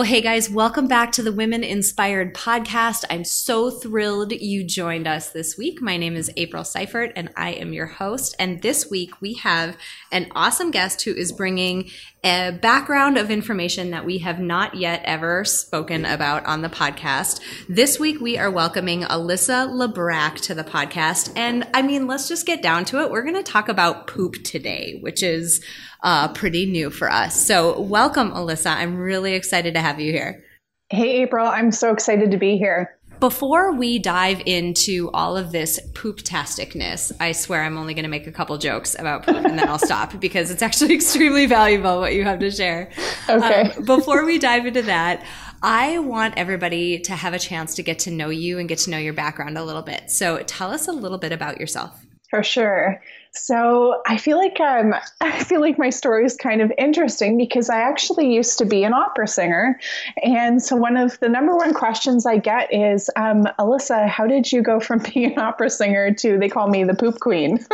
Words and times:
Well, 0.00 0.08
hey 0.08 0.22
guys, 0.22 0.48
welcome 0.48 0.88
back 0.88 1.12
to 1.12 1.22
the 1.22 1.30
Women 1.30 1.62
Inspired 1.62 2.32
podcast. 2.32 3.04
I'm 3.10 3.22
so 3.22 3.70
thrilled 3.70 4.32
you 4.32 4.64
joined 4.64 5.06
us 5.06 5.28
this 5.28 5.58
week. 5.58 5.82
My 5.82 5.98
name 5.98 6.16
is 6.16 6.32
April 6.38 6.64
Seifert 6.64 7.12
and 7.14 7.28
I 7.36 7.50
am 7.50 7.74
your 7.74 7.84
host. 7.84 8.34
And 8.38 8.62
this 8.62 8.88
week 8.88 9.20
we 9.20 9.34
have 9.34 9.76
an 10.10 10.28
awesome 10.34 10.70
guest 10.70 11.02
who 11.02 11.12
is 11.12 11.32
bringing 11.32 11.90
a 12.22 12.58
background 12.60 13.16
of 13.16 13.30
information 13.30 13.90
that 13.90 14.04
we 14.04 14.18
have 14.18 14.38
not 14.38 14.74
yet 14.74 15.02
ever 15.04 15.44
spoken 15.44 16.04
about 16.04 16.44
on 16.44 16.60
the 16.60 16.68
podcast. 16.68 17.40
This 17.68 17.98
week 17.98 18.20
we 18.20 18.36
are 18.36 18.50
welcoming 18.50 19.02
Alyssa 19.02 19.68
Lebrack 19.68 20.36
to 20.42 20.54
the 20.54 20.64
podcast. 20.64 21.32
And 21.36 21.66
I 21.72 21.82
mean, 21.82 22.06
let's 22.06 22.28
just 22.28 22.46
get 22.46 22.62
down 22.62 22.84
to 22.86 23.00
it. 23.00 23.10
We're 23.10 23.22
going 23.22 23.36
to 23.36 23.42
talk 23.42 23.68
about 23.68 24.06
poop 24.06 24.42
today, 24.44 24.98
which 25.00 25.22
is 25.22 25.64
uh, 26.02 26.28
pretty 26.32 26.66
new 26.66 26.90
for 26.90 27.10
us. 27.10 27.46
So, 27.46 27.80
welcome, 27.80 28.32
Alyssa. 28.32 28.74
I'm 28.76 28.96
really 28.96 29.34
excited 29.34 29.74
to 29.74 29.80
have 29.80 29.98
you 29.98 30.12
here. 30.12 30.44
Hey, 30.90 31.22
April. 31.22 31.46
I'm 31.46 31.70
so 31.70 31.92
excited 31.92 32.32
to 32.32 32.36
be 32.36 32.58
here. 32.58 32.98
Before 33.20 33.72
we 33.72 33.98
dive 33.98 34.42
into 34.46 35.10
all 35.12 35.36
of 35.36 35.52
this 35.52 35.78
poop-tasticness, 35.92 37.12
I 37.20 37.32
swear 37.32 37.62
I'm 37.62 37.76
only 37.76 37.92
going 37.92 38.04
to 38.04 38.10
make 38.10 38.26
a 38.26 38.32
couple 38.32 38.56
jokes 38.56 38.96
about 38.98 39.26
poop 39.26 39.36
and 39.36 39.58
then 39.58 39.68
I'll 39.68 39.78
stop 39.78 40.18
because 40.20 40.50
it's 40.50 40.62
actually 40.62 40.94
extremely 41.00 41.44
valuable 41.44 42.00
what 42.00 42.14
you 42.14 42.24
have 42.24 42.38
to 42.38 42.50
share. 42.50 42.90
Okay. 43.28 43.72
Um, 43.72 43.84
before 43.84 44.24
we 44.24 44.38
dive 44.38 44.64
into 44.64 44.80
that, 44.82 45.22
I 45.62 45.98
want 45.98 46.38
everybody 46.38 46.98
to 47.00 47.12
have 47.14 47.34
a 47.34 47.38
chance 47.38 47.74
to 47.74 47.82
get 47.82 47.98
to 48.00 48.10
know 48.10 48.30
you 48.30 48.58
and 48.58 48.66
get 48.66 48.78
to 48.80 48.90
know 48.90 48.96
your 48.96 49.12
background 49.12 49.58
a 49.58 49.64
little 49.64 49.82
bit. 49.82 50.10
So 50.10 50.42
tell 50.46 50.70
us 50.70 50.88
a 50.88 50.92
little 50.92 51.18
bit 51.18 51.32
about 51.32 51.60
yourself. 51.60 52.02
For 52.30 52.42
sure. 52.42 53.02
So 53.32 54.02
I 54.06 54.16
feel 54.16 54.36
like 54.38 54.58
um, 54.60 54.94
I 55.20 55.44
feel 55.44 55.60
like 55.60 55.78
my 55.78 55.90
story 55.90 56.24
is 56.24 56.36
kind 56.36 56.60
of 56.60 56.72
interesting 56.76 57.36
because 57.36 57.70
I 57.70 57.80
actually 57.80 58.34
used 58.34 58.58
to 58.58 58.64
be 58.64 58.84
an 58.84 58.92
opera 58.92 59.28
singer, 59.28 59.78
and 60.22 60.62
so 60.62 60.76
one 60.76 60.96
of 60.96 61.18
the 61.20 61.28
number 61.28 61.54
one 61.54 61.72
questions 61.72 62.26
I 62.26 62.38
get 62.38 62.72
is, 62.72 63.10
um, 63.16 63.44
Alyssa, 63.58 64.08
how 64.08 64.26
did 64.26 64.50
you 64.50 64.62
go 64.62 64.80
from 64.80 64.98
being 65.14 65.32
an 65.32 65.38
opera 65.38 65.70
singer 65.70 66.12
to 66.14 66.38
they 66.38 66.48
call 66.48 66.68
me 66.68 66.84
the 66.84 66.94
poop 66.94 67.20
queen? 67.20 67.64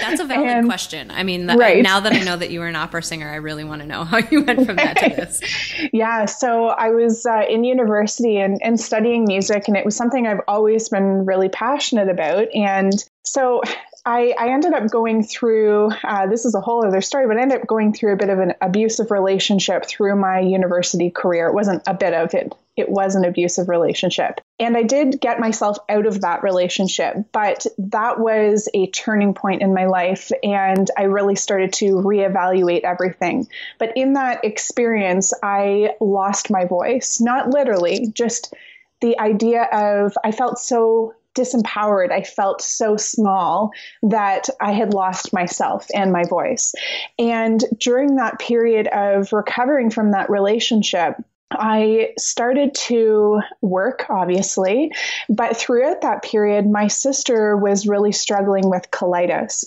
That's 0.00 0.20
a 0.20 0.24
valid 0.24 0.48
and, 0.48 0.66
question. 0.66 1.10
I 1.10 1.22
mean, 1.22 1.46
right. 1.46 1.82
now 1.82 2.00
that 2.00 2.12
I 2.12 2.22
know 2.22 2.36
that 2.36 2.50
you 2.50 2.60
were 2.60 2.66
an 2.66 2.76
opera 2.76 3.02
singer, 3.02 3.30
I 3.30 3.36
really 3.36 3.64
want 3.64 3.82
to 3.82 3.88
know 3.88 4.04
how 4.04 4.18
you 4.30 4.42
went 4.42 4.66
from 4.66 4.76
that 4.76 4.96
to 4.98 5.08
this. 5.08 5.40
yeah, 5.92 6.26
so 6.26 6.66
I 6.66 6.90
was 6.90 7.24
uh, 7.24 7.42
in 7.48 7.64
university 7.64 8.38
and, 8.38 8.58
and 8.62 8.78
studying 8.78 9.24
music, 9.24 9.68
and 9.68 9.76
it 9.76 9.84
was 9.84 9.96
something 9.96 10.26
I've 10.26 10.42
always 10.48 10.88
been 10.88 11.24
really 11.24 11.48
passionate 11.48 12.08
about, 12.08 12.48
and 12.54 12.92
so 13.24 13.62
I, 14.04 14.34
I, 14.38 14.48
ended 14.48 14.72
up 14.72 14.90
going 14.90 15.22
through 15.22 15.90
uh, 16.02 16.26
this 16.26 16.44
is 16.44 16.56
a 16.56 16.60
whole 16.60 16.84
other 16.84 17.00
story, 17.00 17.28
but 17.28 17.36
I 17.36 17.42
ended 17.42 17.60
up 17.60 17.68
going 17.68 17.92
through 17.92 18.14
a 18.14 18.16
bit 18.16 18.30
of 18.30 18.40
an 18.40 18.54
abusive 18.60 19.12
relationship 19.12 19.86
through 19.86 20.16
my 20.16 20.40
university 20.40 21.10
career. 21.10 21.46
It 21.46 21.54
wasn't 21.54 21.82
a 21.86 21.94
bit 21.94 22.12
of 22.12 22.34
it, 22.34 22.52
it 22.76 22.88
was 22.88 23.14
an 23.14 23.24
abusive 23.24 23.68
relationship. 23.68 24.40
And 24.58 24.76
I 24.76 24.82
did 24.82 25.20
get 25.20 25.38
myself 25.38 25.78
out 25.88 26.06
of 26.06 26.22
that 26.22 26.42
relationship, 26.42 27.16
but 27.32 27.64
that 27.78 28.18
was 28.18 28.68
a 28.74 28.88
turning 28.88 29.34
point 29.34 29.62
in 29.62 29.74
my 29.74 29.86
life. 29.86 30.32
And 30.42 30.90
I 30.98 31.04
really 31.04 31.36
started 31.36 31.72
to 31.74 31.94
reevaluate 31.94 32.82
everything. 32.82 33.46
But 33.78 33.96
in 33.96 34.14
that 34.14 34.44
experience, 34.44 35.32
I 35.42 35.94
lost 36.00 36.50
my 36.50 36.64
voice, 36.64 37.20
not 37.20 37.50
literally, 37.50 38.08
just 38.14 38.52
the 39.00 39.18
idea 39.18 39.64
of 39.64 40.16
I 40.24 40.32
felt 40.32 40.58
so 40.58 41.14
disempowered. 41.34 42.10
I 42.10 42.22
felt 42.22 42.62
so 42.62 42.96
small 42.96 43.70
that 44.02 44.48
I 44.60 44.72
had 44.72 44.94
lost 44.94 45.32
myself 45.32 45.86
and 45.94 46.12
my 46.12 46.24
voice. 46.24 46.74
And 47.18 47.64
during 47.78 48.16
that 48.16 48.38
period 48.38 48.88
of 48.88 49.32
recovering 49.32 49.90
from 49.90 50.12
that 50.12 50.30
relationship, 50.30 51.16
I 51.58 52.14
started 52.18 52.74
to 52.74 53.40
work, 53.60 54.06
obviously, 54.08 54.92
but 55.28 55.56
throughout 55.56 56.02
that 56.02 56.22
period, 56.22 56.66
my 56.66 56.88
sister 56.88 57.56
was 57.56 57.86
really 57.86 58.12
struggling 58.12 58.68
with 58.68 58.90
colitis. 58.90 59.64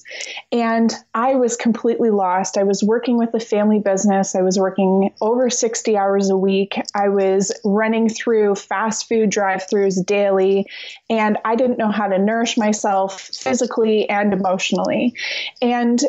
And 0.52 0.94
I 1.14 1.36
was 1.36 1.56
completely 1.56 2.10
lost. 2.10 2.58
I 2.58 2.64
was 2.64 2.84
working 2.84 3.18
with 3.18 3.34
a 3.34 3.40
family 3.40 3.80
business, 3.80 4.36
I 4.36 4.42
was 4.42 4.60
working 4.60 5.14
over 5.22 5.50
60 5.50 5.98
hours 5.98 6.30
a 6.30 6.38
week. 6.38 6.80
I 6.94 7.10
was 7.10 7.52
running 7.64 8.10
through 8.10 8.56
fast 8.56 9.08
food 9.08 9.30
drive 9.30 9.68
throughs 9.68 10.04
daily, 10.06 10.68
and 11.10 11.38
I 11.46 11.56
didn't 11.56 11.78
know 11.78 11.92
how 11.92 12.08
to 12.08 12.18
nourish 12.18 12.58
myself 12.58 13.20
physically 13.22 14.10
and 14.10 14.34
emotionally. 14.34 15.14
And 15.62 16.02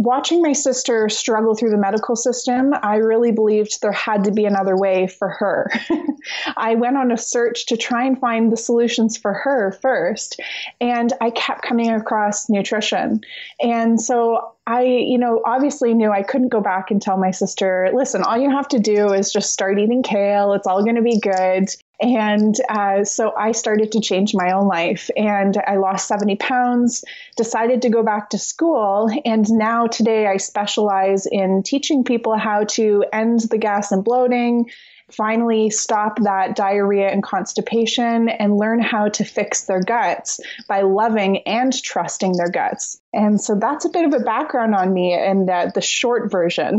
watching 0.00 0.40
my 0.40 0.54
sister 0.54 1.10
struggle 1.10 1.54
through 1.54 1.68
the 1.68 1.76
medical 1.76 2.16
system, 2.16 2.72
I 2.82 2.96
really 2.96 3.32
believed 3.32 3.82
there 3.82 3.92
had 3.92 4.24
to 4.24 4.32
be 4.32 4.46
another 4.46 4.74
way 4.74 5.06
for 5.06 5.28
her. 5.28 5.70
I 6.56 6.74
went 6.74 6.96
on 6.96 7.12
a 7.12 7.18
search 7.18 7.66
to 7.66 7.76
try 7.76 8.06
and 8.06 8.18
find 8.18 8.50
the 8.50 8.56
solutions 8.56 9.18
for 9.18 9.34
her 9.34 9.72
first, 9.82 10.40
and 10.80 11.12
I 11.20 11.28
kept 11.30 11.60
coming 11.60 11.90
across 11.90 12.48
nutrition. 12.48 13.20
And 13.60 14.00
so 14.00 14.54
I, 14.66 14.84
you 14.84 15.18
know, 15.18 15.42
obviously 15.44 15.92
knew 15.92 16.10
I 16.10 16.22
couldn't 16.22 16.48
go 16.48 16.62
back 16.62 16.90
and 16.90 17.02
tell 17.02 17.18
my 17.18 17.30
sister, 17.30 17.90
listen, 17.92 18.22
all 18.22 18.38
you 18.38 18.50
have 18.50 18.68
to 18.68 18.78
do 18.78 19.12
is 19.12 19.30
just 19.30 19.52
start 19.52 19.78
eating 19.78 20.02
kale. 20.02 20.54
It's 20.54 20.66
all 20.66 20.82
going 20.82 20.96
to 20.96 21.02
be 21.02 21.20
good. 21.20 21.68
And 22.00 22.56
uh, 22.70 23.04
so 23.04 23.34
I 23.36 23.52
started 23.52 23.92
to 23.92 24.00
change 24.00 24.34
my 24.34 24.52
own 24.52 24.66
life 24.66 25.10
and 25.16 25.56
I 25.66 25.76
lost 25.76 26.08
70 26.08 26.36
pounds, 26.36 27.04
decided 27.36 27.82
to 27.82 27.90
go 27.90 28.02
back 28.02 28.30
to 28.30 28.38
school. 28.38 29.10
And 29.24 29.50
now 29.50 29.86
today 29.86 30.26
I 30.26 30.38
specialize 30.38 31.26
in 31.26 31.62
teaching 31.62 32.04
people 32.04 32.38
how 32.38 32.64
to 32.64 33.04
end 33.12 33.40
the 33.50 33.58
gas 33.58 33.92
and 33.92 34.02
bloating, 34.02 34.70
finally 35.12 35.70
stop 35.70 36.18
that 36.22 36.56
diarrhea 36.56 37.08
and 37.08 37.22
constipation 37.22 38.28
and 38.28 38.56
learn 38.56 38.80
how 38.80 39.08
to 39.08 39.24
fix 39.24 39.64
their 39.64 39.82
guts 39.82 40.40
by 40.68 40.82
loving 40.82 41.38
and 41.46 41.72
trusting 41.82 42.32
their 42.32 42.50
guts. 42.50 43.00
And 43.12 43.40
so 43.40 43.54
that's 43.54 43.84
a 43.84 43.88
bit 43.88 44.04
of 44.04 44.14
a 44.14 44.24
background 44.24 44.74
on 44.74 44.92
me 44.92 45.12
and 45.12 45.48
uh, 45.48 45.70
the 45.74 45.80
short 45.80 46.30
version. 46.30 46.78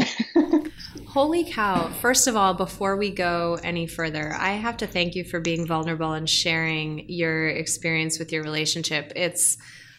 Holy 1.08 1.44
cow. 1.44 1.90
First 2.00 2.28
of 2.28 2.36
all, 2.38 2.54
before 2.54 2.96
we 2.96 3.12
go 3.12 3.60
any 3.64 3.86
further, 3.86 4.34
I 4.34 4.52
have 4.54 4.78
to 4.78 4.88
thank 4.88 5.16
you 5.16 5.24
for 5.24 5.40
being 5.40 5.68
vulnerable 5.68 6.14
and 6.14 6.30
sharing 6.30 7.10
your 7.10 7.50
experience 7.50 8.18
with 8.18 8.32
your 8.32 8.44
relationship. 8.44 9.12
It's 9.16 9.58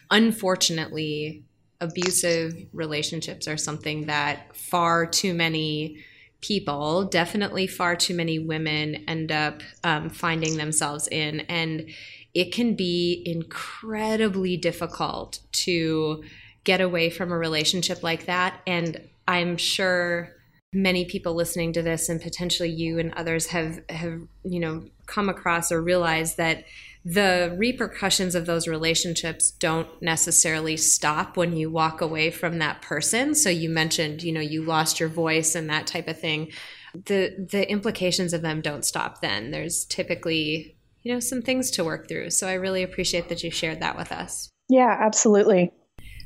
unfortunately 0.09 1.43
abusive 1.81 2.55
relationships 2.71 3.47
are 3.47 3.57
something 3.57 4.07
that 4.07 4.55
far 4.55 5.05
too 5.05 5.33
many 5.33 6.03
people, 6.43 7.05
definitely 7.05 7.65
far 7.67 7.95
too 7.95 8.13
many 8.13 8.37
women, 8.37 9.03
end 9.07 9.31
up 9.31 9.61
um, 9.83 10.09
finding 10.09 10.57
themselves 10.57 11.07
in. 11.07 11.39
And 11.41 11.89
it 12.33 12.51
can 12.51 12.75
be 12.75 13.23
incredibly 13.25 14.57
difficult 14.57 15.39
to 15.53 16.23
get 16.65 16.81
away 16.81 17.09
from 17.09 17.31
a 17.31 17.37
relationship 17.37 18.03
like 18.03 18.25
that. 18.25 18.59
And 18.67 19.01
I'm 19.25 19.55
sure 19.55 20.35
many 20.73 21.05
people 21.05 21.33
listening 21.33 21.71
to 21.73 21.81
this 21.81 22.09
and 22.09 22.21
potentially 22.21 22.69
you 22.69 22.99
and 22.99 23.13
others 23.13 23.45
have 23.47 23.79
have 23.89 24.19
you 24.43 24.59
know 24.59 24.83
come 25.05 25.29
across 25.29 25.71
or 25.71 25.79
realized 25.79 26.37
that 26.37 26.63
the 27.05 27.53
repercussions 27.57 28.33
of 28.33 28.45
those 28.45 28.67
relationships 28.67 29.51
don't 29.51 29.89
necessarily 30.01 30.77
stop 30.77 31.35
when 31.35 31.55
you 31.55 31.69
walk 31.69 31.99
away 31.99 32.31
from 32.31 32.59
that 32.59 32.81
person. 32.81 33.35
So 33.35 33.49
you 33.49 33.69
mentioned 33.69 34.23
you 34.23 34.31
know 34.31 34.41
you 34.41 34.63
lost 34.63 34.99
your 34.99 35.09
voice 35.09 35.55
and 35.55 35.69
that 35.69 35.87
type 35.87 36.07
of 36.07 36.19
thing. 36.19 36.51
The 36.93 37.47
the 37.51 37.69
implications 37.69 38.33
of 38.33 38.41
them 38.41 38.61
don't 38.61 38.85
stop 38.85 39.21
then. 39.21 39.51
There's 39.51 39.85
typically 39.85 40.77
you 41.01 41.13
know 41.13 41.19
some 41.19 41.41
things 41.41 41.71
to 41.71 41.83
work 41.83 42.07
through. 42.07 42.29
So 42.29 42.47
i 42.47 42.53
really 42.53 42.83
appreciate 42.83 43.29
that 43.29 43.43
you 43.43 43.51
shared 43.51 43.81
that 43.81 43.97
with 43.97 44.11
us. 44.11 44.49
Yeah 44.69 44.97
absolutely. 44.99 45.71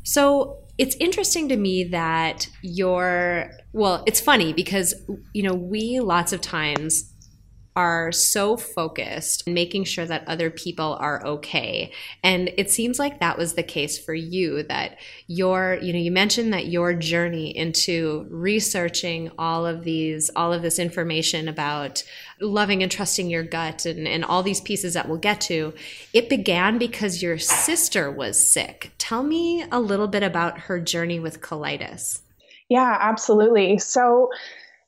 So 0.04 0.64
it's 0.78 0.96
interesting 0.98 1.50
to 1.50 1.58
me 1.58 1.86
that 1.86 2.48
you're 2.62 3.50
well 3.74 4.04
it's 4.06 4.22
funny 4.22 4.54
because 4.54 4.94
you 5.34 5.42
know 5.42 5.56
we 5.56 6.00
lots 6.00 6.34
of 6.34 6.42
times 6.42 7.14
are 7.78 8.12
so 8.12 8.58
focused 8.58 9.48
making 9.48 9.84
sure 9.84 10.06
that 10.08 10.28
other 10.28 10.50
people 10.50 10.98
are 11.00 11.24
okay. 11.24 11.92
And 12.24 12.52
it 12.58 12.72
seems 12.72 12.98
like 12.98 13.20
that 13.20 13.38
was 13.38 13.54
the 13.54 13.62
case 13.62 14.04
for 14.04 14.16
you 14.16 14.64
that 14.64 14.98
your 15.28 15.78
you 15.80 15.94
know 15.94 16.00
you 16.00 16.12
mentioned 16.12 16.52
that 16.54 16.66
your 16.66 16.96
journey 16.96 17.56
into 17.56 18.26
researching 18.32 19.30
all 19.38 19.68
of 19.68 19.84
these 19.84 20.32
all 20.36 20.54
of 20.54 20.64
this 20.64 20.80
information 20.80 21.48
about 21.48 22.04
loving 22.42 22.82
and 22.82 22.92
trusting 22.92 23.30
your 23.30 23.44
gut 23.44 23.86
and, 23.86 24.08
and 24.08 24.26
all 24.26 24.42
these 24.42 24.62
pieces 24.62 24.96
that 24.96 25.08
we'll 25.08 25.20
get 25.20 25.40
to 25.40 25.72
it 26.14 26.30
began 26.30 26.80
because 26.80 27.22
your 27.22 27.38
sister 27.38 28.10
was 28.10 28.50
sick. 28.52 28.92
Tell 28.98 29.22
me 29.22 29.64
a 29.72 29.80
little 29.80 30.08
bit 30.08 30.24
about 30.24 30.62
her 30.62 30.80
journey 30.80 31.20
with 31.20 31.42
colitis. 31.42 32.22
Yeah 32.70 32.98
absolutely. 33.00 33.78
So 33.78 34.32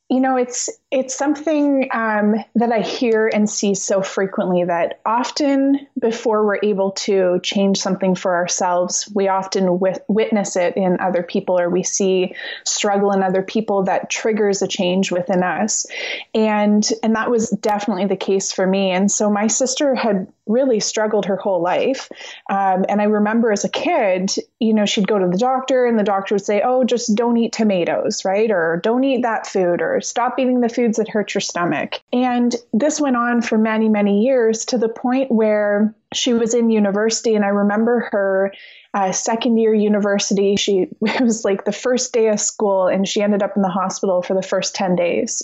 you 0.09 0.19
know, 0.19 0.37
it's 0.37 0.69
it's 0.91 1.15
something 1.15 1.87
um, 1.93 2.35
that 2.55 2.71
I 2.71 2.81
hear 2.81 3.29
and 3.31 3.47
see 3.47 3.75
so 3.75 4.01
frequently 4.01 4.63
that 4.63 4.99
often 5.05 5.87
before 5.99 6.43
we're 6.43 6.59
able 6.63 6.91
to 6.91 7.39
change 7.43 7.77
something 7.77 8.15
for 8.15 8.33
ourselves, 8.33 9.07
we 9.13 9.27
often 9.27 9.79
witness 10.07 10.55
it 10.55 10.77
in 10.77 10.99
other 10.99 11.21
people 11.21 11.59
or 11.59 11.69
we 11.69 11.83
see 11.83 12.33
struggle 12.65 13.11
in 13.11 13.21
other 13.21 13.43
people 13.43 13.83
that 13.83 14.09
triggers 14.09 14.63
a 14.63 14.67
change 14.67 15.11
within 15.11 15.43
us, 15.43 15.85
and 16.33 16.89
and 17.03 17.15
that 17.15 17.29
was 17.29 17.51
definitely 17.51 18.07
the 18.07 18.17
case 18.17 18.51
for 18.51 18.65
me. 18.65 18.89
And 18.89 19.11
so 19.11 19.29
my 19.29 19.45
sister 19.45 19.93
had 19.93 20.27
really 20.47 20.79
struggled 20.79 21.27
her 21.27 21.35
whole 21.35 21.61
life, 21.61 22.09
um, 22.49 22.85
and 22.89 22.99
I 22.99 23.03
remember 23.03 23.51
as 23.51 23.63
a 23.63 23.69
kid, 23.69 24.31
you 24.59 24.73
know, 24.73 24.87
she'd 24.87 25.07
go 25.07 25.19
to 25.19 25.27
the 25.27 25.37
doctor 25.37 25.85
and 25.85 25.99
the 25.99 26.03
doctor 26.03 26.33
would 26.33 26.45
say, 26.45 26.63
"Oh, 26.65 26.83
just 26.83 27.15
don't 27.15 27.37
eat 27.37 27.53
tomatoes, 27.53 28.25
right? 28.25 28.49
Or 28.49 28.79
don't 28.81 29.03
eat 29.03 29.21
that 29.21 29.45
food, 29.45 29.83
or 29.83 30.01
stop 30.01 30.39
eating 30.39 30.61
the 30.61 30.78
foods 30.79 30.97
that 30.97 31.09
hurt 31.09 31.33
your 31.33 31.41
stomach. 31.41 31.99
And 32.13 32.55
this 32.71 33.01
went 33.01 33.17
on 33.17 33.41
for 33.41 33.57
many, 33.57 33.89
many 33.89 34.23
years 34.23 34.63
to 34.65 34.77
the 34.77 34.87
point 34.87 35.29
where 35.29 35.93
she 36.13 36.33
was 36.33 36.53
in 36.53 36.69
university. 36.69 37.35
And 37.35 37.43
I 37.43 37.49
remember 37.49 38.07
her 38.11 38.53
uh, 38.93 39.11
second 39.11 39.57
year 39.57 39.73
university. 39.73 40.55
She 40.55 40.87
it 41.01 41.21
was 41.21 41.43
like 41.43 41.65
the 41.65 41.73
first 41.73 42.13
day 42.13 42.29
of 42.29 42.39
school, 42.39 42.87
and 42.87 43.05
she 43.05 43.21
ended 43.21 43.43
up 43.43 43.57
in 43.57 43.61
the 43.61 43.67
hospital 43.67 44.21
for 44.21 44.33
the 44.33 44.41
first 44.41 44.73
10 44.73 44.95
days. 44.95 45.43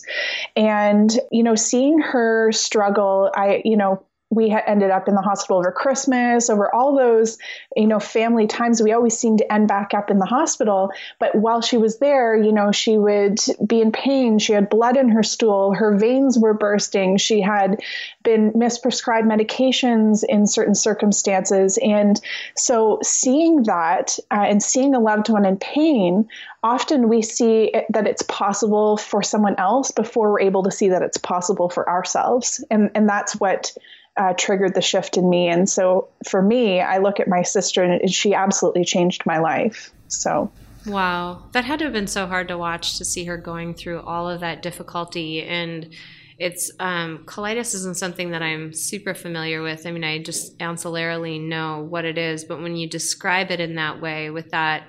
And, 0.56 1.12
you 1.32 1.44
know, 1.44 1.56
seeing 1.56 2.00
her 2.00 2.54
struggle, 2.54 3.30
I, 3.36 3.62
you 3.66 3.76
know, 3.76 4.06
we 4.36 4.50
had 4.50 4.64
ended 4.68 4.92
up 4.92 5.08
in 5.08 5.16
the 5.16 5.22
hospital 5.22 5.58
over 5.58 5.72
Christmas, 5.72 6.50
over 6.50 6.74
all 6.74 6.96
those, 6.96 7.38
you 7.76 7.88
know, 7.88 8.00
family 8.00 8.46
times. 8.46 8.82
We 8.82 8.92
always 8.92 9.18
seemed 9.18 9.40
to 9.40 9.52
end 9.52 9.68
back 9.68 9.94
up 9.94 10.12
in 10.12 10.20
the 10.20 10.26
hospital. 10.26 10.92
But 11.20 11.36
while 11.36 11.62
she 11.62 11.78
was 11.78 12.00
there, 12.00 12.36
you 12.36 12.52
know, 12.52 12.72
she 12.72 12.98
would 12.98 13.40
be 13.66 13.82
in 13.82 13.92
pain. 13.92 14.38
She 14.38 14.54
had 14.54 14.70
blood 14.70 14.98
in 14.98 15.10
her 15.10 15.24
stool. 15.24 15.74
Her 15.74 15.98
veins 15.98 16.38
were 16.38 16.54
bursting. 16.54 17.18
She 17.18 17.42
had 17.42 17.82
been 18.24 18.52
misprescribed 18.52 19.24
medications 19.24 20.24
in 20.28 20.48
certain 20.48 20.76
circumstances. 20.76 21.80
And 21.82 22.20
so 22.56 23.00
seeing 23.02 23.64
that 23.64 24.20
uh, 24.32 24.46
and 24.48 24.62
seeing 24.62 24.94
a 24.94 25.00
loved 25.00 25.30
one 25.30 25.46
in 25.46 25.58
pain, 25.58 26.28
often 26.64 27.08
we 27.08 27.22
see 27.22 27.66
it, 27.66 27.86
that 27.92 28.08
it's 28.08 28.24
possible 28.24 28.98
for 28.98 29.22
someone 29.22 29.56
else 29.58 29.92
before 29.92 30.32
we're 30.32 30.42
able 30.42 30.64
to 30.64 30.72
see 30.72 30.90
that 30.90 31.04
it's 31.04 31.18
possible 31.18 31.70
for 31.70 31.88
ourselves. 31.88 32.64
And, 32.72 32.90
and 32.96 33.08
that's 33.08 33.40
what 33.40 33.72
uh, 34.18 34.34
triggered 34.34 34.74
the 34.74 34.82
shift 34.82 35.18
in 35.18 35.30
me. 35.30 35.48
And 35.48 35.70
so 35.70 36.08
for 36.28 36.42
me, 36.42 36.82
I 36.82 37.00
look 37.00 37.20
at 37.20 37.28
my 37.28 37.42
sister 37.42 37.84
and 37.84 38.12
she 38.12 38.34
absolutely 38.34 38.86
changed 38.86 39.26
my 39.26 39.40
life. 39.40 39.92
So. 40.08 40.52
Wow. 40.86 41.44
That 41.52 41.66
had 41.66 41.80
to 41.80 41.86
have 41.86 41.94
been 41.94 42.08
so 42.08 42.28
hard 42.28 42.48
to 42.50 42.58
watch 42.58 42.98
to 42.98 43.06
see 43.06 43.26
her 43.26 43.38
going 43.38 43.74
through 43.74 44.02
all 44.02 44.30
of 44.30 44.40
that 44.40 44.62
difficulty. 44.62 45.44
And 45.44 45.90
it's 46.38 46.72
um, 46.80 47.24
colitis 47.26 47.74
isn't 47.74 47.98
something 47.98 48.32
that 48.32 48.42
I'm 48.42 48.72
super 48.74 49.14
familiar 49.14 49.62
with. 49.62 49.86
I 49.86 49.92
mean, 49.92 50.04
I 50.04 50.22
just 50.22 50.58
ancillarily 50.60 51.42
know 51.42 51.80
what 51.80 52.06
it 52.06 52.18
is, 52.18 52.44
but 52.44 52.62
when 52.62 52.76
you 52.76 52.88
describe 52.88 53.52
it 53.52 53.60
in 53.60 53.76
that 53.76 54.02
way 54.02 54.30
with 54.30 54.52
that 54.52 54.84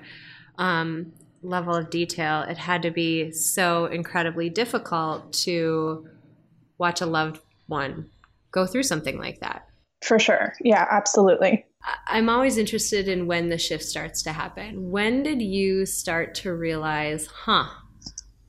um, 0.57 1.13
level 1.41 1.73
of 1.73 1.89
detail, 1.89 2.41
it 2.41 2.57
had 2.57 2.81
to 2.83 2.91
be 2.91 3.31
so 3.31 3.85
incredibly 3.85 4.49
difficult 4.49 5.33
to 5.33 6.07
watch 6.77 7.01
a 7.01 7.05
loved 7.05 7.39
one 7.67 8.09
go 8.57 8.65
through 8.65 8.83
something 8.83 9.19
like 9.19 9.39
that. 9.39 9.67
For 10.03 10.19
sure. 10.19 10.53
Yeah, 10.61 10.85
absolutely. 10.89 11.65
I'm 12.07 12.29
always 12.29 12.57
interested 12.57 13.07
in 13.07 13.27
when 13.27 13.49
the 13.49 13.57
shift 13.57 13.83
starts 13.83 14.23
to 14.23 14.33
happen. 14.33 14.91
When 14.91 15.23
did 15.23 15.41
you 15.41 15.85
start 15.85 16.35
to 16.35 16.53
realize, 16.53 17.27
huh, 17.27 17.67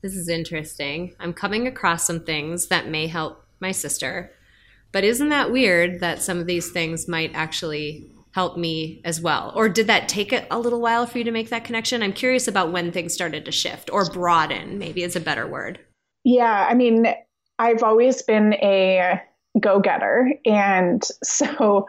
this 0.01 0.15
is 0.15 0.29
interesting. 0.29 1.13
I'm 1.19 1.33
coming 1.33 1.67
across 1.67 2.05
some 2.05 2.23
things 2.23 2.67
that 2.67 2.87
may 2.87 3.07
help 3.07 3.45
my 3.59 3.71
sister. 3.71 4.31
But 4.91 5.03
isn't 5.03 5.29
that 5.29 5.51
weird 5.51 5.99
that 5.99 6.21
some 6.21 6.39
of 6.39 6.47
these 6.47 6.71
things 6.71 7.07
might 7.07 7.31
actually 7.33 8.11
help 8.31 8.57
me 8.57 9.01
as 9.05 9.21
well? 9.21 9.51
Or 9.55 9.69
did 9.69 9.87
that 9.87 10.09
take 10.09 10.33
a, 10.33 10.47
a 10.49 10.59
little 10.59 10.81
while 10.81 11.05
for 11.05 11.17
you 11.17 11.23
to 11.23 11.31
make 11.31 11.49
that 11.49 11.63
connection? 11.63 12.01
I'm 12.01 12.13
curious 12.13 12.47
about 12.47 12.71
when 12.71 12.91
things 12.91 13.13
started 13.13 13.45
to 13.45 13.51
shift 13.51 13.89
or 13.91 14.09
broaden, 14.09 14.77
maybe 14.79 15.03
is 15.03 15.15
a 15.15 15.19
better 15.19 15.47
word. 15.47 15.79
Yeah, 16.23 16.67
I 16.69 16.73
mean, 16.73 17.05
I've 17.59 17.83
always 17.83 18.21
been 18.21 18.53
a 18.53 19.21
go 19.59 19.79
getter. 19.79 20.33
And 20.45 21.03
so 21.23 21.87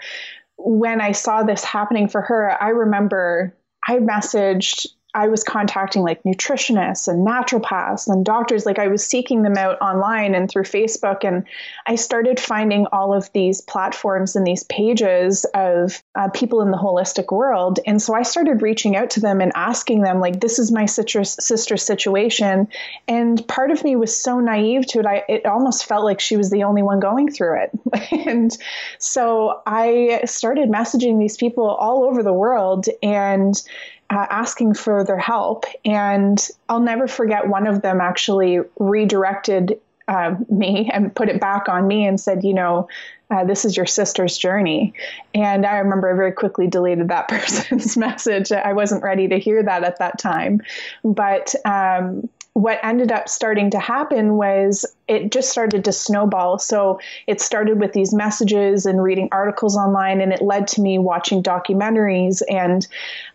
when 0.57 1.01
I 1.01 1.13
saw 1.13 1.43
this 1.43 1.65
happening 1.65 2.09
for 2.09 2.21
her, 2.23 2.57
I 2.63 2.69
remember 2.69 3.57
I 3.87 3.97
messaged 3.99 4.87
I 5.15 5.29
was 5.29 5.43
contacting 5.43 6.03
like 6.03 6.23
nutritionists 6.23 7.09
and 7.09 7.27
naturopaths 7.27 8.07
and 8.07 8.25
doctors. 8.25 8.65
Like 8.65 8.79
I 8.79 8.87
was 8.87 9.05
seeking 9.05 9.43
them 9.43 9.57
out 9.57 9.81
online 9.81 10.35
and 10.35 10.49
through 10.49 10.65
Facebook. 10.65 11.25
And 11.25 11.45
I 11.87 11.97
started 11.97 12.39
finding 12.39 12.87
all 12.93 13.13
of 13.13 13.31
these 13.33 13.61
platforms 13.61 14.37
and 14.37 14.47
these 14.47 14.63
pages 14.65 15.45
of 15.55 16.03
uh, 16.15 16.29
people 16.29 16.63
in 16.63 16.71
the 16.71 16.77
holistic 16.77 17.33
world. 17.35 17.81
And 17.87 18.01
so 18.01 18.15
I 18.15 18.23
started 18.23 18.63
reaching 18.63 18.95
out 18.95 19.11
to 19.11 19.21
them 19.21 19.41
and 19.41 19.51
asking 19.57 20.03
them, 20.03 20.21
like, 20.21 20.41
this 20.41 20.59
is 20.59 20.71
my 20.71 20.87
citrus 20.87 21.37
sister 21.41 21.77
situation. 21.77 22.69
And 23.09 23.47
part 23.49 23.73
of 23.73 23.83
me 23.83 23.97
was 23.97 24.17
so 24.17 24.39
naive 24.39 24.87
to 24.89 25.01
it. 25.01 25.07
I, 25.07 25.25
it 25.29 25.47
almost 25.47 25.87
felt 25.87 26.05
like 26.05 26.21
she 26.21 26.37
was 26.37 26.51
the 26.51 26.63
only 26.63 26.83
one 26.83 27.01
going 27.01 27.33
through 27.33 27.63
it. 27.63 27.71
and 28.29 28.57
so 28.99 29.63
I 29.67 30.23
started 30.25 30.69
messaging 30.69 31.19
these 31.19 31.37
people 31.37 31.69
all 31.69 32.05
over 32.05 32.23
the 32.23 32.33
world. 32.33 32.87
And 33.03 33.61
uh, 34.11 34.27
asking 34.29 34.75
for 34.75 35.05
their 35.05 35.19
help. 35.19 35.65
And 35.85 36.45
I'll 36.69 36.81
never 36.81 37.07
forget 37.07 37.49
one 37.49 37.67
of 37.67 37.83
them 37.83 38.01
actually 38.01 38.61
redirected 38.79 39.81
uh, 40.09 40.35
me 40.49 40.91
and 40.93 41.15
put 41.15 41.29
it 41.29 41.41
back 41.41 41.69
on 41.69 41.87
me 41.87 42.05
and 42.05 42.21
said, 42.21 42.43
you 42.43 42.53
know, 42.53 42.89
uh, 43.31 43.45
this 43.45 43.65
is 43.65 43.77
your 43.77 43.87
sister's 43.87 44.37
journey. 44.37 44.93
And 45.35 45.65
I 45.65 45.79
remember 45.79 46.11
I 46.11 46.17
very 46.17 46.33
quickly 46.33 46.67
deleted 46.67 47.09
that 47.09 47.29
person's 47.29 47.97
message. 47.97 48.51
I 48.51 48.73
wasn't 48.73 49.05
ready 49.05 49.29
to 49.29 49.39
hear 49.39 49.63
that 49.63 49.85
at 49.85 49.99
that 50.01 50.19
time. 50.19 50.61
But 51.05 51.55
um, 51.65 52.29
what 52.55 52.81
ended 52.83 53.13
up 53.13 53.29
starting 53.29 53.71
to 53.71 53.79
happen 53.79 54.37
was 54.37 54.85
it 55.11 55.33
just 55.33 55.51
started 55.51 55.85
to 55.85 55.93
snowball. 55.93 56.61
So 56.61 57.01
it 57.27 57.41
started 57.41 57.81
with 57.81 57.93
these 57.93 58.15
messages 58.15 58.87
and 58.87 59.03
reading 59.03 59.29
articles 59.33 59.77
online, 59.77 60.21
and 60.21 60.33
it 60.33 60.41
led 60.41 60.69
to 60.69 60.81
me 60.81 60.99
watching 61.01 61.43
documentaries. 61.43 62.43
And 62.49 62.87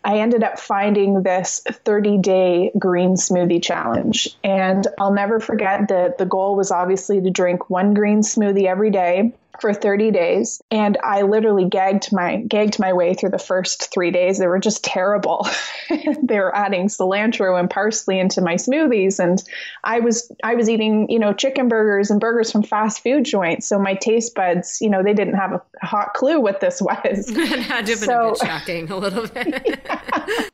I 0.05 0.19
ended 0.19 0.41
up 0.41 0.57
finding 0.57 1.23
this 1.23 1.61
30 1.69 2.19
day 2.19 2.71
green 2.79 3.15
smoothie 3.15 3.61
challenge. 3.61 4.29
And 4.41 4.87
I'll 4.99 5.13
never 5.13 5.41
forget 5.41 5.89
that 5.89 6.17
the 6.17 6.25
goal 6.25 6.55
was 6.55 6.71
obviously 6.71 7.19
to 7.21 7.29
drink 7.29 7.69
one 7.69 7.93
green 7.93 8.21
smoothie 8.21 8.67
every 8.67 8.89
day 8.89 9.33
for 9.59 9.73
30 9.73 10.11
days 10.11 10.61
and 10.71 10.97
i 11.03 11.21
literally 11.21 11.65
gagged 11.65 12.11
my 12.11 12.37
gagged 12.41 12.79
my 12.79 12.93
way 12.93 13.13
through 13.13 13.29
the 13.29 13.37
first 13.37 13.91
three 13.93 14.11
days 14.11 14.37
they 14.37 14.47
were 14.47 14.59
just 14.59 14.83
terrible 14.83 15.47
they 16.23 16.39
were 16.39 16.55
adding 16.55 16.87
cilantro 16.87 17.59
and 17.59 17.69
parsley 17.69 18.19
into 18.19 18.41
my 18.41 18.55
smoothies 18.55 19.19
and 19.19 19.43
i 19.83 19.99
was 19.99 20.31
i 20.43 20.55
was 20.55 20.69
eating 20.69 21.09
you 21.09 21.19
know 21.19 21.33
chicken 21.33 21.64
burgers 21.69 22.09
and 22.09 22.19
burgers 22.19 22.51
from 22.51 22.63
fast 22.63 23.01
food 23.01 23.25
joints. 23.25 23.67
So 23.67 23.79
my 23.79 23.93
taste 23.93 24.35
buds 24.35 24.79
you 24.81 24.89
know 24.89 25.03
they 25.03 25.13
didn't 25.13 25.35
have 25.35 25.53
a 25.53 25.85
hot 25.85 26.13
clue 26.13 26.39
what 26.39 26.59
this 26.59 26.81
was. 26.81 27.29
It 27.35 27.59
had 27.59 27.85
to 27.85 27.93
have 27.93 27.99
so, 27.99 28.05
been 28.05 28.17
a 28.17 28.31
bit 28.31 28.37
shocking 28.39 28.91
a 28.91 28.97
little 28.97 29.27
bit. 29.27 29.81
Yeah 29.85 30.49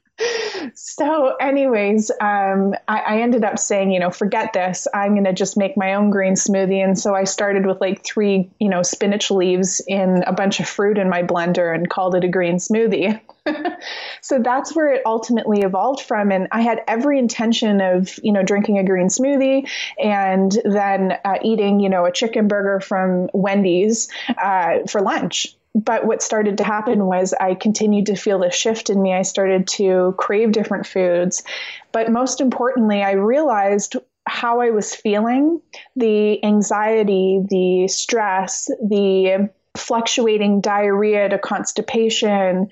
so, 0.74 1.36
anyways, 1.36 2.12
um, 2.20 2.74
I, 2.88 3.00
I, 3.00 3.22
ended 3.22 3.44
up 3.44 3.60
saying, 3.60 3.92
you 3.92 4.00
know, 4.00 4.10
forget 4.10 4.54
this. 4.54 4.88
I'm 4.94 5.14
going 5.14 5.26
to 5.26 5.34
just 5.34 5.58
make 5.58 5.78
my 5.78 5.96
own 5.96 6.10
green 6.10 6.34
smoothie. 6.34 6.84
And 6.84 6.98
so 6.98 7.16
I 7.16 7.24
started 7.24 7.66
with 7.66 7.80
like 7.82 8.04
three, 8.04 8.50
you 8.60 8.70
know, 8.70 8.84
spinach 8.84 9.32
leaves 9.32 9.82
in 9.88 10.24
a 10.26 10.34
bunch 10.34 10.60
of 10.60 10.68
fruit 10.68 10.98
in 10.98 11.10
my 11.10 11.24
blender 11.24 11.74
and 11.74 11.90
called 11.90 12.16
it 12.16 12.24
a 12.24 12.28
green 12.28 12.58
smoothie. 12.58 13.20
so 14.22 14.40
that's 14.40 14.76
where 14.76 14.94
it 14.94 15.02
ultimately 15.06 15.62
evolved 15.62 16.02
from. 16.02 16.32
And 16.32 16.48
I 16.52 16.62
had 16.62 16.82
every 16.88 17.18
intention 17.18 17.82
of, 17.82 18.20
you 18.24 18.34
know, 18.34 18.44
drinking 18.44 18.78
a 18.78 18.84
green 18.84 19.08
smoothie 19.08 19.70
and 20.02 20.52
then 20.64 21.18
uh, 21.24 21.38
eating, 21.44 21.80
you 21.80 21.90
know, 21.90 22.06
a 22.06 22.12
chicken 22.12 22.48
burger 22.48 22.80
from 22.80 23.30
Wendy's 23.34 24.10
uh, 24.42 24.80
for 24.88 25.02
lunch 25.02 25.56
but 25.74 26.06
what 26.06 26.22
started 26.22 26.58
to 26.58 26.64
happen 26.64 27.06
was 27.06 27.34
I 27.34 27.56
continued 27.56 28.08
to 28.08 28.16
feel 28.16 28.40
the 28.40 28.52
shift 28.52 28.90
in 28.90 29.02
me. 29.02 29.14
I 29.14 29.22
started 29.22 29.68
to 29.70 30.14
crave 30.18 30.52
different 30.52 30.86
foods. 30.86 31.44
But 31.92 32.12
most 32.12 32.42
importantly, 32.42 33.02
I 33.02 33.12
realized 33.12 33.96
how 34.28 34.62
I 34.62 34.70
was 34.72 34.94
feeling 34.94 35.62
the 35.96 36.44
anxiety, 36.44 37.42
the 37.48 37.88
stress, 37.88 38.70
the 38.82 39.50
fluctuating 39.76 40.62
diarrhea 40.62 41.30
to 41.30 41.38
constipation, 41.38 42.68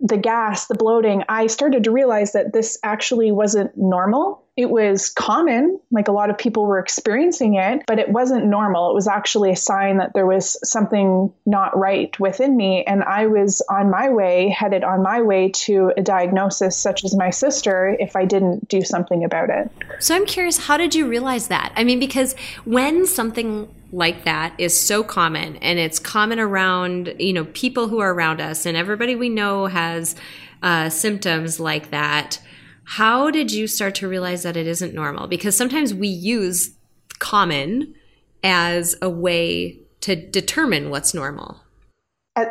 the 0.00 0.16
gas, 0.16 0.66
the 0.66 0.74
bloating, 0.74 1.24
I 1.28 1.48
started 1.48 1.84
to 1.84 1.90
realize 1.90 2.32
that 2.32 2.52
this 2.52 2.78
actually 2.82 3.32
wasn't 3.32 3.76
normal. 3.76 4.44
It 4.56 4.70
was 4.70 5.10
common, 5.10 5.80
like 5.90 6.06
a 6.06 6.12
lot 6.12 6.30
of 6.30 6.38
people 6.38 6.64
were 6.64 6.78
experiencing 6.78 7.54
it, 7.54 7.82
but 7.88 7.98
it 7.98 8.08
wasn't 8.08 8.46
normal. 8.46 8.92
It 8.92 8.94
was 8.94 9.08
actually 9.08 9.50
a 9.50 9.56
sign 9.56 9.96
that 9.96 10.12
there 10.14 10.26
was 10.26 10.56
something 10.62 11.32
not 11.44 11.76
right 11.76 12.18
within 12.20 12.56
me. 12.56 12.84
And 12.84 13.02
I 13.02 13.26
was 13.26 13.60
on 13.68 13.90
my 13.90 14.10
way, 14.10 14.48
headed 14.50 14.84
on 14.84 15.02
my 15.02 15.22
way 15.22 15.48
to 15.48 15.92
a 15.96 16.02
diagnosis 16.02 16.76
such 16.76 17.04
as 17.04 17.16
my 17.16 17.30
sister 17.30 17.96
if 17.98 18.14
I 18.14 18.26
didn't 18.26 18.68
do 18.68 18.82
something 18.82 19.24
about 19.24 19.50
it. 19.50 19.72
So 19.98 20.14
I'm 20.14 20.24
curious, 20.24 20.56
how 20.58 20.76
did 20.76 20.94
you 20.94 21.08
realize 21.08 21.48
that? 21.48 21.72
I 21.74 21.82
mean, 21.82 21.98
because 21.98 22.36
when 22.64 23.06
something 23.06 23.68
like 23.94 24.24
that 24.24 24.54
is 24.58 24.78
so 24.78 25.04
common. 25.04 25.56
And 25.56 25.78
it's 25.78 25.98
common 25.98 26.40
around 26.40 27.14
you 27.18 27.32
know 27.32 27.44
people 27.46 27.88
who 27.88 28.00
are 28.00 28.12
around 28.12 28.40
us 28.40 28.66
and 28.66 28.76
everybody 28.76 29.14
we 29.14 29.28
know 29.28 29.66
has 29.66 30.16
uh, 30.62 30.88
symptoms 30.88 31.60
like 31.60 31.90
that. 31.90 32.40
How 32.84 33.30
did 33.30 33.52
you 33.52 33.66
start 33.66 33.94
to 33.96 34.08
realize 34.08 34.42
that 34.42 34.56
it 34.56 34.66
isn't 34.66 34.94
normal? 34.94 35.26
Because 35.26 35.56
sometimes 35.56 35.94
we 35.94 36.08
use 36.08 36.76
common 37.18 37.94
as 38.42 38.94
a 39.00 39.08
way 39.08 39.78
to 40.02 40.16
determine 40.16 40.90
what's 40.90 41.14
normal. 41.14 41.60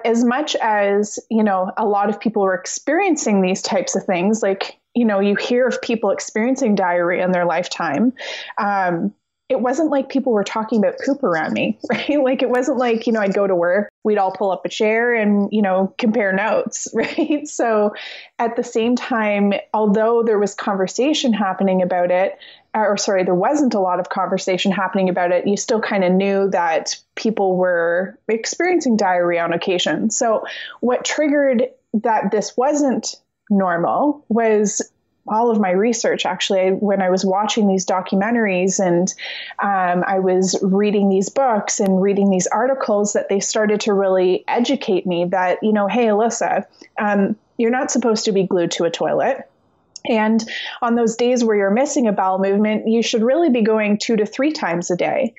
As 0.06 0.24
much 0.24 0.56
as 0.56 1.20
you 1.30 1.44
know 1.44 1.72
a 1.78 1.86
lot 1.86 2.10
of 2.10 2.20
people 2.20 2.44
are 2.44 2.54
experiencing 2.54 3.42
these 3.42 3.62
types 3.62 3.96
of 3.96 4.06
things 4.06 4.42
like 4.42 4.80
you 4.96 5.04
know 5.04 5.20
you 5.20 5.36
hear 5.36 5.68
of 5.68 5.82
people 5.82 6.10
experiencing 6.10 6.76
diarrhea 6.76 7.24
in 7.26 7.32
their 7.32 7.46
lifetime 7.46 8.14
um, 8.58 9.14
it 9.54 9.62
wasn't 9.62 9.92
like 9.92 10.10
people 10.10 10.34
were 10.34 10.44
talking 10.44 10.80
about 10.80 10.96
poop 11.06 11.24
around 11.24 11.54
me, 11.54 11.78
right? 11.90 12.22
Like 12.22 12.42
it 12.42 12.50
wasn't 12.50 12.80
like, 12.80 13.06
you 13.06 13.14
know, 13.14 13.22
I'd 13.22 13.34
go 13.34 13.46
to 13.46 13.56
work, 13.56 13.90
we'd 14.04 14.18
all 14.18 14.32
pull 14.32 14.52
up 14.52 14.66
a 14.66 14.70
chair 14.70 15.14
and, 15.14 15.50
you 15.52 15.62
know, 15.62 15.94
compare 16.00 16.34
notes, 16.34 16.88
right? 16.94 17.48
So 17.48 17.94
at 18.40 18.56
the 18.56 18.64
same 18.64 18.96
time, 18.96 19.54
although 19.74 20.24
there 20.24 20.40
was 20.40 20.56
conversation 20.56 21.34
happening 21.34 21.84
about 21.84 22.10
it, 22.10 22.38
or 22.74 22.98
sorry, 22.98 23.24
there 23.24 23.36
wasn't 23.36 23.76
a 23.76 23.80
lot 23.80 24.00
of 24.00 24.10
conversation 24.10 24.72
happening 24.72 25.08
about 25.08 25.32
it, 25.32 25.46
you 25.46 25.56
still 25.56 25.80
kind 25.80 26.04
of 26.04 26.12
knew 26.12 26.50
that 26.50 26.96
people 27.16 27.56
were 27.56 28.18
experiencing 28.28 28.98
diarrhea 28.98 29.44
on 29.44 29.54
occasion. 29.54 30.10
So 30.10 30.46
what 30.80 31.06
triggered 31.06 31.68
that 31.94 32.32
this 32.32 32.58
wasn't 32.58 33.16
normal 33.52 34.26
was 34.30 34.82
all 35.28 35.50
of 35.50 35.60
my 35.60 35.72
research 35.72 36.26
actually 36.26 36.72
when 36.72 37.02
I 37.02 37.10
was 37.10 37.24
watching 37.24 37.68
these 37.68 37.86
documentaries 37.86 38.80
and 38.80 39.14
um, 39.62 40.04
I 40.06 40.20
was 40.20 40.60
reading 40.62 41.10
these 41.10 41.30
books 41.30 41.80
and 41.80 42.02
reading 42.02 42.30
these 42.30 42.48
articles 42.48 43.14
that 43.14 43.30
they 43.30 43.40
started 43.40 43.80
to 43.82 43.94
really 43.94 44.44
educate 44.48 45.08
me 45.08 45.26
that, 45.26 45.60
you 45.62 45.72
know, 45.72 45.88
hey, 45.88 46.08
Alyssa, 46.08 46.66
um, 47.00 47.38
you're 47.58 47.72
not 47.72 47.92
supposed 47.92 48.26
to 48.26 48.32
be 48.32 48.44
glued 48.44 48.72
to 48.72 48.84
a 48.84 48.92
toilet. 48.92 49.50
And 50.10 50.44
on 50.82 50.96
those 50.96 51.16
days 51.16 51.44
where 51.44 51.56
you're 51.56 51.72
missing 51.72 52.08
a 52.08 52.12
bowel 52.12 52.40
movement, 52.40 52.88
you 52.88 53.02
should 53.02 53.24
really 53.24 53.50
be 53.50 53.62
going 53.62 53.98
two 53.98 54.18
to 54.18 54.26
three 54.26 54.52
times 54.52 54.92
a 54.92 54.98
day. 54.98 55.34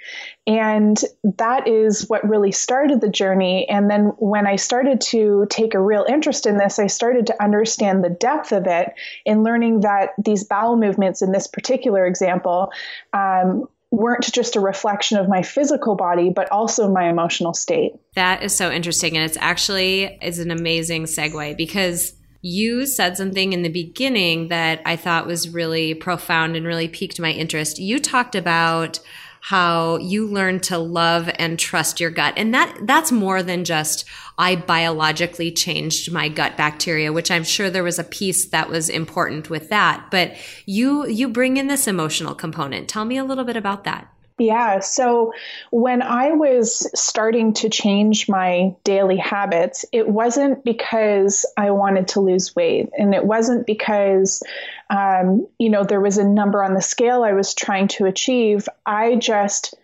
And 0.47 0.99
that 1.37 1.69
is 1.69 2.09
what 2.09 2.29
really 2.29 2.53
started 2.53 3.01
the 3.01 3.09
journey. 3.09 3.69
And 3.69 3.91
then 3.91 4.13
when 4.19 4.47
I 4.47 4.57
started 4.57 5.01
to 5.03 5.47
take 5.51 5.75
a 5.75 5.81
real 5.81 6.05
interest 6.09 6.47
in 6.47 6.59
this, 6.59 6.79
I 6.79 6.87
started 6.87 7.27
to 7.27 7.43
understand 7.43 8.03
the 8.03 8.11
depth 8.11 8.53
of 8.53 8.67
it 8.67 8.93
in 9.25 9.43
learning 9.43 9.81
that 9.81 10.11
these 10.23 10.45
bowel 10.45 10.77
movements 10.77 11.23
in 11.23 11.33
this 11.33 11.47
particular 11.47 12.07
example 12.07 12.73
um, 13.13 13.67
weren't 13.91 14.33
just 14.33 14.57
a 14.57 14.61
reflection 14.61 15.19
of 15.19 15.29
my 15.29 15.43
physical 15.43 15.95
body 15.95 16.29
but 16.29 16.51
also 16.51 16.91
my 16.91 17.09
emotional 17.09 17.55
state 17.55 17.93
that 18.17 18.43
is 18.43 18.53
so 18.53 18.69
interesting 18.69 19.17
and 19.17 19.25
it's 19.25 19.39
actually 19.41 20.19
is 20.21 20.41
an 20.41 20.51
amazing 20.51 21.05
segue 21.05 21.57
because 21.57 22.13
you 22.45 22.85
said 22.85 23.17
something 23.17 23.55
in 23.55 23.63
the 23.63 23.71
beginning 23.71 24.49
that 24.49 24.83
I 24.85 24.97
thought 24.97 25.27
was 25.27 25.49
really 25.49 25.95
profound 25.95 26.57
and 26.57 26.67
really 26.67 26.89
piqued 26.89 27.19
my 27.19 27.31
interest. 27.31 27.79
You 27.79 27.99
talked 27.99 28.35
about 28.35 29.01
how 29.41 29.97
you 29.97 30.27
learn 30.27 30.61
to 30.61 30.77
love 30.77 31.31
and 31.39 31.59
trust 31.59 32.01
your 32.01 32.11
gut. 32.11 32.35
And 32.37 32.53
that 32.53 32.77
that's 32.83 33.11
more 33.11 33.43
than 33.43 33.65
just 33.65 34.05
I 34.37 34.57
biologically 34.57 35.53
changed 35.53 36.13
my 36.13 36.29
gut 36.29 36.59
bacteria, 36.59 37.15
which 37.15 37.31
I'm 37.31 37.45
sure 37.45 37.71
there 37.71 37.83
was 37.83 37.99
a 37.99 38.05
piece 38.05 38.45
that 38.47 38.69
was 38.69 38.91
important 38.91 39.49
with 39.49 39.71
that. 39.71 40.11
But 40.11 40.37
you 40.67 41.07
you 41.07 41.31
bring 41.31 41.57
in 41.57 41.69
this 41.69 41.89
emotional 41.89 42.35
component. 42.35 42.91
Tell 42.91 43.07
me 43.07 43.17
a 43.17 43.25
little 43.25 43.45
bit 43.45 43.57
about 43.57 43.85
that. 43.85 44.14
Yeah. 44.39 44.81
So 44.81 45.33
when 45.71 46.03
I 46.03 46.33
was 46.33 46.91
starting 46.99 47.53
to 47.55 47.69
change 47.69 48.29
my 48.29 48.75
daily 48.83 49.17
habits, 49.17 49.85
it 49.93 50.09
wasn't 50.09 50.65
because 50.65 51.47
I 51.57 51.71
wanted 51.71 52.09
to 52.09 52.21
lose 52.21 52.57
weight. 52.57 52.91
And 52.99 53.15
it 53.15 53.25
wasn't 53.25 53.65
because, 53.65 54.43
um, 54.91 55.47
you 55.61 55.71
know, 55.71 55.85
there 55.85 56.01
was 56.01 56.19
a 56.19 56.25
number 56.25 56.65
on 56.65 56.75
the 56.75 56.83
scale 56.83 57.23
I 57.23 57.33
was 57.33 57.55
trying 57.55 57.87
to 57.89 58.07
achieve. 58.07 58.69
I 58.85 59.15
just 59.17 59.75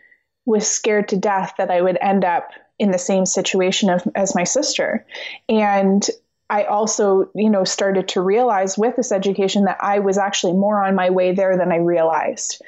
was 0.46 0.68
scared 0.68 1.08
to 1.10 1.16
death 1.16 1.54
that 1.58 1.70
I 1.70 1.80
would 1.80 1.98
end 2.00 2.24
up 2.24 2.50
in 2.80 2.90
the 2.90 2.98
same 2.98 3.26
situation 3.26 3.88
of, 3.88 4.02
as 4.16 4.34
my 4.34 4.42
sister. 4.42 5.06
And 5.48 6.04
I 6.48 6.64
also, 6.64 7.30
you 7.36 7.48
know, 7.48 7.62
started 7.62 8.08
to 8.08 8.20
realize 8.20 8.76
with 8.76 8.96
this 8.96 9.12
education 9.12 9.66
that 9.66 9.78
I 9.80 10.00
was 10.00 10.18
actually 10.18 10.54
more 10.54 10.82
on 10.82 10.96
my 10.96 11.10
way 11.10 11.32
there 11.32 11.56
than 11.56 11.70
I 11.70 11.76
realized. 11.76 12.60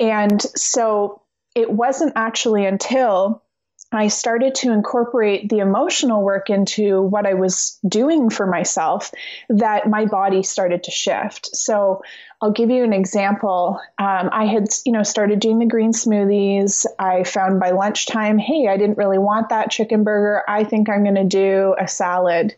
And 0.00 0.40
so 0.40 1.22
it 1.54 1.70
wasn't 1.70 2.12
actually 2.16 2.66
until 2.66 3.42
I 3.90 4.08
started 4.08 4.54
to 4.56 4.72
incorporate 4.72 5.48
the 5.48 5.60
emotional 5.60 6.22
work 6.22 6.50
into 6.50 7.00
what 7.00 7.26
I 7.26 7.34
was 7.34 7.78
doing 7.88 8.28
for 8.28 8.46
myself 8.46 9.10
that 9.48 9.88
my 9.88 10.04
body 10.04 10.42
started 10.42 10.84
to 10.84 10.90
shift. 10.90 11.56
So 11.56 12.02
I'll 12.42 12.52
give 12.52 12.68
you 12.68 12.84
an 12.84 12.92
example. 12.92 13.80
Um, 13.98 14.28
I 14.30 14.44
had, 14.44 14.66
you 14.84 14.92
know, 14.92 15.02
started 15.02 15.40
doing 15.40 15.58
the 15.58 15.66
green 15.66 15.92
smoothies. 15.92 16.84
I 16.98 17.24
found 17.24 17.60
by 17.60 17.70
lunchtime, 17.70 18.36
hey, 18.36 18.68
I 18.68 18.76
didn't 18.76 18.98
really 18.98 19.18
want 19.18 19.48
that 19.48 19.70
chicken 19.70 20.04
burger. 20.04 20.42
I 20.46 20.64
think 20.64 20.90
I'm 20.90 21.02
going 21.02 21.14
to 21.14 21.24
do 21.24 21.74
a 21.80 21.88
salad. 21.88 22.54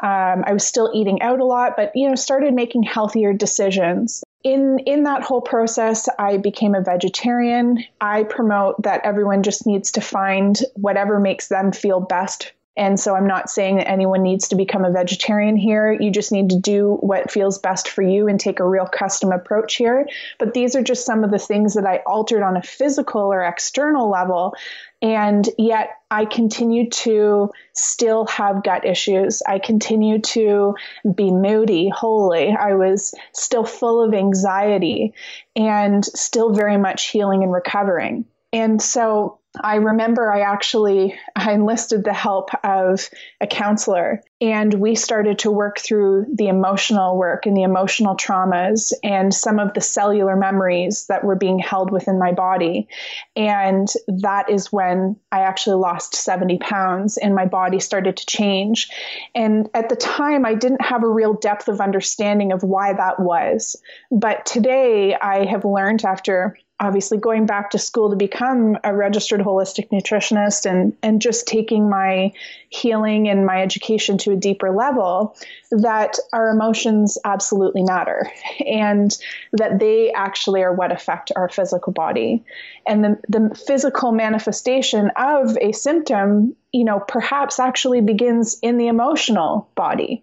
Um, 0.00 0.44
I 0.46 0.54
was 0.54 0.64
still 0.64 0.90
eating 0.94 1.20
out 1.20 1.40
a 1.40 1.44
lot, 1.44 1.76
but 1.76 1.92
you 1.94 2.08
know, 2.08 2.14
started 2.14 2.54
making 2.54 2.84
healthier 2.84 3.34
decisions 3.34 4.22
in 4.42 4.78
in 4.86 5.04
that 5.04 5.22
whole 5.22 5.40
process 5.40 6.08
i 6.18 6.36
became 6.36 6.74
a 6.74 6.80
vegetarian. 6.80 7.82
I 8.00 8.24
promote 8.24 8.82
that 8.82 9.04
everyone 9.04 9.42
just 9.42 9.66
needs 9.66 9.92
to 9.92 10.00
find 10.00 10.58
whatever 10.74 11.20
makes 11.20 11.48
them 11.48 11.72
feel 11.72 12.00
best 12.00 12.52
and 12.76 12.98
so 12.98 13.14
i'm 13.14 13.26
not 13.26 13.50
saying 13.50 13.76
that 13.76 13.88
anyone 13.88 14.22
needs 14.22 14.48
to 14.48 14.56
become 14.56 14.84
a 14.84 14.90
vegetarian 14.90 15.56
here 15.56 15.92
you 16.00 16.10
just 16.10 16.32
need 16.32 16.50
to 16.50 16.58
do 16.58 16.96
what 17.00 17.30
feels 17.30 17.58
best 17.58 17.88
for 17.88 18.02
you 18.02 18.28
and 18.28 18.40
take 18.40 18.60
a 18.60 18.68
real 18.68 18.86
custom 18.86 19.32
approach 19.32 19.76
here 19.76 20.08
but 20.38 20.54
these 20.54 20.74
are 20.74 20.82
just 20.82 21.06
some 21.06 21.24
of 21.24 21.30
the 21.30 21.38
things 21.38 21.74
that 21.74 21.86
i 21.86 21.98
altered 22.06 22.42
on 22.42 22.56
a 22.56 22.62
physical 22.62 23.22
or 23.22 23.42
external 23.42 24.10
level 24.10 24.54
and 25.02 25.48
yet 25.56 25.90
I 26.10 26.26
continue 26.26 26.90
to 26.90 27.50
still 27.72 28.26
have 28.26 28.62
gut 28.62 28.84
issues. 28.84 29.42
I 29.46 29.58
continue 29.58 30.18
to 30.20 30.74
be 31.14 31.30
moody 31.30 31.88
wholly. 31.88 32.50
I 32.50 32.74
was 32.74 33.14
still 33.32 33.64
full 33.64 34.04
of 34.04 34.12
anxiety 34.12 35.14
and 35.56 36.04
still 36.04 36.52
very 36.52 36.76
much 36.76 37.08
healing 37.08 37.42
and 37.42 37.52
recovering. 37.52 38.26
And 38.52 38.82
so 38.82 39.39
I 39.58 39.76
remember 39.76 40.32
I 40.32 40.40
actually 40.40 41.18
I 41.36 41.52
enlisted 41.52 42.04
the 42.04 42.12
help 42.12 42.50
of 42.62 43.08
a 43.40 43.46
counselor 43.46 44.22
and 44.40 44.72
we 44.74 44.94
started 44.94 45.40
to 45.40 45.50
work 45.50 45.78
through 45.78 46.26
the 46.34 46.48
emotional 46.48 47.16
work 47.16 47.46
and 47.46 47.56
the 47.56 47.62
emotional 47.62 48.16
traumas 48.16 48.92
and 49.02 49.34
some 49.34 49.58
of 49.58 49.74
the 49.74 49.80
cellular 49.80 50.36
memories 50.36 51.06
that 51.06 51.24
were 51.24 51.36
being 51.36 51.58
held 51.58 51.90
within 51.90 52.18
my 52.18 52.32
body. 52.32 52.88
And 53.36 53.88
that 54.08 54.48
is 54.48 54.72
when 54.72 55.16
I 55.32 55.40
actually 55.40 55.76
lost 55.76 56.14
70 56.14 56.58
pounds 56.58 57.16
and 57.16 57.34
my 57.34 57.46
body 57.46 57.80
started 57.80 58.16
to 58.18 58.26
change. 58.26 58.88
And 59.34 59.68
at 59.74 59.88
the 59.88 59.96
time, 59.96 60.46
I 60.46 60.54
didn't 60.54 60.82
have 60.82 61.02
a 61.02 61.08
real 61.08 61.34
depth 61.34 61.68
of 61.68 61.80
understanding 61.80 62.52
of 62.52 62.62
why 62.62 62.92
that 62.92 63.20
was. 63.20 63.76
But 64.10 64.46
today, 64.46 65.14
I 65.14 65.44
have 65.44 65.64
learned 65.64 66.04
after 66.04 66.56
obviously 66.80 67.18
going 67.18 67.44
back 67.44 67.70
to 67.70 67.78
school 67.78 68.10
to 68.10 68.16
become 68.16 68.78
a 68.82 68.94
registered 68.94 69.40
holistic 69.40 69.90
nutritionist 69.90 70.68
and 70.68 70.96
and 71.02 71.20
just 71.20 71.46
taking 71.46 71.88
my 71.88 72.32
healing 72.70 73.28
and 73.28 73.44
my 73.44 73.62
education 73.62 74.16
to 74.16 74.32
a 74.32 74.36
deeper 74.36 74.70
level 74.70 75.36
that 75.70 76.18
our 76.32 76.48
emotions 76.48 77.18
absolutely 77.24 77.82
matter 77.82 78.30
and 78.66 79.18
that 79.52 79.78
they 79.78 80.10
actually 80.12 80.62
are 80.62 80.72
what 80.72 80.90
affect 80.90 81.30
our 81.36 81.48
physical 81.48 81.92
body 81.92 82.42
and 82.86 83.04
the, 83.04 83.20
the 83.28 83.54
physical 83.54 84.10
manifestation 84.10 85.10
of 85.16 85.56
a 85.60 85.72
symptom 85.72 86.56
you 86.72 86.84
know, 86.84 87.00
perhaps 87.00 87.58
actually 87.58 88.00
begins 88.00 88.58
in 88.62 88.76
the 88.78 88.86
emotional 88.86 89.68
body. 89.74 90.22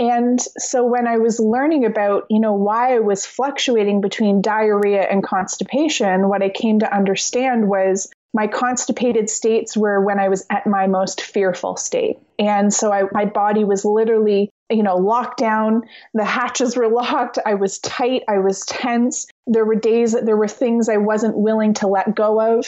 And 0.00 0.40
so 0.56 0.82
when 0.86 1.06
I 1.06 1.18
was 1.18 1.38
learning 1.38 1.84
about, 1.84 2.24
you 2.30 2.40
know, 2.40 2.54
why 2.54 2.96
I 2.96 3.00
was 3.00 3.26
fluctuating 3.26 4.00
between 4.00 4.40
diarrhea 4.40 5.02
and 5.02 5.22
constipation, 5.22 6.30
what 6.30 6.42
I 6.42 6.48
came 6.48 6.78
to 6.78 6.90
understand 6.90 7.68
was 7.68 8.10
my 8.32 8.46
constipated 8.46 9.28
states 9.28 9.76
were 9.76 10.02
when 10.02 10.18
I 10.18 10.30
was 10.30 10.46
at 10.48 10.66
my 10.66 10.86
most 10.86 11.20
fearful 11.20 11.76
state. 11.76 12.16
And 12.38 12.72
so 12.72 12.90
I, 12.90 13.02
my 13.12 13.26
body 13.26 13.64
was 13.64 13.84
literally, 13.84 14.48
you 14.70 14.82
know, 14.82 14.96
locked 14.96 15.38
down. 15.38 15.82
The 16.14 16.24
hatches 16.24 16.78
were 16.78 16.88
locked. 17.02 17.38
I 17.44 17.52
was 17.52 17.78
tight. 17.80 18.22
I 18.26 18.38
was 18.38 18.64
tense. 18.64 19.26
There 19.46 19.64
were 19.64 19.74
days 19.74 20.12
that 20.12 20.26
there 20.26 20.36
were 20.36 20.48
things 20.48 20.88
I 20.88 20.98
wasn't 20.98 21.36
willing 21.36 21.74
to 21.74 21.88
let 21.88 22.14
go 22.14 22.58
of. 22.58 22.66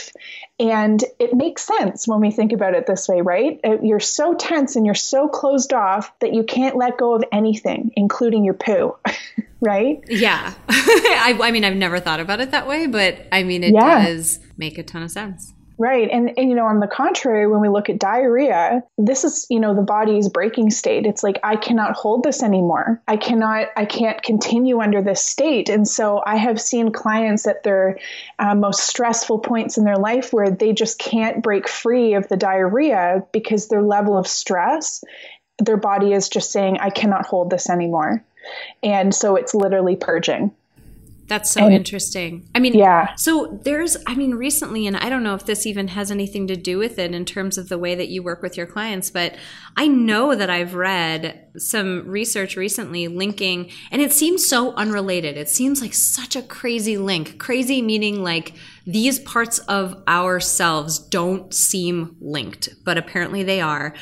And 0.58 1.02
it 1.18 1.34
makes 1.34 1.62
sense 1.62 2.08
when 2.08 2.20
we 2.20 2.30
think 2.30 2.52
about 2.52 2.74
it 2.74 2.86
this 2.86 3.08
way, 3.08 3.20
right? 3.20 3.60
Uh, 3.64 3.78
you're 3.82 4.00
so 4.00 4.34
tense 4.34 4.76
and 4.76 4.84
you're 4.84 4.94
so 4.94 5.28
closed 5.28 5.72
off 5.72 6.12
that 6.20 6.34
you 6.34 6.44
can't 6.44 6.76
let 6.76 6.96
go 6.96 7.14
of 7.14 7.24
anything, 7.30 7.92
including 7.94 8.44
your 8.44 8.54
poo, 8.54 8.96
right? 9.60 10.02
Yeah. 10.08 10.54
I, 10.68 11.38
I, 11.40 11.50
mean, 11.52 11.64
I've 11.64 11.76
never 11.76 12.00
thought 12.00 12.20
about 12.20 12.40
it 12.40 12.50
that 12.50 12.66
way, 12.66 12.86
but 12.86 13.26
I 13.30 13.42
mean, 13.42 13.62
it 13.62 13.74
yeah. 13.74 14.06
does 14.06 14.40
make 14.56 14.78
a 14.78 14.82
ton 14.82 15.02
of 15.02 15.10
sense. 15.10 15.52
Right. 15.82 16.08
And, 16.12 16.32
and, 16.38 16.48
you 16.48 16.54
know, 16.54 16.66
on 16.66 16.78
the 16.78 16.86
contrary, 16.86 17.48
when 17.48 17.60
we 17.60 17.68
look 17.68 17.90
at 17.90 17.98
diarrhea, 17.98 18.84
this 18.98 19.24
is, 19.24 19.48
you 19.50 19.58
know, 19.58 19.74
the 19.74 19.82
body's 19.82 20.28
breaking 20.28 20.70
state. 20.70 21.06
It's 21.06 21.24
like, 21.24 21.40
I 21.42 21.56
cannot 21.56 21.96
hold 21.96 22.22
this 22.22 22.40
anymore. 22.40 23.02
I 23.08 23.16
cannot, 23.16 23.66
I 23.76 23.84
can't 23.84 24.22
continue 24.22 24.80
under 24.80 25.02
this 25.02 25.20
state. 25.20 25.68
And 25.68 25.88
so 25.88 26.22
I 26.24 26.36
have 26.36 26.60
seen 26.60 26.92
clients 26.92 27.48
at 27.48 27.64
their 27.64 27.98
uh, 28.38 28.54
most 28.54 28.86
stressful 28.86 29.40
points 29.40 29.76
in 29.76 29.82
their 29.82 29.96
life 29.96 30.32
where 30.32 30.52
they 30.52 30.72
just 30.72 31.00
can't 31.00 31.42
break 31.42 31.68
free 31.68 32.14
of 32.14 32.28
the 32.28 32.36
diarrhea 32.36 33.26
because 33.32 33.66
their 33.66 33.82
level 33.82 34.16
of 34.16 34.28
stress, 34.28 35.02
their 35.58 35.76
body 35.76 36.12
is 36.12 36.28
just 36.28 36.52
saying, 36.52 36.78
I 36.78 36.90
cannot 36.90 37.26
hold 37.26 37.50
this 37.50 37.68
anymore. 37.68 38.24
And 38.84 39.12
so 39.12 39.34
it's 39.34 39.52
literally 39.52 39.96
purging. 39.96 40.54
That's 41.32 41.50
so 41.50 41.62
oh, 41.62 41.66
and, 41.68 41.74
interesting. 41.74 42.46
I 42.54 42.58
mean, 42.58 42.74
yeah. 42.74 43.14
So 43.16 43.58
there's, 43.64 43.96
I 44.06 44.14
mean, 44.14 44.34
recently, 44.34 44.86
and 44.86 44.98
I 44.98 45.08
don't 45.08 45.22
know 45.22 45.34
if 45.34 45.46
this 45.46 45.64
even 45.64 45.88
has 45.88 46.10
anything 46.10 46.46
to 46.48 46.56
do 46.56 46.76
with 46.76 46.98
it 46.98 47.14
in 47.14 47.24
terms 47.24 47.56
of 47.56 47.70
the 47.70 47.78
way 47.78 47.94
that 47.94 48.10
you 48.10 48.22
work 48.22 48.42
with 48.42 48.58
your 48.58 48.66
clients, 48.66 49.08
but 49.10 49.36
I 49.74 49.88
know 49.88 50.34
that 50.34 50.50
I've 50.50 50.74
read 50.74 51.48
some 51.56 52.06
research 52.06 52.54
recently 52.54 53.08
linking, 53.08 53.70
and 53.90 54.02
it 54.02 54.12
seems 54.12 54.46
so 54.46 54.74
unrelated. 54.74 55.38
It 55.38 55.48
seems 55.48 55.80
like 55.80 55.94
such 55.94 56.36
a 56.36 56.42
crazy 56.42 56.98
link. 56.98 57.38
Crazy 57.38 57.80
meaning 57.80 58.22
like 58.22 58.52
these 58.84 59.18
parts 59.18 59.58
of 59.60 60.02
ourselves 60.06 60.98
don't 60.98 61.54
seem 61.54 62.14
linked, 62.20 62.68
but 62.84 62.98
apparently 62.98 63.42
they 63.42 63.62
are. 63.62 63.94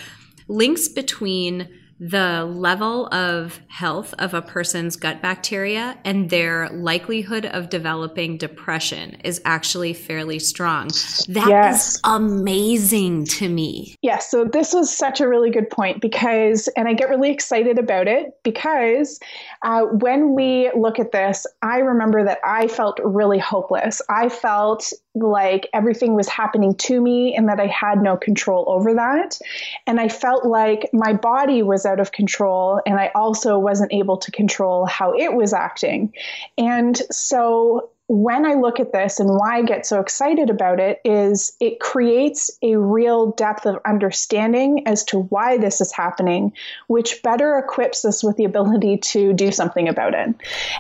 Links 0.49 0.89
between 0.89 1.69
the 2.01 2.47
level 2.47 3.09
of 3.13 3.61
health 3.69 4.15
of 4.19 4.33
a 4.33 4.41
person's 4.41 4.97
gut 4.97 5.21
bacteria 5.21 5.99
and 6.03 6.31
their 6.31 6.71
likelihood 6.71 7.45
of 7.45 7.69
developing 7.69 8.39
depression 8.39 9.19
is 9.23 9.43
actually 9.45 9.93
fairly 9.93 10.39
strong. 10.39 10.89
That 11.29 11.47
yes. 11.49 11.95
is 11.97 12.01
amazing 12.05 13.27
to 13.27 13.51
me. 13.51 13.97
Yes. 14.01 14.31
So, 14.31 14.47
this 14.47 14.73
was 14.73 14.97
such 14.97 15.21
a 15.21 15.29
really 15.29 15.51
good 15.51 15.69
point 15.69 16.01
because, 16.01 16.69
and 16.75 16.89
I 16.89 16.95
get 16.95 17.11
really 17.11 17.31
excited 17.31 17.79
about 17.79 18.09
it 18.09 18.31
because 18.45 19.21
uh, 19.63 19.83
when 19.83 20.35
we 20.35 20.71
look 20.75 20.99
at 20.99 21.13
this, 21.13 21.47
I 21.61 21.79
remember 21.79 22.25
that 22.25 22.39
I 22.45 22.67
felt 22.67 22.99
really 23.05 23.39
hopeless. 23.39 24.01
I 24.09 24.31
felt 24.31 24.91
like 25.15 25.69
everything 25.75 26.15
was 26.15 26.29
happening 26.29 26.75
to 26.77 27.01
me 27.01 27.35
and 27.37 27.49
that 27.49 27.61
I 27.61 27.67
had 27.67 28.03
no 28.03 28.17
control 28.17 28.65
over 28.69 28.95
that. 28.95 29.39
And 29.87 30.01
I 30.01 30.09
felt 30.09 30.47
like 30.47 30.89
my 30.95 31.13
body 31.13 31.63
was 31.63 31.85
out 31.85 32.01
of 32.01 32.13
control 32.13 32.81
and 32.87 32.99
I 32.99 33.11
also 33.15 33.59
wasn't 33.59 33.93
able 33.93 34.17
to 34.19 34.31
control 34.31 34.87
how 34.87 35.13
it 35.13 35.35
was 35.35 35.53
acting. 35.53 36.15
And 36.57 36.97
so 37.11 37.91
when 38.11 38.45
I 38.45 38.55
look 38.55 38.81
at 38.81 38.93
this 38.93 39.21
and 39.21 39.31
why 39.31 39.59
I 39.59 39.63
get 39.63 39.87
so 39.87 40.01
excited 40.01 40.51
about 40.51 40.81
it 40.81 41.01
is 41.05 41.57
it 41.61 41.79
creates 41.79 42.51
a 42.61 42.75
real 42.75 43.31
depth 43.31 43.67
of 43.67 43.79
understanding 43.87 44.89
as 44.89 45.05
to 45.05 45.21
why 45.21 45.59
this 45.59 45.81
is 45.81 45.93
happening, 45.93 46.53
which 46.89 47.23
better 47.23 47.57
equips 47.57 48.05
us 48.05 48.25
with 48.25 48.37
the 48.37 48.47
ability 48.47 48.97
to 48.97 49.33
do 49.33 49.53
something 49.53 49.89
about 49.89 50.15
it. 50.15 50.35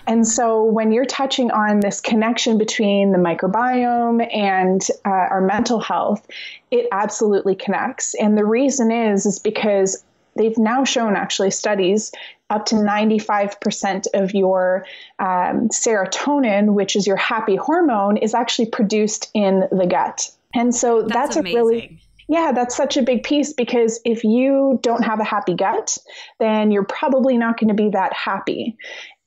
And 0.09 0.27
so 0.27 0.65
when 0.65 0.91
you're 0.91 1.05
touching 1.05 1.53
on 1.53 1.79
this 1.79 2.01
connection 2.01 2.59
between 2.59 3.13
the 3.13 3.19
microbiome 3.19 4.27
and 4.35 4.85
uh, 5.07 5.09
our 5.09 5.41
mental 5.41 5.79
health, 5.79 6.27
it 6.73 6.89
absolutely 6.91 7.55
connects. 7.55 8.15
And 8.15 8.37
the 8.37 8.45
reason 8.45 8.91
is 8.91 9.25
is 9.25 9.39
because 9.39 10.03
they've 10.41 10.59
now 10.59 10.85
shown 10.85 11.17
actually 11.17 11.51
studies 11.51 12.13
up 12.49 12.67
to 12.67 12.75
95% 12.75 14.07
of 14.15 14.33
your 14.33 14.87
um, 15.19 15.69
serotonin, 15.69 16.73
which 16.73 16.97
is 16.97 17.07
your 17.07 17.17
happy 17.17 17.57
hormone, 17.57 18.17
is 18.17 18.35
actually 18.35 18.67
produced 18.67 19.31
in 19.35 19.69
the 19.71 19.87
gut. 19.87 20.31
And 20.55 20.75
so 20.75 21.03
that's, 21.03 21.35
that's 21.35 21.37
a 21.37 21.43
really 21.43 22.01
yeah, 22.31 22.53
that's 22.53 22.77
such 22.77 22.97
a 22.97 23.03
big 23.03 23.25
piece 23.25 23.53
because 23.53 24.01
if 24.05 24.23
you 24.23 24.79
don't 24.83 25.03
have 25.03 25.19
a 25.19 25.25
happy 25.25 25.55
gut, 25.55 25.99
then 26.39 26.71
you're 26.71 26.85
probably 26.85 27.37
not 27.37 27.59
going 27.59 27.67
to 27.69 27.75
be 27.75 27.89
that 27.89 28.13
happy. 28.13 28.77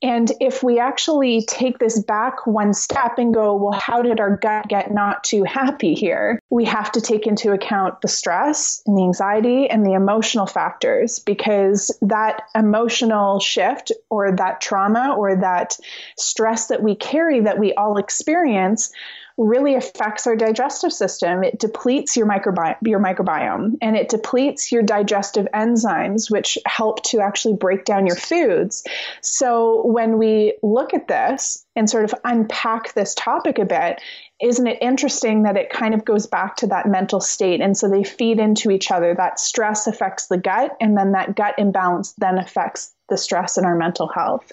And 0.03 0.29
if 0.41 0.61
we 0.61 0.79
actually 0.79 1.45
take 1.45 1.79
this 1.79 1.97
back 1.97 2.45
one 2.45 2.73
step 2.73 3.17
and 3.17 3.33
go, 3.33 3.55
well, 3.55 3.71
how 3.71 4.01
did 4.01 4.19
our 4.19 4.35
gut 4.35 4.67
get 4.67 4.93
not 4.93 5.23
too 5.23 5.45
happy 5.45 5.93
here? 5.93 6.41
We 6.49 6.65
have 6.65 6.91
to 6.91 7.01
take 7.01 7.25
into 7.25 7.53
account 7.53 8.01
the 8.01 8.09
stress 8.09 8.83
and 8.85 8.97
the 8.97 9.03
anxiety 9.03 9.69
and 9.69 9.85
the 9.85 9.93
emotional 9.93 10.45
factors 10.45 11.19
because 11.19 11.97
that 12.01 12.41
emotional 12.53 13.39
shift 13.39 13.93
or 14.09 14.35
that 14.35 14.59
trauma 14.59 15.15
or 15.17 15.37
that 15.37 15.79
stress 16.17 16.67
that 16.67 16.83
we 16.83 16.95
carry 16.95 17.39
that 17.39 17.57
we 17.57 17.73
all 17.73 17.97
experience 17.97 18.91
really 19.38 19.76
affects 19.76 20.28
our 20.28 20.36
digestive 20.36 20.93
system. 20.93 21.43
It 21.43 21.60
depletes 21.60 22.15
your 22.15 22.28
microbiome, 22.28 22.78
your 22.82 23.00
microbiome 23.00 23.78
and 23.82 23.96
it 23.96 24.10
depletes 24.10 24.72
your 24.72 24.84
digestive 24.84 25.48
enzymes, 25.54 26.30
which 26.30 26.58
help 26.65 27.04
to 27.06 27.19
actually 27.19 27.56
break 27.56 27.86
down 27.86 28.06
your 28.06 28.15
foods. 28.15 28.84
So 29.22 29.86
when 29.86 30.17
we 30.17 30.58
look 30.62 30.93
at 30.93 31.08
this 31.08 31.65
and 31.76 31.89
sort 31.89 32.06
of 32.06 32.13
unpack 32.24 32.93
this 32.93 33.15
topic 33.15 33.58
a 33.58 33.65
bit, 33.65 34.00
isn't 34.39 34.67
it 34.67 34.78
interesting 34.82 35.43
that 35.43 35.58
it 35.58 35.69
kind 35.69 35.93
of 35.93 36.04
goes 36.04 36.28
back 36.28 36.58
to 36.58 36.67
that 36.67 36.88
mental 36.88 37.22
state? 37.22 37.62
And 37.62 37.78
so 37.78 37.88
they 37.88 38.04
feed 38.04 38.39
into 38.39 38.72
each 38.72 38.91
other. 38.91 39.15
That 39.15 39.39
stress 39.39 39.88
affects 39.88 40.28
the 40.28 40.38
gut, 40.38 40.76
and 40.82 40.98
then 40.98 41.13
that 41.13 41.36
gut 41.36 41.56
imbalance 41.58 42.13
then 42.17 42.38
affects 42.38 42.93
the 43.10 43.17
stress 43.17 43.58
in 43.58 43.63
our 43.63 43.76
mental 43.76 44.08
health. 44.08 44.52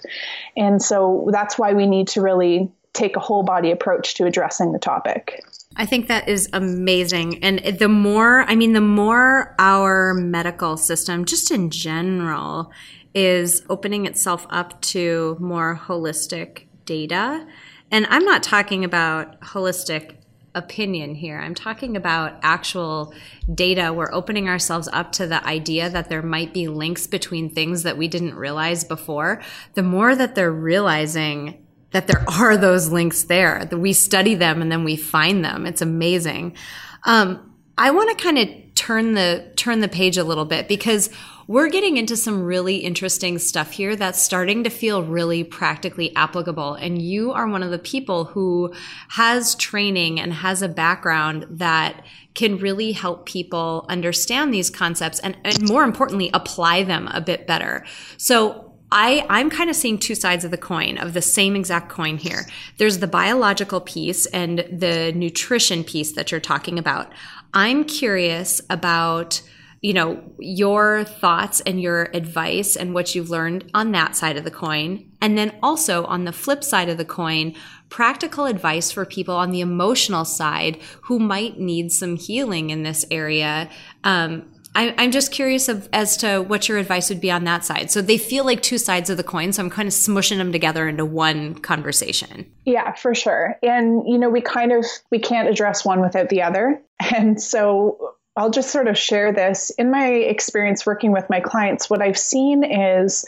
And 0.55 0.81
so 0.81 1.27
that's 1.31 1.57
why 1.57 1.73
we 1.73 1.87
need 1.87 2.07
to 2.09 2.21
really 2.21 2.71
take 2.93 3.15
a 3.15 3.19
whole 3.19 3.43
body 3.43 3.71
approach 3.71 4.15
to 4.15 4.25
addressing 4.25 4.71
the 4.71 4.79
topic. 4.79 5.43
I 5.77 5.85
think 5.85 6.07
that 6.07 6.27
is 6.27 6.49
amazing. 6.51 7.43
And 7.43 7.59
the 7.79 7.87
more, 7.87 8.41
I 8.41 8.55
mean, 8.55 8.73
the 8.73 8.81
more 8.81 9.55
our 9.57 10.13
medical 10.13 10.75
system, 10.75 11.23
just 11.25 11.51
in 11.51 11.69
general, 11.69 12.71
is 13.13 13.63
opening 13.69 14.05
itself 14.05 14.45
up 14.49 14.81
to 14.81 15.37
more 15.39 15.79
holistic 15.81 16.65
data. 16.85 17.47
And 17.89 18.05
I'm 18.09 18.25
not 18.25 18.43
talking 18.43 18.83
about 18.83 19.39
holistic 19.41 20.15
opinion 20.53 21.15
here. 21.15 21.39
I'm 21.39 21.55
talking 21.55 21.95
about 21.95 22.37
actual 22.41 23.13
data. 23.53 23.93
We're 23.93 24.13
opening 24.13 24.49
ourselves 24.49 24.89
up 24.91 25.13
to 25.13 25.27
the 25.27 25.45
idea 25.45 25.89
that 25.89 26.09
there 26.09 26.21
might 26.21 26.53
be 26.53 26.67
links 26.67 27.07
between 27.07 27.49
things 27.49 27.83
that 27.83 27.97
we 27.97 28.09
didn't 28.09 28.35
realize 28.35 28.83
before. 28.83 29.41
The 29.75 29.83
more 29.83 30.13
that 30.15 30.35
they're 30.35 30.51
realizing 30.51 31.65
that 31.91 32.07
there 32.07 32.23
are 32.27 32.57
those 32.57 32.89
links 32.89 33.23
there 33.23 33.65
that 33.65 33.77
we 33.77 33.93
study 33.93 34.35
them 34.35 34.61
and 34.61 34.71
then 34.71 34.83
we 34.83 34.95
find 34.95 35.43
them. 35.43 35.65
It's 35.65 35.81
amazing. 35.81 36.55
Um, 37.03 37.51
I 37.77 37.91
want 37.91 38.17
to 38.17 38.23
kind 38.23 38.37
of 38.37 38.49
turn 38.75 39.13
the 39.13 39.51
turn 39.55 39.79
the 39.81 39.87
page 39.87 40.17
a 40.17 40.23
little 40.23 40.45
bit 40.45 40.67
because 40.67 41.09
we're 41.47 41.69
getting 41.69 41.97
into 41.97 42.15
some 42.15 42.43
really 42.43 42.77
interesting 42.77 43.37
stuff 43.37 43.71
here 43.71 43.95
that's 43.95 44.21
starting 44.21 44.63
to 44.63 44.69
feel 44.69 45.03
really 45.03 45.43
practically 45.43 46.15
applicable 46.15 46.75
and 46.75 47.01
you 47.01 47.31
are 47.31 47.47
one 47.47 47.63
of 47.63 47.71
the 47.71 47.79
people 47.79 48.25
who 48.25 48.73
has 49.09 49.55
training 49.55 50.19
and 50.19 50.33
has 50.33 50.61
a 50.61 50.69
background 50.69 51.45
that 51.49 52.05
can 52.33 52.57
really 52.57 52.91
help 52.91 53.25
people 53.25 53.85
understand 53.89 54.53
these 54.53 54.69
concepts 54.69 55.19
and, 55.19 55.37
and 55.43 55.67
more 55.67 55.83
importantly 55.83 56.29
apply 56.33 56.83
them 56.83 57.07
a 57.09 57.21
bit 57.21 57.45
better 57.45 57.85
so 58.17 58.70
I, 58.91 59.25
I'm 59.29 59.49
kind 59.49 59.69
of 59.69 59.75
seeing 59.75 59.97
two 59.97 60.15
sides 60.15 60.43
of 60.43 60.51
the 60.51 60.57
coin 60.57 60.97
of 60.97 61.13
the 61.13 61.21
same 61.21 61.55
exact 61.55 61.89
coin 61.89 62.17
here. 62.17 62.45
There's 62.77 62.99
the 62.99 63.07
biological 63.07 63.79
piece 63.79 64.25
and 64.27 64.59
the 64.69 65.13
nutrition 65.13 65.83
piece 65.83 66.11
that 66.13 66.31
you're 66.31 66.41
talking 66.41 66.77
about. 66.77 67.11
I'm 67.53 67.83
curious 67.85 68.61
about 68.69 69.41
you 69.81 69.93
know, 69.93 70.21
your 70.37 71.03
thoughts 71.03 71.59
and 71.61 71.81
your 71.81 72.11
advice 72.13 72.75
and 72.75 72.93
what 72.93 73.15
you've 73.15 73.31
learned 73.31 73.69
on 73.73 73.91
that 73.91 74.15
side 74.15 74.37
of 74.37 74.43
the 74.43 74.51
coin. 74.51 75.11
And 75.19 75.35
then 75.35 75.57
also 75.63 76.05
on 76.05 76.23
the 76.23 76.31
flip 76.31 76.63
side 76.63 76.87
of 76.87 76.99
the 76.99 77.05
coin, 77.05 77.55
practical 77.89 78.45
advice 78.45 78.91
for 78.91 79.05
people 79.05 79.35
on 79.35 79.49
the 79.49 79.59
emotional 79.59 80.23
side 80.23 80.79
who 81.03 81.17
might 81.17 81.59
need 81.59 81.91
some 81.91 82.15
healing 82.15 82.69
in 82.69 82.83
this 82.83 83.05
area. 83.09 83.69
Um, 84.03 84.51
I, 84.73 85.03
am 85.03 85.11
just 85.11 85.31
curious 85.31 85.67
of, 85.67 85.89
as 85.91 86.17
to 86.17 86.39
what 86.39 86.69
your 86.69 86.77
advice 86.77 87.09
would 87.09 87.21
be 87.21 87.31
on 87.31 87.43
that 87.43 87.65
side. 87.65 87.91
So 87.91 88.01
they 88.01 88.17
feel 88.17 88.45
like 88.45 88.61
two 88.61 88.77
sides 88.77 89.09
of 89.09 89.17
the 89.17 89.23
coin. 89.23 89.51
So 89.51 89.63
I'm 89.63 89.69
kind 89.69 89.87
of 89.87 89.93
smushing 89.93 90.37
them 90.37 90.51
together 90.51 90.87
into 90.87 91.05
one 91.05 91.55
conversation. 91.55 92.49
Yeah, 92.65 92.93
for 92.93 93.13
sure. 93.13 93.57
And, 93.61 94.07
you 94.07 94.17
know, 94.17 94.29
we 94.29 94.41
kind 94.41 94.71
of, 94.71 94.85
we 95.11 95.19
can't 95.19 95.49
address 95.49 95.83
one 95.83 96.01
without 96.01 96.29
the 96.29 96.41
other. 96.41 96.81
And 97.15 97.41
so 97.41 98.13
I'll 98.37 98.51
just 98.51 98.69
sort 98.69 98.87
of 98.87 98.95
share 98.97 99.33
this. 99.33 99.71
In 99.71 99.89
my 99.89 100.07
experience 100.07 100.85
working 100.85 101.11
with 101.11 101.29
my 101.31 101.39
clients, 101.39 101.89
what 101.89 102.01
I've 102.01 102.17
seen 102.17 102.63
is 102.63 103.25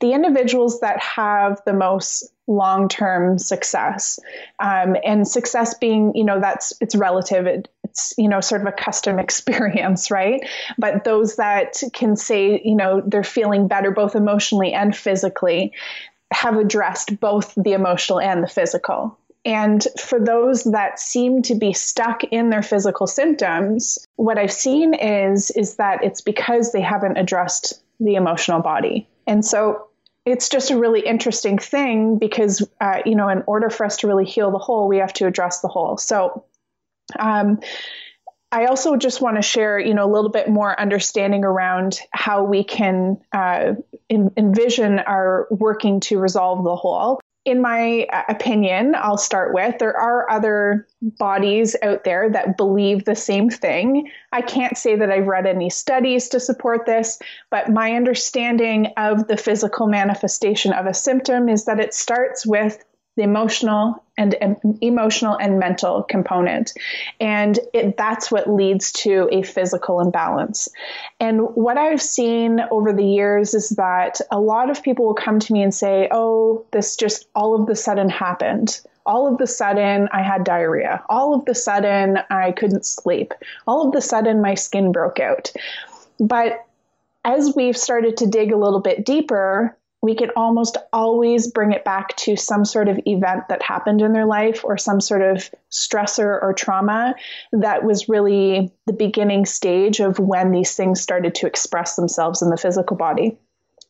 the 0.00 0.12
individuals 0.12 0.80
that 0.80 1.00
have 1.00 1.60
the 1.66 1.72
most 1.72 2.32
long-term 2.48 3.38
success 3.38 4.18
um, 4.58 4.96
and 5.04 5.26
success 5.26 5.74
being 5.78 6.12
you 6.16 6.24
know 6.24 6.40
that's 6.40 6.72
it's 6.80 6.96
relative 6.96 7.46
it, 7.46 7.68
it's 7.92 8.14
you 8.16 8.28
know 8.28 8.40
sort 8.40 8.62
of 8.62 8.66
a 8.66 8.72
custom 8.72 9.18
experience 9.26 10.10
right 10.10 10.40
but 10.78 11.04
those 11.04 11.36
that 11.36 11.82
can 11.92 12.16
say 12.16 12.60
you 12.64 12.74
know 12.74 13.02
they're 13.06 13.22
feeling 13.22 13.68
better 13.68 13.90
both 13.90 14.14
emotionally 14.14 14.72
and 14.72 14.96
physically 14.96 15.72
have 16.32 16.56
addressed 16.56 17.20
both 17.20 17.54
the 17.56 17.72
emotional 17.72 18.18
and 18.18 18.42
the 18.42 18.48
physical 18.48 19.18
and 19.44 19.86
for 20.00 20.20
those 20.20 20.64
that 20.64 21.00
seem 21.00 21.42
to 21.42 21.56
be 21.56 21.72
stuck 21.72 22.22
in 22.24 22.50
their 22.50 22.62
physical 22.62 23.08
symptoms, 23.08 24.06
what 24.14 24.38
I've 24.38 24.52
seen 24.52 24.94
is 24.94 25.50
is 25.50 25.76
that 25.76 26.04
it's 26.04 26.20
because 26.20 26.70
they 26.70 26.80
haven't 26.80 27.16
addressed 27.16 27.82
the 27.98 28.14
emotional 28.14 28.60
body. 28.60 29.08
And 29.26 29.44
so 29.44 29.88
it's 30.24 30.48
just 30.48 30.70
a 30.70 30.78
really 30.78 31.00
interesting 31.00 31.58
thing 31.58 32.18
because 32.18 32.64
uh, 32.80 33.00
you 33.04 33.16
know 33.16 33.28
in 33.28 33.42
order 33.48 33.68
for 33.68 33.84
us 33.84 33.96
to 33.98 34.06
really 34.06 34.24
heal 34.24 34.52
the 34.52 34.58
whole, 34.58 34.86
we 34.86 34.98
have 34.98 35.12
to 35.14 35.26
address 35.26 35.60
the 35.60 35.66
whole. 35.66 35.96
So 35.96 36.44
um, 37.18 37.60
I 38.50 38.66
also 38.66 38.96
just 38.96 39.22
want 39.22 39.36
to 39.36 39.42
share, 39.42 39.78
you 39.78 39.94
know, 39.94 40.04
a 40.04 40.12
little 40.12 40.30
bit 40.30 40.48
more 40.48 40.78
understanding 40.78 41.44
around 41.44 42.00
how 42.12 42.44
we 42.44 42.64
can 42.64 43.18
uh, 43.32 43.74
in, 44.10 44.30
envision 44.36 44.98
our 44.98 45.46
working 45.50 46.00
to 46.00 46.18
resolve 46.18 46.62
the 46.64 46.76
whole 46.76 47.20
in 47.44 47.60
my 47.60 48.06
uh, 48.12 48.22
opinion, 48.28 48.94
I'll 48.96 49.18
start 49.18 49.52
with, 49.52 49.78
there 49.78 49.96
are 49.96 50.30
other 50.30 50.86
bodies 51.00 51.74
out 51.82 52.04
there 52.04 52.30
that 52.30 52.56
believe 52.56 53.04
the 53.04 53.16
same 53.16 53.50
thing. 53.50 54.08
I 54.30 54.42
can't 54.42 54.78
say 54.78 54.94
that 54.96 55.10
I've 55.10 55.26
read 55.26 55.46
any 55.46 55.68
studies 55.68 56.28
to 56.28 56.40
support 56.40 56.86
this, 56.86 57.18
but 57.50 57.68
my 57.68 57.94
understanding 57.94 58.92
of 58.96 59.26
the 59.26 59.36
physical 59.36 59.88
manifestation 59.88 60.72
of 60.72 60.86
a 60.86 60.94
symptom 60.94 61.48
is 61.48 61.64
that 61.64 61.80
it 61.80 61.94
starts 61.94 62.46
with 62.46 62.84
the 63.16 63.22
emotional 63.22 64.02
and 64.16 64.34
emotional 64.80 65.36
and 65.36 65.58
mental 65.58 66.02
component 66.02 66.72
and 67.20 67.58
it, 67.72 67.96
that's 67.96 68.30
what 68.30 68.48
leads 68.48 68.92
to 68.92 69.28
a 69.32 69.42
physical 69.42 70.00
imbalance 70.00 70.68
and 71.20 71.40
what 71.54 71.76
i've 71.76 72.02
seen 72.02 72.60
over 72.70 72.92
the 72.92 73.04
years 73.04 73.54
is 73.54 73.70
that 73.70 74.20
a 74.30 74.40
lot 74.40 74.70
of 74.70 74.82
people 74.82 75.06
will 75.06 75.14
come 75.14 75.38
to 75.38 75.52
me 75.52 75.62
and 75.62 75.74
say 75.74 76.08
oh 76.10 76.64
this 76.72 76.96
just 76.96 77.26
all 77.34 77.54
of 77.58 77.66
the 77.66 77.76
sudden 77.76 78.08
happened 78.08 78.80
all 79.04 79.26
of 79.26 79.38
the 79.38 79.46
sudden 79.46 80.08
I 80.12 80.22
had 80.22 80.44
diarrhea. 80.44 81.02
All 81.08 81.34
of 81.34 81.44
the 81.44 81.56
sudden 81.56 82.18
I 82.30 82.52
couldn't 82.52 82.86
sleep. 82.86 83.34
All 83.66 83.84
of 83.84 83.92
the 83.92 84.00
sudden 84.00 84.40
my 84.40 84.54
skin 84.54 84.92
broke 84.92 85.18
out. 85.18 85.52
But 86.20 86.64
as 87.24 87.54
we've 87.56 87.76
started 87.76 88.16
to 88.18 88.26
dig 88.26 88.52
a 88.52 88.56
little 88.56 88.80
bit 88.80 89.04
deeper, 89.04 89.76
we 90.02 90.16
can 90.16 90.30
almost 90.34 90.76
always 90.92 91.46
bring 91.46 91.70
it 91.72 91.84
back 91.84 92.16
to 92.16 92.36
some 92.36 92.64
sort 92.64 92.88
of 92.88 92.98
event 93.06 93.44
that 93.48 93.62
happened 93.62 94.02
in 94.02 94.12
their 94.12 94.26
life 94.26 94.64
or 94.64 94.76
some 94.76 95.00
sort 95.00 95.22
of 95.22 95.48
stressor 95.70 96.42
or 96.42 96.52
trauma 96.52 97.14
that 97.52 97.84
was 97.84 98.08
really 98.08 98.72
the 98.86 98.92
beginning 98.92 99.46
stage 99.46 100.00
of 100.00 100.18
when 100.18 100.50
these 100.50 100.74
things 100.74 101.00
started 101.00 101.36
to 101.36 101.46
express 101.46 101.94
themselves 101.94 102.42
in 102.42 102.50
the 102.50 102.56
physical 102.56 102.96
body. 102.96 103.38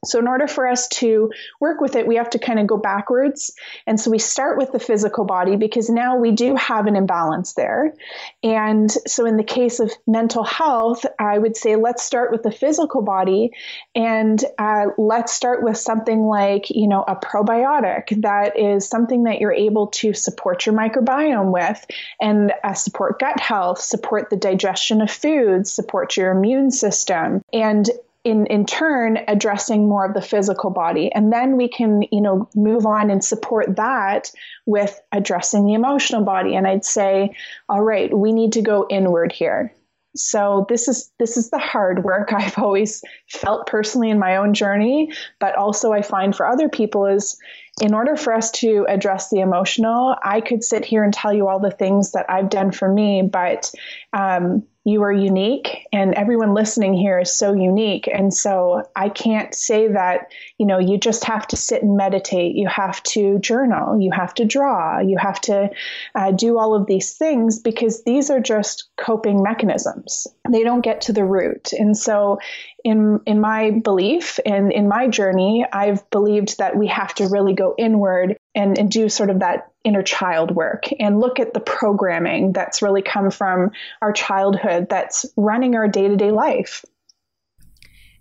So, 0.04 0.18
in 0.18 0.26
order 0.26 0.48
for 0.48 0.66
us 0.66 0.88
to 0.88 1.30
work 1.60 1.80
with 1.80 1.94
it, 1.94 2.06
we 2.06 2.16
have 2.16 2.30
to 2.30 2.38
kind 2.38 2.58
of 2.58 2.66
go 2.66 2.76
backwards. 2.76 3.52
And 3.86 4.00
so, 4.00 4.10
we 4.10 4.18
start 4.18 4.58
with 4.58 4.72
the 4.72 4.80
physical 4.80 5.24
body 5.24 5.56
because 5.56 5.88
now 5.88 6.16
we 6.16 6.32
do 6.32 6.56
have 6.56 6.86
an 6.86 6.96
imbalance 6.96 7.52
there. 7.52 7.94
And 8.42 8.90
so, 9.06 9.26
in 9.26 9.36
the 9.36 9.44
case 9.44 9.78
of 9.78 9.92
mental 10.06 10.42
health, 10.42 11.06
I 11.20 11.38
would 11.38 11.56
say 11.56 11.76
let's 11.76 12.02
start 12.02 12.32
with 12.32 12.42
the 12.42 12.50
physical 12.50 13.02
body 13.02 13.52
and 13.94 14.44
uh, 14.58 14.86
let's 14.98 15.32
start 15.32 15.62
with 15.62 15.76
something 15.76 16.22
like, 16.22 16.70
you 16.70 16.88
know, 16.88 17.04
a 17.06 17.14
probiotic 17.14 18.22
that 18.22 18.58
is 18.58 18.88
something 18.88 19.24
that 19.24 19.40
you're 19.40 19.52
able 19.52 19.86
to 19.88 20.14
support 20.14 20.66
your 20.66 20.74
microbiome 20.74 21.52
with 21.52 21.86
and 22.20 22.52
uh, 22.64 22.74
support 22.74 23.20
gut 23.20 23.38
health, 23.38 23.80
support 23.80 24.30
the 24.30 24.36
digestion 24.36 25.00
of 25.00 25.10
foods, 25.10 25.70
support 25.70 26.16
your 26.16 26.32
immune 26.32 26.70
system. 26.72 27.42
And 27.52 27.88
in 28.24 28.46
in 28.46 28.64
turn 28.66 29.18
addressing 29.26 29.88
more 29.88 30.06
of 30.06 30.14
the 30.14 30.22
physical 30.22 30.70
body. 30.70 31.10
And 31.12 31.32
then 31.32 31.56
we 31.56 31.68
can 31.68 32.02
you 32.12 32.20
know 32.20 32.48
move 32.54 32.86
on 32.86 33.10
and 33.10 33.24
support 33.24 33.76
that 33.76 34.30
with 34.66 35.00
addressing 35.10 35.66
the 35.66 35.74
emotional 35.74 36.24
body. 36.24 36.54
And 36.54 36.66
i'd 36.66 36.84
say 36.84 37.34
all 37.68 37.82
right 37.82 38.16
we 38.16 38.32
need 38.32 38.52
to 38.52 38.62
go 38.62 38.86
inward 38.88 39.32
here. 39.32 39.74
So 40.14 40.66
this 40.68 40.88
is 40.88 41.10
this 41.18 41.36
is 41.36 41.50
the 41.50 41.58
hard 41.58 42.04
work 42.04 42.32
i've 42.36 42.58
always 42.58 43.02
felt 43.28 43.66
personally 43.66 44.10
in 44.10 44.18
my 44.18 44.36
own 44.36 44.54
journey. 44.54 45.12
But 45.40 45.56
also 45.56 45.92
i 45.92 46.02
find 46.02 46.34
for 46.34 46.46
other 46.46 46.68
people 46.68 47.06
is 47.06 47.36
in 47.80 47.94
order 47.94 48.16
for 48.16 48.32
us 48.32 48.50
to 48.50 48.86
address 48.88 49.30
the 49.30 49.40
emotional 49.40 50.14
i 50.22 50.40
could 50.40 50.62
sit 50.62 50.84
here 50.84 51.02
and 51.04 51.14
tell 51.14 51.32
you 51.32 51.48
all 51.48 51.58
the 51.58 51.70
things 51.70 52.12
that 52.12 52.26
i've 52.28 52.50
done 52.50 52.70
for 52.70 52.92
me 52.92 53.22
but 53.22 53.72
um, 54.12 54.62
you 54.84 55.02
are 55.04 55.12
unique 55.12 55.86
and 55.92 56.14
everyone 56.14 56.54
listening 56.54 56.92
here 56.92 57.20
is 57.20 57.32
so 57.32 57.52
unique. 57.52 58.08
And 58.12 58.34
so 58.34 58.82
i 58.96 59.08
can't 59.08 59.54
say 59.54 59.88
that 59.88 60.32
you 60.58 60.66
know 60.66 60.78
you 60.78 60.98
just 60.98 61.24
have 61.24 61.46
to 61.48 61.56
sit 61.56 61.82
and 61.82 61.96
meditate. 61.96 62.56
You 62.56 62.68
have 62.68 63.02
to 63.04 63.38
journal. 63.38 64.00
You 64.00 64.10
have 64.12 64.34
to 64.34 64.44
draw. 64.44 65.00
You 65.00 65.18
have 65.18 65.40
to 65.42 65.70
uh, 66.14 66.32
do 66.32 66.58
all 66.58 66.74
of 66.74 66.86
these 66.86 67.12
things 67.14 67.60
because 67.60 68.02
these 68.04 68.30
are 68.30 68.40
just 68.40 68.88
coping 68.96 69.42
mechanisms. 69.42 70.26
They 70.50 70.64
don't 70.64 70.80
get 70.80 71.02
to 71.02 71.12
the 71.12 71.24
root. 71.24 71.72
And 71.72 71.96
so 71.96 72.38
in 72.84 73.20
in 73.26 73.40
my 73.40 73.70
belief 73.70 74.38
and 74.44 74.72
in 74.72 74.88
my 74.88 75.08
journey 75.08 75.64
i've 75.72 76.08
believed 76.10 76.58
that 76.58 76.76
we 76.76 76.86
have 76.86 77.14
to 77.14 77.28
really 77.28 77.54
go 77.54 77.74
inward 77.78 78.36
and, 78.54 78.78
and 78.78 78.90
do 78.90 79.08
sort 79.08 79.30
of 79.30 79.40
that 79.40 79.72
inner 79.84 80.02
child 80.02 80.50
work 80.54 80.84
and 80.98 81.20
look 81.20 81.40
at 81.40 81.54
the 81.54 81.60
programming 81.60 82.52
that's 82.52 82.82
really 82.82 83.02
come 83.02 83.30
from 83.30 83.70
our 84.00 84.12
childhood 84.12 84.86
that's 84.88 85.26
running 85.36 85.74
our 85.74 85.88
day 85.88 86.08
to 86.08 86.16
day 86.16 86.30
life. 86.30 86.84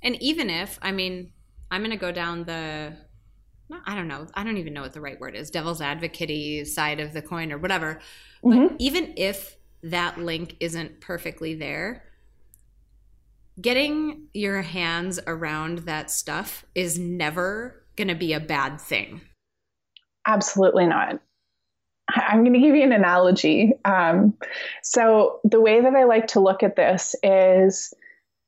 And 0.04 0.22
even 0.22 0.50
if, 0.50 0.80
I 0.82 0.92
mean, 0.92 1.32
I'm 1.70 1.82
going 1.82 1.92
to 1.92 1.98
go 1.98 2.12
down 2.12 2.46
the, 2.46 2.94
I 3.86 3.96
don't 3.96 4.08
know, 4.08 4.26
I 4.34 4.44
don't 4.44 4.58
even 4.58 4.74
know 4.74 4.82
what 4.82 4.94
the 4.94 5.02
right 5.02 5.20
word 5.20 5.36
is, 5.36 5.52
devil's 5.52 5.82
advocate 5.82 6.68
side 6.68 7.00
of 7.00 7.14
the 7.14 7.22
coin 7.22 7.52
or 7.52 7.58
whatever. 7.58 8.00
But 8.42 8.50
mm-hmm. 8.50 8.76
even 8.80 9.14
if 9.18 9.56
that 9.84 10.18
link 10.18 10.56
isn't 10.60 11.02
perfectly 11.02 11.54
there, 11.56 12.04
getting 13.60 14.28
your 14.34 14.62
hands 14.62 15.20
around 15.28 15.80
that 15.80 16.12
stuff 16.12 16.66
is 16.76 16.98
never 16.98 17.84
going 17.96 18.08
to 18.08 18.16
be 18.16 18.34
a 18.34 18.40
bad 18.40 18.80
thing. 18.80 19.22
Absolutely 20.26 20.86
not. 20.86 21.20
I'm 22.14 22.44
going 22.44 22.54
to 22.54 22.60
give 22.60 22.76
you 22.76 22.84
an 22.84 22.92
analogy. 22.92 23.74
Um, 23.86 24.34
so, 24.84 25.40
the 25.44 25.62
way 25.62 25.82
that 25.82 25.96
I 25.96 26.04
like 26.04 26.28
to 26.28 26.40
look 26.40 26.64
at 26.64 26.76
this 26.76 27.16
is, 27.24 27.94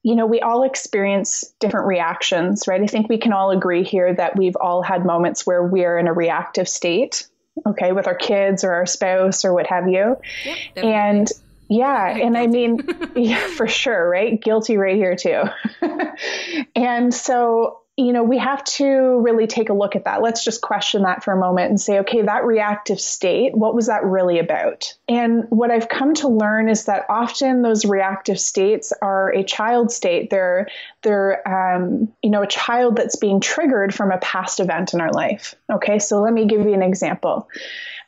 you 0.04 0.16
know, 0.16 0.26
we 0.26 0.42
all 0.42 0.64
experience 0.64 1.44
different 1.60 1.88
reactions, 1.88 2.68
right? 2.68 2.82
I 2.82 2.88
think 2.88 3.10
we 3.10 3.18
can 3.18 3.32
all 3.32 3.52
agree 3.52 3.84
here 3.84 4.14
that 4.14 4.38
we've 4.38 4.58
all 4.58 4.82
had 4.82 5.06
moments 5.06 5.46
where 5.46 5.64
we're 5.64 5.98
in 5.98 6.08
a 6.08 6.14
reactive 6.14 6.68
state, 6.68 7.28
okay, 7.66 7.94
with 7.94 8.08
our 8.08 8.16
kids 8.16 8.64
or 8.64 8.74
our 8.74 8.86
spouse 8.86 9.46
or 9.46 9.54
what 9.54 9.68
have 9.68 9.88
you. 9.88 10.18
Yep, 10.46 10.58
and 10.78 11.28
yeah, 11.70 12.18
and 12.18 12.38
I 12.38 12.48
mean, 12.48 12.80
yeah, 13.16 13.48
for 13.48 13.68
sure, 13.68 14.10
right? 14.10 14.42
Guilty 14.42 14.78
right 14.78 14.96
here 14.96 15.16
too. 15.16 15.44
and 16.76 17.14
so 17.14 17.80
you 17.96 18.12
know, 18.12 18.24
we 18.24 18.40
have 18.40 18.64
to 18.64 19.20
really 19.22 19.46
take 19.46 19.70
a 19.70 19.74
look 19.74 19.96
at 19.96 20.06
that. 20.06 20.24
Let's 20.24 20.44
just 20.44 20.62
question 20.62 21.04
that 21.04 21.24
for 21.24 21.32
a 21.32 21.38
moment 21.38 21.70
and 21.70 21.80
say, 21.80 22.00
okay, 22.00 22.24
that 22.24 22.44
reactive 22.44 23.00
state, 23.00 23.56
what 23.56 23.76
was 23.76 23.86
that 23.86 24.04
really 24.04 24.40
about? 24.40 24.92
And 25.08 25.44
what 25.50 25.70
I've 25.70 25.90
come 25.90 26.16
to 26.16 26.28
learn 26.28 26.70
is 26.70 26.86
that 26.86 27.06
often 27.08 27.62
those 27.62 27.86
reactive 27.86 28.40
states 28.40 28.94
are 29.04 29.30
a 29.30 29.44
child 29.44 29.92
state. 29.92 30.32
They're 30.32 30.68
they're 31.04 31.48
um, 31.48 32.12
you 32.24 32.32
know 32.32 32.42
a 32.42 32.48
child 32.48 32.96
that's 32.96 33.16
being 33.16 33.40
triggered 33.40 33.94
from 33.94 34.12
a 34.12 34.18
past 34.18 34.60
event 34.60 34.96
in 34.96 35.02
our 35.02 35.12
life. 35.12 35.54
Okay, 35.72 36.00
so 36.00 36.20
let 36.20 36.34
me 36.34 36.46
give 36.46 36.66
you 36.66 36.74
an 36.74 36.82
example. 36.82 37.48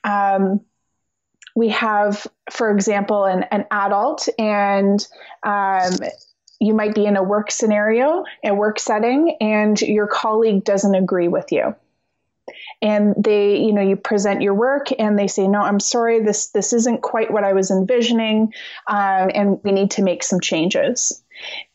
Um, 0.03 0.61
we 1.55 1.69
have, 1.69 2.27
for 2.51 2.69
example, 2.69 3.25
an, 3.25 3.43
an 3.49 3.65
adult 3.71 4.27
and 4.37 5.05
um, 5.43 5.93
you 6.59 6.73
might 6.73 6.93
be 6.93 7.05
in 7.05 7.15
a 7.15 7.23
work 7.23 7.49
scenario, 7.49 8.25
a 8.43 8.53
work 8.53 8.79
setting, 8.79 9.37
and 9.39 9.79
your 9.81 10.07
colleague 10.07 10.63
doesn't 10.63 10.95
agree 10.95 11.29
with 11.29 11.51
you. 11.51 11.75
And 12.81 13.15
they, 13.17 13.57
you 13.57 13.73
know, 13.73 13.81
you 13.81 13.95
present 13.95 14.41
your 14.41 14.53
work 14.53 14.87
and 14.99 15.17
they 15.17 15.27
say, 15.27 15.47
no, 15.47 15.61
I'm 15.61 15.79
sorry, 15.79 16.21
this, 16.21 16.47
this 16.47 16.73
isn't 16.73 17.01
quite 17.01 17.31
what 17.31 17.43
I 17.43 17.53
was 17.53 17.71
envisioning, 17.71 18.53
um, 18.87 19.31
and 19.33 19.59
we 19.63 19.71
need 19.71 19.91
to 19.91 20.03
make 20.03 20.23
some 20.23 20.39
changes 20.39 21.23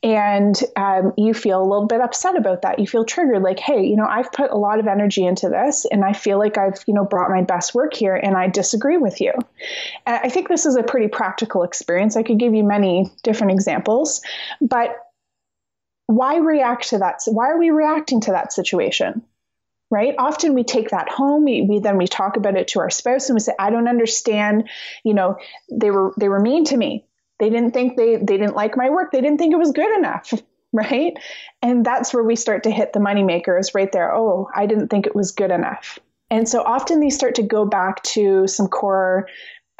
and 0.02 0.60
um, 0.76 1.12
you 1.16 1.34
feel 1.34 1.60
a 1.60 1.64
little 1.64 1.86
bit 1.86 2.00
upset 2.00 2.36
about 2.36 2.62
that. 2.62 2.78
You 2.78 2.86
feel 2.86 3.04
triggered 3.04 3.42
like 3.42 3.58
hey 3.58 3.84
you 3.84 3.96
know 3.96 4.06
i've 4.08 4.32
put 4.32 4.50
a 4.50 4.56
lot 4.56 4.78
of 4.78 4.86
energy 4.86 5.24
into 5.24 5.48
this 5.48 5.86
and 5.90 6.04
i 6.04 6.12
feel 6.12 6.38
like 6.38 6.58
i've 6.58 6.82
you 6.86 6.94
know 6.94 7.04
brought 7.04 7.30
my 7.30 7.42
best 7.42 7.74
work 7.74 7.94
here 7.94 8.14
and 8.14 8.36
i 8.36 8.48
disagree 8.48 8.96
with 8.96 9.20
you. 9.20 9.32
And 10.06 10.20
i 10.22 10.28
think 10.28 10.48
this 10.48 10.66
is 10.66 10.76
a 10.76 10.82
pretty 10.82 11.08
practical 11.08 11.62
experience. 11.62 12.16
I 12.16 12.22
could 12.22 12.38
give 12.38 12.54
you 12.54 12.64
many 12.64 13.12
different 13.22 13.52
examples 13.52 14.22
but 14.60 14.96
why 16.06 16.36
react 16.38 16.88
to 16.88 16.98
that 16.98 17.20
why 17.26 17.50
are 17.50 17.58
we 17.58 17.70
reacting 17.70 18.20
to 18.22 18.32
that 18.32 18.52
situation 18.52 19.22
right? 19.90 20.14
Often 20.18 20.54
we 20.54 20.62
take 20.62 20.90
that 20.90 21.08
home. 21.08 21.44
We, 21.44 21.62
we 21.62 21.80
then 21.80 21.98
we 21.98 22.06
talk 22.06 22.36
about 22.36 22.56
it 22.56 22.68
to 22.68 22.80
our 22.80 22.90
spouse 22.90 23.28
and 23.28 23.34
we 23.34 23.40
say 23.40 23.52
i 23.58 23.70
don't 23.70 23.88
understand 23.88 24.68
you 25.04 25.14
know 25.14 25.36
they 25.70 25.90
were 25.90 26.14
they 26.16 26.28
were 26.28 26.40
mean 26.40 26.64
to 26.66 26.76
me 26.76 27.04
they 27.40 27.50
didn't 27.50 27.72
think 27.72 27.96
they 27.96 28.16
they 28.16 28.38
didn't 28.38 28.54
like 28.54 28.76
my 28.76 28.90
work. 28.90 29.10
They 29.10 29.20
didn't 29.20 29.38
think 29.38 29.52
it 29.52 29.58
was 29.58 29.72
good 29.72 29.96
enough, 29.98 30.32
right? 30.72 31.14
And 31.62 31.84
that's 31.84 32.14
where 32.14 32.22
we 32.22 32.36
start 32.36 32.62
to 32.64 32.70
hit 32.70 32.92
the 32.92 33.00
money 33.00 33.24
makers 33.24 33.74
right 33.74 33.90
there. 33.90 34.14
Oh, 34.14 34.48
I 34.54 34.66
didn't 34.66 34.88
think 34.88 35.06
it 35.06 35.16
was 35.16 35.32
good 35.32 35.50
enough. 35.50 35.98
And 36.30 36.48
so 36.48 36.62
often 36.62 37.00
these 37.00 37.16
start 37.16 37.34
to 37.36 37.42
go 37.42 37.64
back 37.64 38.02
to 38.04 38.46
some 38.46 38.68
core 38.68 39.26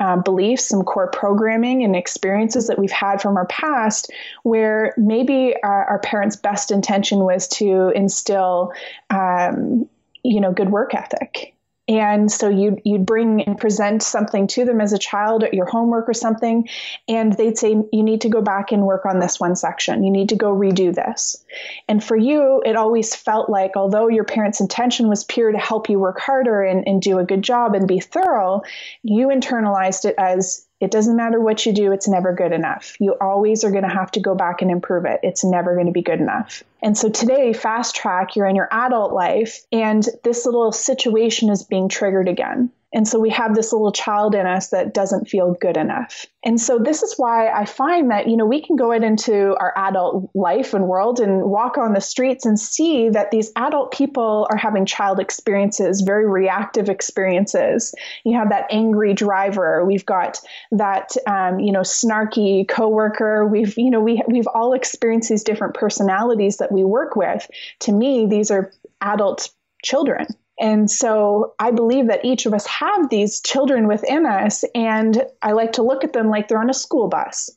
uh, 0.01 0.17
beliefs, 0.17 0.67
some 0.67 0.83
core 0.83 1.09
programming 1.09 1.85
and 1.85 1.95
experiences 1.95 2.67
that 2.67 2.79
we've 2.79 2.91
had 2.91 3.21
from 3.21 3.37
our 3.37 3.47
past, 3.47 4.11
where 4.43 4.95
maybe 4.97 5.55
our, 5.63 5.85
our 5.85 5.99
parents' 6.01 6.37
best 6.37 6.73
intention 6.73 7.21
was 7.21 7.47
to 7.47 7.91
instill, 7.95 8.73
um, 9.11 9.89
you 10.25 10.41
know, 10.41 10.53
good 10.53 10.71
work 10.71 10.95
ethic 10.95 11.55
and 11.91 12.31
so 12.31 12.49
you'd, 12.49 12.81
you'd 12.85 13.05
bring 13.05 13.43
and 13.43 13.59
present 13.59 14.01
something 14.01 14.47
to 14.47 14.65
them 14.65 14.81
as 14.81 14.93
a 14.93 14.99
child 14.99 15.43
at 15.43 15.53
your 15.53 15.67
homework 15.67 16.09
or 16.09 16.15
something, 16.15 16.69
and 17.09 17.33
they'd 17.33 17.59
say, 17.59 17.71
You 17.71 18.03
need 18.05 18.21
to 18.21 18.29
go 18.29 18.41
back 18.41 18.71
and 18.71 18.87
work 18.87 19.05
on 19.05 19.19
this 19.19 19.41
one 19.41 19.57
section. 19.57 20.05
You 20.05 20.13
need 20.13 20.29
to 20.29 20.37
go 20.37 20.55
redo 20.55 20.95
this. 20.95 21.45
And 21.89 22.03
for 22.03 22.17
you, 22.17 22.63
it 22.65 22.77
always 22.77 23.17
felt 23.17 23.51
like, 23.51 23.73
although 23.75 24.07
your 24.07 24.23
parents' 24.23 24.61
intention 24.61 25.09
was 25.09 25.25
pure 25.25 25.51
to 25.51 25.59
help 25.59 25.91
you 25.91 25.99
work 25.99 26.21
harder 26.21 26.63
and, 26.63 26.87
and 26.87 27.03
do 27.03 27.19
a 27.19 27.25
good 27.25 27.43
job 27.43 27.75
and 27.75 27.89
be 27.89 27.99
thorough, 27.99 28.63
you 29.03 29.27
internalized 29.27 30.05
it 30.05 30.15
as 30.17 30.69
it 30.81 30.91
doesn't 30.91 31.17
matter 31.17 31.39
what 31.39 31.67
you 31.67 31.73
do, 31.73 31.93
it's 31.93 32.09
never 32.09 32.33
good 32.33 32.53
enough. 32.53 32.97
You 32.99 33.15
always 33.21 33.65
are 33.65 33.71
going 33.71 33.85
to 33.85 33.95
have 33.95 34.11
to 34.13 34.21
go 34.21 34.35
back 34.35 34.63
and 34.63 34.71
improve 34.71 35.05
it. 35.05 35.21
It's 35.23 35.45
never 35.45 35.75
going 35.75 35.87
to 35.87 35.93
be 35.93 36.03
good 36.03 36.21
enough. 36.21 36.63
And 36.83 36.97
so 36.97 37.11
today, 37.11 37.53
fast 37.53 37.95
track, 37.95 38.35
you're 38.35 38.47
in 38.47 38.57
your 38.57 38.69
adult 38.71 39.13
life, 39.13 39.61
and 39.71 40.07
this 40.25 40.47
little 40.47 40.73
situation 40.73 41.51
is 41.51 41.63
being 41.63 41.89
triggered 41.89 42.29
again. 42.29 42.71
And 42.93 43.07
so 43.07 43.21
we 43.21 43.31
have 43.31 43.55
this 43.55 43.73
little 43.73 43.93
child 43.93 44.35
in 44.35 44.47
us 44.47 44.69
that 44.71 44.93
doesn't 44.93 45.29
feel 45.29 45.55
good 45.61 45.77
enough. 45.77 46.27
And 46.45 46.61
so 46.61 46.79
this 46.79 47.03
is 47.03 47.15
why 47.17 47.49
I 47.49 47.65
find 47.65 48.11
that, 48.11 48.29
you 48.29 48.37
know, 48.37 48.47
we 48.47 48.63
can 48.63 48.75
go 48.75 48.91
into 48.91 49.55
our 49.61 49.73
adult 49.77 50.31
life 50.35 50.75
and 50.75 50.89
world 50.89 51.21
and 51.21 51.45
walk 51.45 51.79
on 51.79 51.93
the 51.93 52.01
streets 52.01 52.47
and 52.47 52.59
see 52.59 53.11
that 53.11 53.31
these 53.31 53.53
adult 53.55 53.93
people 53.93 54.49
are 54.51 54.57
having 54.57 54.87
child 54.87 55.21
experiences, 55.21 56.01
very 56.01 56.27
reactive 56.27 56.89
experiences. 56.89 57.95
You 58.25 58.37
have 58.39 58.49
that 58.51 58.67
angry 58.71 59.15
driver. 59.15 59.85
We've 59.85 60.07
got 60.07 60.41
that, 60.73 61.15
um, 61.29 61.61
you 61.61 61.73
know, 61.73 61.81
snarky 61.81 62.67
coworker. 62.67 63.47
We've, 63.47 63.77
you 63.79 63.91
know, 63.91 64.01
we, 64.01 64.21
we've 64.27 64.49
all 64.49 64.73
experienced 64.73 65.29
these 65.29 65.45
different 65.45 65.75
personalities 65.75 66.57
that 66.57 66.73
we 66.73 66.83
work 66.83 67.15
with. 67.15 67.49
To 67.81 67.93
me, 67.93 68.27
these 68.27 68.51
are 68.51 68.73
adult 69.01 69.51
children 69.85 70.27
and 70.61 70.91
so 70.91 71.55
I 71.59 71.71
believe 71.71 72.09
that 72.09 72.25
each 72.25 72.45
of 72.45 72.53
us 72.53 72.67
have 72.67 73.09
these 73.09 73.41
children 73.41 73.89
within 73.89 74.27
us. 74.27 74.63
And 74.75 75.25
I 75.41 75.53
like 75.53 75.73
to 75.73 75.83
look 75.83 76.05
at 76.05 76.13
them 76.13 76.29
like 76.29 76.49
they're 76.49 76.61
on 76.61 76.69
a 76.69 76.75
school 76.75 77.09
bus. 77.09 77.49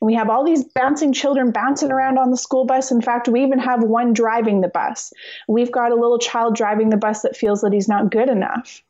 And 0.00 0.06
we 0.06 0.14
have 0.14 0.28
all 0.28 0.44
these 0.44 0.64
bouncing 0.64 1.12
children 1.12 1.52
bouncing 1.52 1.92
around 1.92 2.18
on 2.18 2.32
the 2.32 2.36
school 2.36 2.64
bus. 2.64 2.90
In 2.90 3.00
fact, 3.00 3.28
we 3.28 3.44
even 3.44 3.60
have 3.60 3.84
one 3.84 4.12
driving 4.12 4.60
the 4.60 4.68
bus. 4.68 5.12
We've 5.46 5.70
got 5.70 5.92
a 5.92 5.94
little 5.94 6.18
child 6.18 6.56
driving 6.56 6.90
the 6.90 6.96
bus 6.96 7.22
that 7.22 7.36
feels 7.36 7.60
that 7.60 7.72
he's 7.72 7.88
not 7.88 8.10
good 8.10 8.28
enough. 8.28 8.82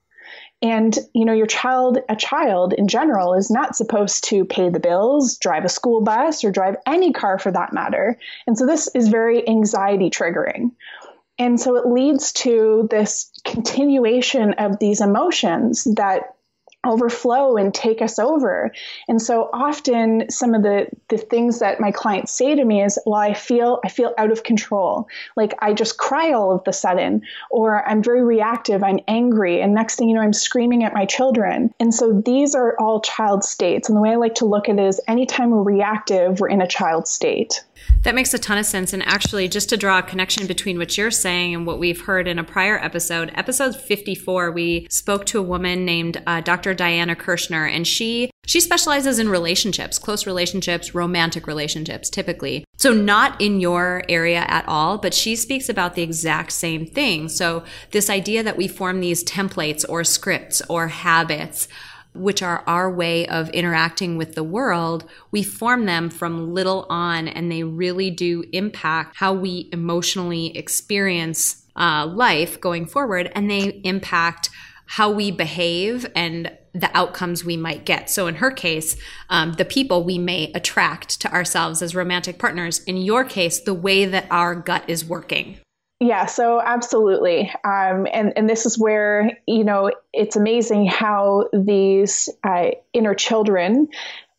And 0.61 0.99
you 1.15 1.25
know, 1.25 1.33
your 1.33 1.47
child, 1.47 1.99
a 2.09 2.17
child 2.17 2.73
in 2.73 2.89
general, 2.89 3.35
is 3.35 3.51
not 3.51 3.77
supposed 3.77 4.25
to 4.25 4.45
pay 4.45 4.71
the 4.71 4.81
bills, 4.81 5.39
drive 5.39 5.65
a 5.65 5.69
school 5.69 6.01
bus, 6.01 6.43
or 6.43 6.51
drive 6.51 6.77
any 6.85 7.13
car 7.13 7.39
for 7.39 7.53
that 7.53 7.73
matter. 7.73 8.19
And 8.47 8.59
so 8.59 8.67
this 8.67 8.89
is 8.95 9.09
very 9.09 9.47
anxiety 9.47 10.11
triggering. 10.11 10.73
And 11.39 11.61
so 11.61 11.77
it 11.77 11.87
leads 11.87 12.33
to 12.33 12.89
this 12.91 13.31
continuation 13.45 14.55
of 14.55 14.79
these 14.79 15.01
emotions 15.01 15.85
that 15.97 16.35
overflow 16.87 17.57
and 17.57 17.75
take 17.75 18.01
us 18.01 18.19
over. 18.19 18.73
And 19.09 19.21
so 19.21 19.51
often 19.53 20.31
some 20.31 20.55
of 20.55 20.63
the 20.63 20.87
the 21.09 21.19
things 21.19 21.59
that 21.59 21.81
my 21.81 21.91
clients 21.91 22.33
say 22.33 22.55
to 22.55 22.65
me 22.65 22.83
is, 22.83 22.99
well, 23.05 23.21
I 23.21 23.35
feel 23.35 23.81
I 23.85 23.89
feel 23.89 24.15
out 24.17 24.31
of 24.31 24.45
control. 24.45 25.09
Like 25.37 25.55
I 25.59 25.75
just 25.75 25.99
cry 25.99 26.33
all 26.33 26.53
of 26.53 26.65
the 26.65 26.73
sudden 26.73 27.23
or 27.51 27.87
I'm 27.87 28.03
very 28.03 28.23
reactive, 28.23 28.83
I'm 28.83 29.01
angry, 29.09 29.61
and 29.61 29.75
next 29.75 29.97
thing 29.97 30.09
you 30.09 30.15
know 30.15 30.23
I'm 30.23 30.33
screaming 30.33 30.85
at 30.85 30.95
my 30.95 31.05
children. 31.05 31.75
And 31.81 31.93
so 31.93 32.13
these 32.13 32.55
are 32.55 32.77
all 32.79 33.01
child 33.01 33.45
states. 33.45 33.89
And 33.89 33.97
the 33.97 34.01
way 34.01 34.11
I 34.11 34.17
like 34.17 34.37
to 34.37 34.47
look 34.47 34.69
at 34.69 34.79
it 34.79 34.85
is 34.85 35.01
anytime 35.09 35.51
we're 35.51 35.63
reactive, 35.63 36.41
we're 36.41 36.49
in 36.49 36.63
a 36.63 36.69
child 36.69 37.09
state. 37.09 37.65
That 38.03 38.15
makes 38.15 38.33
a 38.33 38.39
ton 38.39 38.59
of 38.59 38.67
sense. 38.67 38.93
And 38.93 39.03
actually, 39.03 39.49
just 39.49 39.69
to 39.71 39.77
draw 39.77 39.99
a 39.99 40.03
connection 40.03 40.47
between 40.47 40.79
what 40.79 40.97
you're 40.97 41.11
saying 41.11 41.55
and 41.55 41.67
what 41.67 41.79
we've 41.79 42.01
heard 42.01 42.29
in 42.29 42.39
a 42.39 42.45
prior 42.45 42.79
episode, 42.79 43.33
episode 43.35 43.77
54, 43.77 44.51
we 44.51 44.87
spoke 44.91 45.27
to 45.27 45.39
a 45.39 45.43
woman 45.43 45.85
named 45.85 46.23
uh, 46.27 46.41
Dr. 46.41 46.75
Diana 46.75 47.17
Kirschner, 47.17 47.67
and 47.67 47.87
she 47.87 48.31
she 48.49 48.61
specializes 48.61 49.19
in 49.19 49.29
relationships, 49.29 49.99
close 49.99 50.27
relationships, 50.27 50.95
romantic 50.95 51.47
relationships, 51.47 52.09
typically. 52.09 52.65
So, 52.79 52.95
not 52.95 53.39
in 53.43 53.61
your 53.61 54.05
area 54.09 54.47
at 54.49 54.67
all, 54.67 54.97
but 54.97 55.13
she 55.13 55.37
speaks 55.37 55.69
about 55.69 55.95
the 55.95 56.03
exact 56.03 56.53
same 56.53 56.87
thing. 56.87 57.29
So, 57.29 57.63
this 57.91 58.09
idea 58.09 58.43
that 58.43 58.57
we 58.57 58.67
form 58.67 59.01
these 59.01 59.23
templates 59.23 59.85
or 59.87 60.03
scripts 60.03 60.63
or 60.71 60.89
habits 60.89 61.69
which 62.19 62.43
are 62.43 62.65
our 62.67 62.91
way 62.91 63.27
of 63.27 63.49
interacting 63.51 64.17
with 64.17 64.35
the 64.35 64.45
world, 64.45 65.05
we 65.31 65.43
form 65.43 65.87
them 65.87 66.11
from 66.11 66.53
little 66.53 66.87
on, 66.89 67.29
and 67.29 67.51
they 67.51 67.63
really 67.63 68.11
do 68.11 68.45
impact 68.53 69.17
how 69.17 69.33
we 69.33 69.69
emotionally 69.73 70.57
experience 70.57 71.65
uh, 71.77 72.07
life 72.07 72.61
going 72.61 72.87
forward, 72.87 73.31
and 73.35 73.51
they 73.51 73.81
impact 73.85 74.51
how 74.87 75.11
we 75.11 75.31
behave 75.31 76.07
and 76.17 76.51
the 76.73 76.91
outcomes 76.97 77.45
we 77.45 77.57
might 77.57 77.85
get. 77.85 78.09
So, 78.09 78.27
in 78.27 78.37
her 78.37 78.51
case, 78.51 78.97
um, 79.29 79.53
the 79.55 79.65
people 79.65 80.05
we 80.05 80.19
may 80.19 80.53
attract 80.55 81.21
to 81.21 81.33
ourselves 81.33 81.83
as 81.83 81.95
romantic 81.95 82.39
partners. 82.39 82.83
In 82.85 82.97
your 82.97 83.25
case, 83.25 83.61
the 83.61 83.75
way 83.75 84.05
that 84.05 84.27
our 84.31 84.55
gut 84.55 84.85
is 84.89 85.05
working. 85.05 85.59
Yeah, 86.01 86.27
so 86.27 86.61
absolutely. 86.61 87.53
Um, 87.65 88.07
and, 88.13 88.33
and 88.37 88.49
this 88.49 88.67
is 88.67 88.79
where, 88.79 89.37
you 89.47 89.65
know, 89.65 89.91
it's 90.13 90.37
amazing 90.37 90.87
how 90.87 91.49
these 91.53 92.29
uh, 92.45 92.71
inner 92.93 93.15
children 93.15 93.89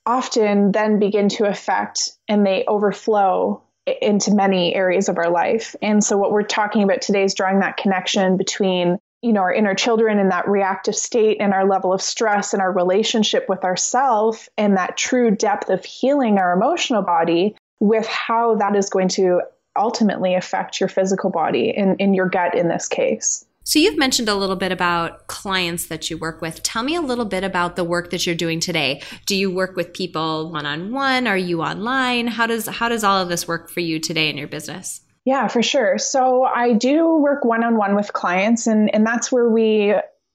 often 0.06 0.72
then 0.72 1.00
begin 1.00 1.28
to 1.30 1.46
affect 1.46 2.12
and 2.30 2.46
they 2.46 2.64
overflow 2.66 3.62
into 4.02 4.34
many 4.34 4.74
areas 4.74 5.10
of 5.10 5.18
our 5.18 5.30
life. 5.30 5.76
And 5.82 6.04
so 6.04 6.18
what 6.18 6.32
we're 6.32 6.44
talking 6.44 6.84
about 6.84 7.02
today 7.02 7.24
is 7.24 7.34
drawing 7.34 7.60
that 7.60 7.78
connection 7.78 8.38
between 8.38 8.98
you 9.22 9.34
know 9.34 9.42
our 9.42 9.54
inner 9.54 9.76
children 9.76 10.18
and 10.18 10.32
that 10.32 10.48
reactive 10.48 10.96
state 10.96 11.38
and 11.42 11.54
our 11.54 11.68
level 11.68 11.92
of 11.92 12.02
stress 12.02 12.54
and 12.54 12.62
our 12.62 12.72
relationship 12.72 13.48
with 13.50 13.66
ourself 13.66 14.48
and 14.58 14.78
that 14.78 14.96
true 14.96 15.30
depth 15.30 15.70
of 15.70 15.84
healing 15.84 16.38
our 16.38 16.54
emotional 16.54 17.02
body 17.02 17.54
with 17.82 18.08
how 18.08 18.56
that 18.56 18.78
is 18.78 18.90
going 18.90 19.10
to 19.10 19.42
ultimately 19.80 20.36
affect 20.36 20.80
your 20.80 20.90
physical 20.90 21.30
body 21.30 21.74
in, 21.76 21.96
in 21.96 22.14
your 22.14 22.30
gut 22.30 22.56
in 22.56 22.68
this 22.68 22.88
case. 22.88 23.46
So, 23.64 23.78
you've 23.78 23.98
mentioned 23.98 24.30
a 24.30 24.36
little 24.36 24.56
bit 24.56 24.72
about 24.72 25.28
clients 25.28 25.88
that 25.88 26.10
you 26.10 26.18
work 26.18 26.42
with. 26.42 26.64
Tell 26.64 26.82
me 26.82 26.96
a 26.96 27.02
little 27.02 27.26
bit 27.26 27.44
about 27.44 27.76
the 27.76 27.84
work 27.84 28.10
that 28.10 28.26
you're 28.26 28.36
doing 28.36 28.60
today. 28.60 29.04
Do 29.28 29.36
you 29.36 29.52
work 29.52 29.76
with 29.76 29.94
people 29.94 30.52
one 30.52 30.66
on 30.66 30.92
one? 30.92 31.28
Are 31.28 31.38
you 31.38 31.62
online? 31.62 32.28
How 32.28 32.48
does 32.48 32.68
how 32.68 32.90
does 32.90 33.04
all 33.04 33.22
of 33.22 33.30
this 33.30 33.48
work 33.48 33.70
for 33.70 33.82
you 33.82 34.00
today 34.00 34.30
in 34.30 34.38
your 34.38 34.48
business? 34.48 35.02
Yeah, 35.26 35.48
for 35.48 35.62
sure. 35.62 36.00
So 36.00 36.44
I 36.44 36.74
do 36.74 37.18
work 37.18 37.46
one 37.46 37.64
on 37.64 37.78
one 37.78 37.96
with 37.96 38.12
clients, 38.12 38.66
and, 38.66 38.94
and 38.94 39.06
that's 39.06 39.32
where 39.32 39.48
we 39.48 39.94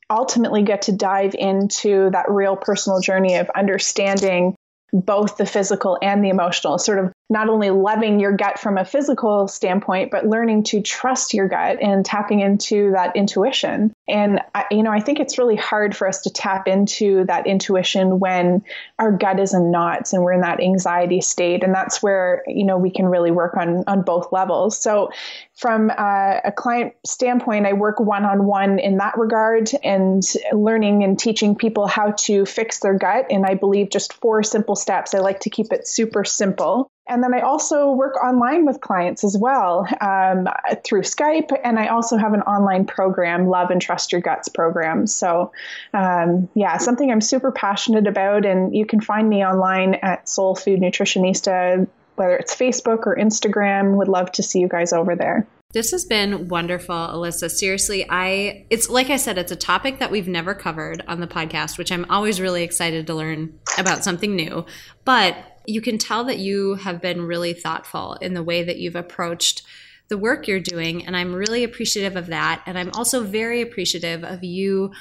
ultimately 0.09 0.63
get 0.63 0.83
to 0.83 0.93
dive 0.93 1.35
into 1.35 2.11
that 2.13 2.31
real 2.31 2.57
personal 2.57 3.01
journey 3.01 3.37
of 3.37 3.51
understanding 3.57 4.55
both 4.93 5.37
the 5.37 5.47
physical 5.47 5.99
and 6.01 6.25
the 6.25 6.29
emotional, 6.29 6.79
sort 6.79 7.01
of 7.01 7.13
not 7.31 7.49
only 7.49 7.71
loving 7.71 8.21
your 8.21 8.37
gut 8.37 8.59
from 8.59 8.77
a 8.77 8.85
physical 8.85 9.49
standpoint, 9.49 10.11
but 10.11 10.27
learning 10.27 10.63
to 10.63 10.83
trust 10.83 11.33
your 11.33 11.49
gut 11.49 11.79
and 11.81 12.05
tapping 12.05 12.41
into 12.41 12.93
that 12.93 13.17
intuition. 13.17 13.95
And, 14.07 14.41
I, 14.55 14.67
you 14.71 14.83
know, 14.83 14.91
I 14.91 15.01
think 15.01 15.21
it's 15.21 15.39
really 15.39 15.57
hard 15.57 15.97
for 15.97 16.07
us 16.07 16.23
to 16.23 16.31
tap 16.31 16.69
into 16.69 17.25
that 17.25 17.47
intuition 17.47 18.21
when 18.21 18.63
our 18.99 19.11
gut 19.11 19.41
is 19.41 19.55
in 19.55 19.71
knots 19.71 20.13
and 20.13 20.23
we're 20.23 20.35
in 20.35 20.43
that 20.43 20.61
anxiety 20.61 21.23
state. 21.23 21.65
And 21.65 21.75
that's 21.75 22.03
where, 22.03 22.43
you 22.47 22.67
know, 22.67 22.77
we 22.77 22.91
can 22.91 23.07
really 23.07 23.31
work 23.31 23.57
on, 23.57 23.85
on 23.87 24.03
both 24.03 24.31
levels. 24.31 24.77
So, 24.77 25.11
from 25.55 25.91
uh, 25.91 26.41
a 26.45 26.53
client 26.55 26.95
standpoint, 27.07 27.65
I 27.65 27.73
work 27.73 28.01
one 28.01 28.25
on 28.25 28.45
one 28.45 28.79
in 28.79 28.99
that 28.99 29.17
regard 29.17 29.71
and 29.83 30.23
learning 30.53 31.05
and 31.05 31.19
teaching 31.19 31.55
people 31.55 31.87
how 31.87 32.13
to 32.19 32.45
fix 32.45 32.81
their 32.81 32.99
gut. 32.99 33.27
And 33.31 33.47
I 33.47 33.55
believe 33.55 33.89
just 33.89 34.13
four 34.15 34.43
simple 34.43 34.77
steps. 34.77 35.15
I 35.15 35.21
like 35.21 35.41
to 35.41 35.51
keep 35.51 35.73
it 35.73 35.87
super 35.87 36.25
simple. 36.25 36.91
And 37.07 37.23
then 37.23 37.35
I 37.35 37.41
also 37.41 37.91
work 37.91 38.17
online 38.25 38.65
with 38.65 38.81
clients 38.81 39.25
as 39.25 39.37
well 39.37 39.87
um, 40.01 40.49
through 40.85 41.03
Skype. 41.03 41.51
And 41.63 41.79
I 41.79 41.89
also 41.89 42.17
have 42.17 42.33
an 42.33 42.41
online 42.43 42.87
program, 42.87 43.49
Love 43.49 43.71
and 43.71 43.81
Trust 43.81 44.11
Your 44.11 44.23
Guts 44.23 44.49
program. 44.49 45.07
So, 45.07 45.53
um, 45.93 46.49
yeah, 46.55 46.79
something 46.79 47.11
I'm 47.11 47.21
super 47.21 47.53
passionate 47.53 48.07
about. 48.07 48.47
And 48.47 48.75
you 48.75 48.87
can 48.87 49.01
find 49.01 49.29
me 49.29 49.45
online 49.45 49.95
at 49.97 50.29
Soul 50.29 50.55
Food 50.55 50.81
Nutritionista, 50.81 51.87
whether 52.17 52.37
it's 52.37 52.57
Facebook 52.57 53.07
or 53.07 53.17
Instagram. 53.17 53.97
Would 53.99 54.09
love 54.09 54.33
to 54.33 54.43
see 54.43 54.61
you 54.61 54.69
guys 54.69 54.95
over 54.95 55.15
there. 55.15 55.47
This 55.75 55.91
has 55.91 56.05
been 56.05 56.47
wonderful, 56.47 56.95
Alyssa. 56.95 57.51
Seriously, 57.51 58.07
I 58.09 58.65
it's 58.71 58.89
like 58.89 59.11
I 59.11 59.17
said, 59.17 59.39
it's 59.39 59.51
a 59.51 59.57
topic 59.57 59.99
that 59.99 60.13
we've 60.13 60.29
never 60.29 60.55
covered 60.55 61.03
on 61.09 61.19
the 61.21 61.27
podcast, 61.27 61.79
which 61.79 61.91
I'm 61.91 62.07
always 62.09 62.41
really 62.41 62.63
excited 62.63 63.09
to 63.09 63.15
learn 63.15 63.59
about 63.77 64.05
something 64.05 64.37
new. 64.37 64.65
But 65.05 65.54
you 65.67 65.81
can 65.81 65.99
tell 65.99 66.25
that 66.25 66.39
you 66.39 66.75
have 66.77 67.01
been 67.01 67.23
really 67.23 67.55
thoughtful 67.55 68.15
in 68.21 68.35
the 68.35 68.43
way 68.43 68.63
that 68.63 68.79
you've 68.79 68.97
approached 68.97 69.63
the 70.09 70.19
work 70.19 70.47
you're 70.47 70.61
doing. 70.61 71.07
And 71.07 71.17
I'm 71.17 71.35
really 71.35 71.65
appreciative 71.65 72.17
of 72.17 72.27
that. 72.27 72.63
And 72.67 72.79
I'm 72.79 72.91
also 72.95 73.23
very 73.23 73.63
appreciative 73.63 74.23
of 74.23 74.45
you 74.45 74.93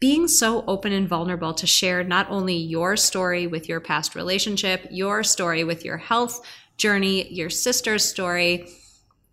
being 0.00 0.28
so 0.28 0.64
open 0.66 0.92
and 0.92 1.08
vulnerable 1.08 1.54
to 1.54 1.66
share 1.66 2.04
not 2.04 2.30
only 2.30 2.56
your 2.56 2.96
story 2.96 3.46
with 3.46 3.68
your 3.68 3.80
past 3.80 4.14
relationship, 4.14 4.86
your 4.90 5.24
story 5.24 5.64
with 5.64 5.84
your 5.84 5.96
health 5.96 6.40
journey, 6.76 7.32
your 7.32 7.50
sister's 7.50 8.04
story. 8.04 8.68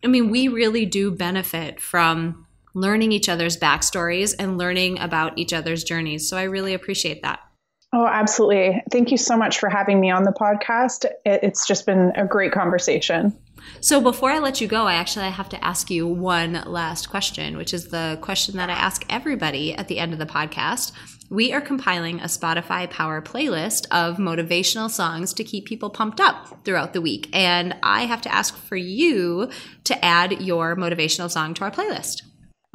I 0.04 0.08
mean, 0.08 0.30
we 0.30 0.48
really 0.48 0.86
do 0.86 1.12
benefit 1.12 1.80
from 1.80 2.48
learning 2.74 3.12
each 3.12 3.30
other's 3.30 3.58
backstories 3.58 4.36
and 4.38 4.58
learning 4.58 5.00
about 5.00 5.38
each 5.38 5.54
other's 5.54 5.84
journeys. 5.84 6.28
So 6.28 6.38
I 6.38 6.44
really 6.44 6.74
appreciate 6.74 7.22
that. 7.22 7.40
Oh, 7.94 8.08
absolutely. 8.08 8.84
Thank 8.92 9.12
you 9.12 9.18
so 9.18 9.38
much 9.38 9.60
for 9.60 9.70
having 9.70 10.00
me 10.02 10.12
on 10.12 10.24
the 10.24 10.34
podcast. 10.34 11.06
It's 11.26 11.66
just 11.66 11.86
been 11.86 12.12
a 12.16 12.26
great 12.26 12.52
conversation. 12.52 13.38
So 13.82 14.02
before 14.02 14.32
I 14.32 14.40
let 14.40 14.62
you 14.62 14.68
go, 14.68 14.86
I 14.86 14.96
actually 14.96 15.30
have 15.30 15.50
to 15.50 15.64
ask 15.64 15.90
you 15.90 16.06
one 16.08 16.64
last 16.66 17.10
question, 17.10 17.58
which 17.58 17.74
is 17.74 17.88
the 17.88 18.18
question 18.22 18.58
that 18.58 18.70
I 18.70 18.74
ask 18.74 19.06
everybody 19.10 19.74
at 19.74 19.88
the 19.88 19.98
end 19.98 20.14
of 20.14 20.20
the 20.20 20.26
podcast. 20.26 20.92
We 21.32 21.54
are 21.54 21.62
compiling 21.62 22.20
a 22.20 22.26
Spotify 22.26 22.88
Power 22.90 23.22
playlist 23.22 23.88
of 23.90 24.18
motivational 24.18 24.90
songs 24.90 25.34
to 25.34 25.44
keep 25.44 25.66
people 25.66 25.90
pumped 25.90 26.20
up 26.20 26.64
throughout 26.64 26.94
the 26.94 27.02
week. 27.02 27.30
And 27.34 27.76
I 27.82 28.06
have 28.06 28.22
to 28.22 28.34
ask 28.34 28.56
for 28.56 28.76
you 28.76 29.50
to 29.86 30.06
add 30.06 30.42
your 30.42 30.76
motivational 30.76 31.32
song 31.32 31.56
to 31.56 31.64
our 31.64 31.72
playlist. 31.72 32.22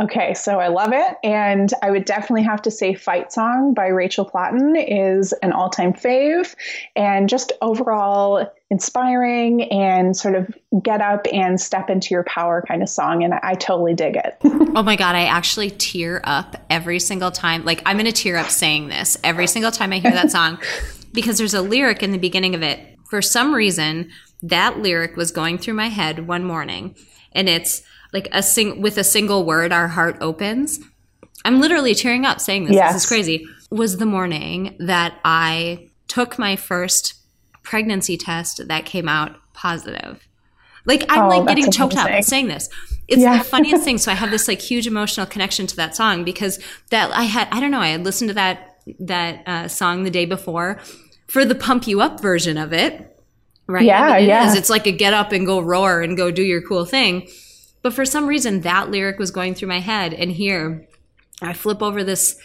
Okay, 0.00 0.32
so 0.32 0.58
I 0.58 0.68
love 0.68 0.92
it. 0.94 1.16
And 1.22 1.70
I 1.82 1.90
would 1.90 2.06
definitely 2.06 2.42
have 2.44 2.62
to 2.62 2.70
say 2.70 2.94
Fight 2.94 3.32
Song 3.32 3.74
by 3.74 3.88
Rachel 3.88 4.24
Platten 4.24 4.74
is 4.76 5.34
an 5.42 5.52
all 5.52 5.68
time 5.68 5.92
fave 5.92 6.54
and 6.96 7.28
just 7.28 7.52
overall 7.60 8.50
inspiring 8.70 9.64
and 9.70 10.16
sort 10.16 10.36
of 10.36 10.56
get 10.82 11.02
up 11.02 11.26
and 11.32 11.60
step 11.60 11.90
into 11.90 12.14
your 12.14 12.24
power 12.24 12.64
kind 12.66 12.82
of 12.82 12.88
song. 12.88 13.22
And 13.24 13.34
I, 13.34 13.54
totally 13.54 13.92
dig 13.92 14.16
it. 14.16 14.38
oh 14.44 14.82
my 14.82 14.96
God, 14.96 15.16
I 15.16 15.24
actually 15.24 15.70
tear 15.70 16.22
up 16.24 16.56
every 16.70 16.98
single 16.98 17.30
time. 17.30 17.64
Like, 17.66 17.82
I'm 17.84 17.96
going 17.96 18.06
to 18.06 18.12
tear 18.12 18.38
up 18.38 18.48
saying 18.48 18.88
this 18.88 19.18
every 19.22 19.46
single 19.46 19.70
time 19.70 19.92
I 19.92 19.98
hear 19.98 20.12
that 20.12 20.30
song 20.30 20.58
because 21.12 21.36
there's 21.36 21.52
a 21.52 21.60
lyric 21.60 22.02
in 22.02 22.12
the 22.12 22.18
beginning 22.18 22.54
of 22.54 22.62
it. 22.62 22.96
For 23.10 23.20
some 23.20 23.52
reason, 23.52 24.10
that 24.40 24.78
lyric 24.78 25.16
was 25.16 25.30
going 25.30 25.58
through 25.58 25.74
my 25.74 25.88
head 25.88 26.26
one 26.26 26.44
morning 26.44 26.94
and 27.32 27.48
it's, 27.48 27.82
like 28.12 28.28
a 28.32 28.42
sing 28.42 28.80
with 28.80 28.98
a 28.98 29.04
single 29.04 29.44
word, 29.44 29.72
our 29.72 29.88
heart 29.88 30.16
opens. 30.20 30.80
I'm 31.44 31.60
literally 31.60 31.94
tearing 31.94 32.26
up 32.26 32.40
saying 32.40 32.64
this. 32.64 32.74
Yes. 32.74 32.92
This 32.92 33.02
is 33.04 33.08
crazy. 33.08 33.46
Was 33.70 33.98
the 33.98 34.06
morning 34.06 34.76
that 34.78 35.18
I 35.24 35.90
took 36.08 36.38
my 36.38 36.56
first 36.56 37.14
pregnancy 37.62 38.16
test 38.16 38.66
that 38.66 38.84
came 38.84 39.08
out 39.08 39.36
positive. 39.54 40.26
Like 40.86 41.04
I'm 41.08 41.24
oh, 41.24 41.28
like 41.28 41.46
getting 41.46 41.64
amazing. 41.64 41.72
choked 41.72 41.96
up 41.96 42.24
saying 42.24 42.48
this. 42.48 42.68
It's 43.06 43.22
yeah. 43.22 43.38
the 43.38 43.44
funniest 43.44 43.84
thing. 43.84 43.98
So 43.98 44.10
I 44.10 44.14
have 44.14 44.30
this 44.30 44.48
like 44.48 44.60
huge 44.60 44.86
emotional 44.86 45.26
connection 45.26 45.66
to 45.68 45.76
that 45.76 45.94
song 45.94 46.24
because 46.24 46.58
that 46.90 47.10
I 47.12 47.24
had 47.24 47.48
I 47.52 47.60
don't 47.60 47.70
know 47.70 47.80
I 47.80 47.88
had 47.88 48.04
listened 48.04 48.30
to 48.30 48.34
that 48.34 48.82
that 48.98 49.46
uh, 49.46 49.68
song 49.68 50.04
the 50.04 50.10
day 50.10 50.24
before 50.24 50.80
for 51.28 51.44
the 51.44 51.54
pump 51.54 51.86
you 51.86 52.00
up 52.00 52.20
version 52.20 52.56
of 52.56 52.72
it. 52.72 53.06
Right? 53.66 53.84
Yeah, 53.84 54.02
I 54.02 54.12
mean, 54.14 54.24
it 54.24 54.28
yeah. 54.28 54.48
Is. 54.48 54.56
It's 54.56 54.70
like 54.70 54.86
a 54.86 54.92
get 54.92 55.14
up 55.14 55.30
and 55.30 55.46
go 55.46 55.60
roar 55.60 56.02
and 56.02 56.16
go 56.16 56.32
do 56.32 56.42
your 56.42 56.60
cool 56.60 56.84
thing. 56.84 57.28
But 57.82 57.94
for 57.94 58.04
some 58.04 58.26
reason, 58.26 58.60
that 58.62 58.90
lyric 58.90 59.18
was 59.18 59.30
going 59.30 59.54
through 59.54 59.68
my 59.68 59.80
head. 59.80 60.12
And 60.14 60.30
here, 60.30 60.86
I 61.40 61.52
flip 61.52 61.82
over 61.82 62.04
this 62.04 62.38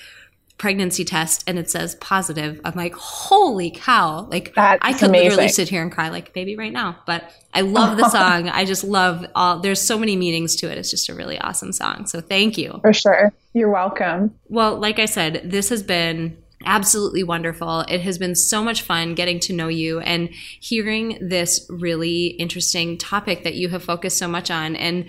pregnancy 0.57 1.03
test 1.03 1.43
and 1.47 1.59
it 1.59 1.69
says 1.69 1.95
positive. 1.95 2.61
I'm 2.63 2.75
like, 2.75 2.93
holy 2.93 3.71
cow. 3.71 4.21
Like, 4.21 4.53
That's 4.55 4.79
I 4.81 4.93
could 4.93 5.09
amazing. 5.09 5.29
literally 5.29 5.49
sit 5.49 5.67
here 5.67 5.81
and 5.81 5.91
cry 5.91 6.07
like 6.09 6.29
a 6.29 6.31
baby 6.31 6.55
right 6.55 6.71
now. 6.71 6.97
But 7.05 7.29
I 7.53 7.61
love 7.61 7.97
the 7.97 8.07
song. 8.11 8.47
I 8.47 8.63
just 8.63 8.83
love 8.85 9.25
all, 9.35 9.59
there's 9.59 9.81
so 9.81 9.99
many 9.99 10.15
meanings 10.15 10.55
to 10.57 10.71
it. 10.71 10.77
It's 10.77 10.89
just 10.89 11.09
a 11.09 11.13
really 11.13 11.37
awesome 11.39 11.73
song. 11.73 12.05
So 12.05 12.21
thank 12.21 12.57
you. 12.57 12.79
For 12.81 12.93
sure. 12.93 13.33
You're 13.53 13.69
welcome. 13.69 14.33
Well, 14.47 14.77
like 14.77 14.97
I 14.99 15.05
said, 15.05 15.41
this 15.43 15.69
has 15.69 15.83
been 15.83 16.37
absolutely 16.65 17.23
wonderful. 17.23 17.81
It 17.81 18.01
has 18.01 18.17
been 18.17 18.35
so 18.35 18.63
much 18.63 18.81
fun 18.81 19.15
getting 19.15 19.39
to 19.41 19.53
know 19.53 19.67
you 19.67 19.99
and 19.99 20.29
hearing 20.59 21.17
this 21.21 21.65
really 21.69 22.27
interesting 22.27 22.97
topic 22.97 23.43
that 23.43 23.55
you 23.55 23.69
have 23.69 23.83
focused 23.83 24.17
so 24.17 24.27
much 24.27 24.51
on. 24.51 24.75
And 24.75 25.07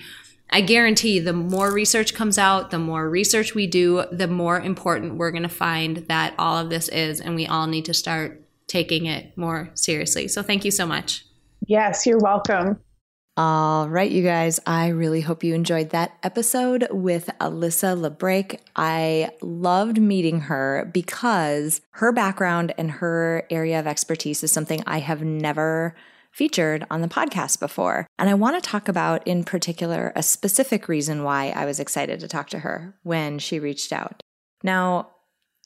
I 0.50 0.60
guarantee 0.60 1.18
the 1.18 1.32
more 1.32 1.72
research 1.72 2.14
comes 2.14 2.38
out, 2.38 2.70
the 2.70 2.78
more 2.78 3.10
research 3.10 3.54
we 3.54 3.66
do, 3.66 4.04
the 4.12 4.28
more 4.28 4.60
important 4.60 5.16
we're 5.16 5.32
going 5.32 5.42
to 5.42 5.48
find 5.48 5.98
that 6.08 6.34
all 6.38 6.58
of 6.58 6.70
this 6.70 6.88
is. 6.88 7.20
And 7.20 7.34
we 7.34 7.46
all 7.46 7.66
need 7.66 7.84
to 7.86 7.94
start 7.94 8.42
taking 8.66 9.06
it 9.06 9.36
more 9.36 9.70
seriously. 9.74 10.28
So 10.28 10.42
thank 10.42 10.64
you 10.64 10.70
so 10.70 10.86
much. 10.86 11.24
Yes, 11.66 12.06
you're 12.06 12.20
welcome. 12.20 12.78
All 13.38 13.86
right, 13.90 14.10
you 14.10 14.22
guys, 14.22 14.60
I 14.66 14.88
really 14.88 15.20
hope 15.20 15.44
you 15.44 15.54
enjoyed 15.54 15.90
that 15.90 16.16
episode 16.22 16.88
with 16.90 17.28
Alyssa 17.38 17.94
LeBrake. 17.94 18.60
I 18.74 19.28
loved 19.42 20.00
meeting 20.00 20.40
her 20.40 20.90
because 20.94 21.82
her 21.90 22.12
background 22.12 22.72
and 22.78 22.92
her 22.92 23.46
area 23.50 23.78
of 23.78 23.86
expertise 23.86 24.42
is 24.42 24.52
something 24.52 24.82
I 24.86 25.00
have 25.00 25.22
never 25.22 25.94
featured 26.32 26.86
on 26.90 27.02
the 27.02 27.08
podcast 27.08 27.60
before. 27.60 28.06
And 28.18 28.30
I 28.30 28.34
want 28.34 28.56
to 28.56 28.66
talk 28.66 28.88
about, 28.88 29.26
in 29.26 29.44
particular, 29.44 30.14
a 30.16 30.22
specific 30.22 30.88
reason 30.88 31.22
why 31.22 31.50
I 31.50 31.66
was 31.66 31.78
excited 31.78 32.20
to 32.20 32.28
talk 32.28 32.48
to 32.50 32.60
her 32.60 32.94
when 33.02 33.38
she 33.38 33.58
reached 33.58 33.92
out. 33.92 34.22
Now, 34.62 35.10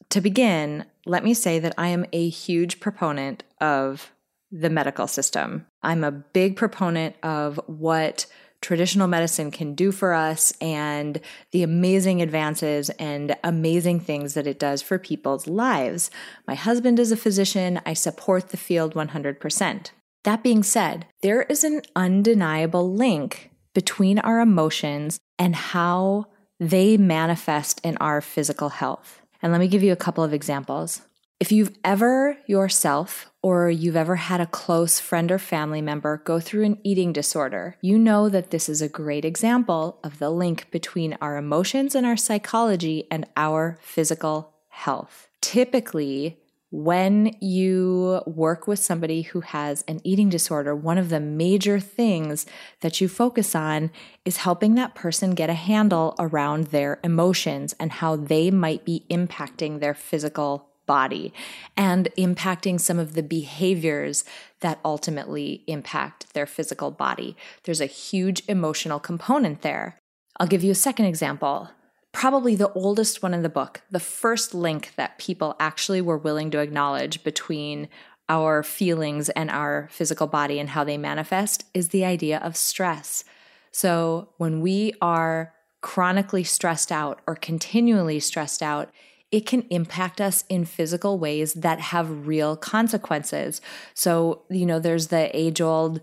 to 0.08 0.20
begin, 0.20 0.86
let 1.06 1.22
me 1.22 1.34
say 1.34 1.60
that 1.60 1.74
I 1.78 1.88
am 1.88 2.04
a 2.12 2.28
huge 2.28 2.80
proponent 2.80 3.44
of 3.60 4.10
the 4.50 4.70
medical 4.70 5.06
system. 5.06 5.66
I'm 5.82 6.04
a 6.04 6.10
big 6.10 6.56
proponent 6.56 7.16
of 7.22 7.60
what 7.66 8.26
traditional 8.60 9.08
medicine 9.08 9.50
can 9.50 9.74
do 9.74 9.90
for 9.90 10.12
us 10.12 10.52
and 10.60 11.20
the 11.52 11.62
amazing 11.62 12.20
advances 12.20 12.90
and 12.90 13.36
amazing 13.42 14.00
things 14.00 14.34
that 14.34 14.46
it 14.46 14.58
does 14.58 14.82
for 14.82 14.98
people's 14.98 15.46
lives. 15.46 16.10
My 16.46 16.54
husband 16.54 16.98
is 16.98 17.10
a 17.10 17.16
physician. 17.16 17.80
I 17.86 17.94
support 17.94 18.50
the 18.50 18.56
field 18.56 18.94
100%. 18.94 19.90
That 20.24 20.42
being 20.42 20.62
said, 20.62 21.06
there 21.22 21.42
is 21.42 21.64
an 21.64 21.80
undeniable 21.96 22.92
link 22.92 23.50
between 23.72 24.18
our 24.18 24.40
emotions 24.40 25.18
and 25.38 25.56
how 25.56 26.26
they 26.58 26.98
manifest 26.98 27.80
in 27.82 27.96
our 27.96 28.20
physical 28.20 28.68
health. 28.68 29.22
And 29.40 29.52
let 29.52 29.60
me 29.60 29.68
give 29.68 29.82
you 29.82 29.92
a 29.92 29.96
couple 29.96 30.22
of 30.22 30.34
examples. 30.34 31.00
If 31.40 31.50
you've 31.50 31.74
ever 31.82 32.36
yourself 32.44 33.30
or 33.40 33.70
you've 33.70 33.96
ever 33.96 34.16
had 34.16 34.42
a 34.42 34.46
close 34.46 35.00
friend 35.00 35.32
or 35.32 35.38
family 35.38 35.80
member 35.80 36.18
go 36.18 36.38
through 36.38 36.64
an 36.64 36.78
eating 36.84 37.14
disorder, 37.14 37.78
you 37.80 37.98
know 37.98 38.28
that 38.28 38.50
this 38.50 38.68
is 38.68 38.82
a 38.82 38.90
great 38.90 39.24
example 39.24 39.98
of 40.04 40.18
the 40.18 40.28
link 40.28 40.70
between 40.70 41.16
our 41.22 41.38
emotions 41.38 41.94
and 41.94 42.04
our 42.04 42.16
psychology 42.18 43.06
and 43.10 43.26
our 43.38 43.78
physical 43.80 44.52
health. 44.68 45.28
Typically, 45.40 46.36
when 46.70 47.34
you 47.40 48.20
work 48.26 48.66
with 48.66 48.78
somebody 48.78 49.22
who 49.22 49.40
has 49.40 49.82
an 49.88 50.02
eating 50.04 50.28
disorder, 50.28 50.76
one 50.76 50.98
of 50.98 51.08
the 51.08 51.20
major 51.20 51.80
things 51.80 52.44
that 52.82 53.00
you 53.00 53.08
focus 53.08 53.54
on 53.54 53.90
is 54.26 54.36
helping 54.36 54.74
that 54.74 54.94
person 54.94 55.30
get 55.30 55.48
a 55.48 55.54
handle 55.54 56.14
around 56.18 56.66
their 56.66 57.00
emotions 57.02 57.74
and 57.80 57.92
how 57.92 58.14
they 58.14 58.50
might 58.50 58.84
be 58.84 59.06
impacting 59.08 59.80
their 59.80 59.94
physical 59.94 60.69
body 60.90 61.32
and 61.76 62.08
impacting 62.18 62.80
some 62.80 62.98
of 62.98 63.14
the 63.14 63.22
behaviors 63.22 64.24
that 64.58 64.80
ultimately 64.84 65.62
impact 65.68 66.34
their 66.34 66.46
physical 66.46 66.90
body. 66.90 67.36
There's 67.62 67.80
a 67.80 67.86
huge 67.86 68.42
emotional 68.48 68.98
component 68.98 69.62
there. 69.62 70.00
I'll 70.40 70.48
give 70.48 70.64
you 70.64 70.72
a 70.72 70.86
second 70.88 71.04
example. 71.04 71.70
Probably 72.10 72.56
the 72.56 72.72
oldest 72.72 73.22
one 73.22 73.32
in 73.32 73.44
the 73.44 73.48
book, 73.48 73.82
the 73.88 74.00
first 74.00 74.52
link 74.52 74.90
that 74.96 75.16
people 75.16 75.54
actually 75.60 76.00
were 76.00 76.18
willing 76.18 76.50
to 76.50 76.58
acknowledge 76.58 77.22
between 77.22 77.88
our 78.28 78.64
feelings 78.64 79.28
and 79.28 79.48
our 79.48 79.88
physical 79.92 80.26
body 80.26 80.58
and 80.58 80.70
how 80.70 80.82
they 80.82 80.98
manifest 80.98 81.66
is 81.72 81.90
the 81.90 82.04
idea 82.04 82.38
of 82.38 82.56
stress. 82.56 83.22
So 83.70 84.30
when 84.38 84.60
we 84.60 84.94
are 85.00 85.54
chronically 85.82 86.42
stressed 86.42 86.90
out 86.90 87.20
or 87.28 87.36
continually 87.36 88.18
stressed 88.18 88.60
out, 88.60 88.90
it 89.32 89.46
can 89.46 89.62
impact 89.70 90.20
us 90.20 90.44
in 90.48 90.64
physical 90.64 91.18
ways 91.18 91.54
that 91.54 91.80
have 91.80 92.26
real 92.26 92.56
consequences. 92.56 93.60
So, 93.94 94.42
you 94.50 94.66
know, 94.66 94.78
there's 94.78 95.08
the 95.08 95.34
age 95.36 95.60
old 95.60 96.00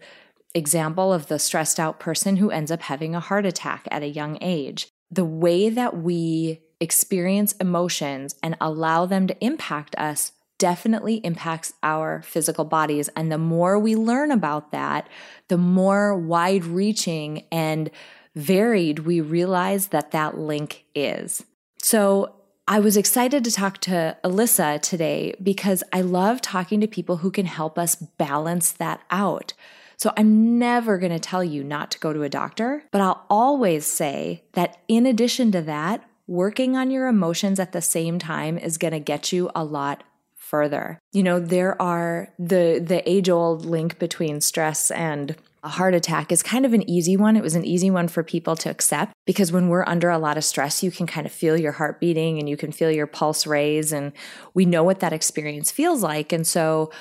example 0.53 1.13
of 1.13 1.27
the 1.27 1.39
stressed 1.39 1.79
out 1.79 1.99
person 1.99 2.37
who 2.37 2.49
ends 2.49 2.71
up 2.71 2.83
having 2.83 3.13
a 3.13 3.19
heart 3.19 3.45
attack 3.45 3.87
at 3.91 4.03
a 4.03 4.07
young 4.07 4.37
age. 4.41 4.87
The 5.11 5.25
way 5.25 5.69
that 5.69 5.97
we 5.97 6.61
experience 6.79 7.53
emotions 7.53 8.35
and 8.41 8.55
allow 8.61 9.05
them 9.05 9.27
to 9.27 9.45
impact 9.45 9.95
us 9.97 10.31
definitely 10.57 11.15
impacts 11.17 11.73
our 11.83 12.21
physical 12.23 12.65
bodies. 12.65 13.09
And 13.09 13.31
the 13.31 13.37
more 13.37 13.77
we 13.77 13.95
learn 13.95 14.31
about 14.31 14.71
that, 14.71 15.07
the 15.49 15.57
more 15.57 16.17
wide 16.17 16.65
reaching 16.65 17.45
and 17.51 17.91
varied 18.35 18.99
we 18.99 19.21
realize 19.21 19.87
that 19.87 20.11
that 20.11 20.37
link 20.37 20.85
is. 20.95 21.43
So 21.81 22.36
I 22.69 22.81
was 22.81 22.97
excited 22.97 23.45
to 23.45 23.51
talk 23.51 23.77
to 23.81 24.17
Alyssa 24.25 24.81
today 24.81 25.33
because 25.41 25.85
I 25.93 26.01
love 26.01 26.41
talking 26.41 26.81
to 26.81 26.87
people 26.87 27.17
who 27.17 27.31
can 27.31 27.45
help 27.45 27.79
us 27.79 27.95
balance 27.95 28.73
that 28.73 28.99
out. 29.09 29.53
So 29.95 30.11
I'm 30.17 30.59
never 30.59 30.97
going 30.97 31.13
to 31.13 31.19
tell 31.19 31.45
you 31.45 31.63
not 31.63 31.91
to 31.91 31.99
go 31.99 32.11
to 32.11 32.23
a 32.23 32.29
doctor, 32.29 32.83
but 32.91 32.99
I'll 32.99 33.25
always 33.29 33.85
say 33.85 34.43
that 34.51 34.79
in 34.89 35.05
addition 35.05 35.49
to 35.53 35.61
that, 35.61 36.03
working 36.27 36.75
on 36.75 36.91
your 36.91 37.07
emotions 37.07 37.57
at 37.57 37.71
the 37.71 37.81
same 37.81 38.19
time 38.19 38.57
is 38.57 38.77
going 38.77 38.91
to 38.91 38.99
get 38.99 39.31
you 39.31 39.49
a 39.55 39.63
lot 39.63 40.03
further. 40.35 40.99
You 41.13 41.23
know, 41.23 41.39
there 41.39 41.81
are 41.81 42.33
the 42.37 42.83
the 42.85 43.01
age 43.09 43.29
old 43.29 43.65
link 43.65 43.97
between 43.97 44.41
stress 44.41 44.91
and 44.91 45.37
a 45.63 45.69
heart 45.69 45.93
attack 45.93 46.31
is 46.31 46.43
kind 46.43 46.65
of 46.65 46.73
an 46.73 46.87
easy 46.89 47.17
one. 47.17 47.35
It 47.35 47.43
was 47.43 47.55
an 47.55 47.65
easy 47.65 47.89
one 47.89 48.07
for 48.07 48.23
people 48.23 48.55
to 48.57 48.69
accept 48.69 49.13
because 49.25 49.51
when 49.51 49.69
we're 49.69 49.85
under 49.85 50.09
a 50.09 50.19
lot 50.19 50.37
of 50.37 50.43
stress, 50.43 50.83
you 50.83 50.91
can 50.91 51.07
kind 51.07 51.25
of 51.25 51.31
feel 51.31 51.59
your 51.59 51.73
heart 51.73 51.99
beating 51.99 52.39
and 52.39 52.47
you 52.47 52.55
can 52.55 52.71
feel 52.71 52.91
your 52.91 53.07
pulse 53.07 53.47
raise 53.47 53.91
and 53.91 54.13
we 54.53 54.65
know 54.65 54.83
what 54.83 54.99
that 54.99 55.13
experience 55.13 55.71
feels 55.71 56.03
like. 56.03 56.31
And 56.31 56.45
so 56.45 56.91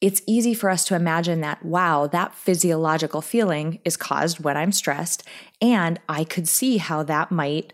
it's 0.00 0.22
easy 0.26 0.54
for 0.54 0.70
us 0.70 0.84
to 0.84 0.94
imagine 0.94 1.40
that, 1.40 1.64
wow, 1.64 2.06
that 2.08 2.34
physiological 2.34 3.22
feeling 3.22 3.80
is 3.84 3.96
caused 3.96 4.40
when 4.40 4.56
I'm 4.56 4.72
stressed. 4.72 5.22
And 5.60 5.98
I 6.08 6.24
could 6.24 6.46
see 6.46 6.76
how 6.76 7.02
that 7.04 7.30
might 7.30 7.72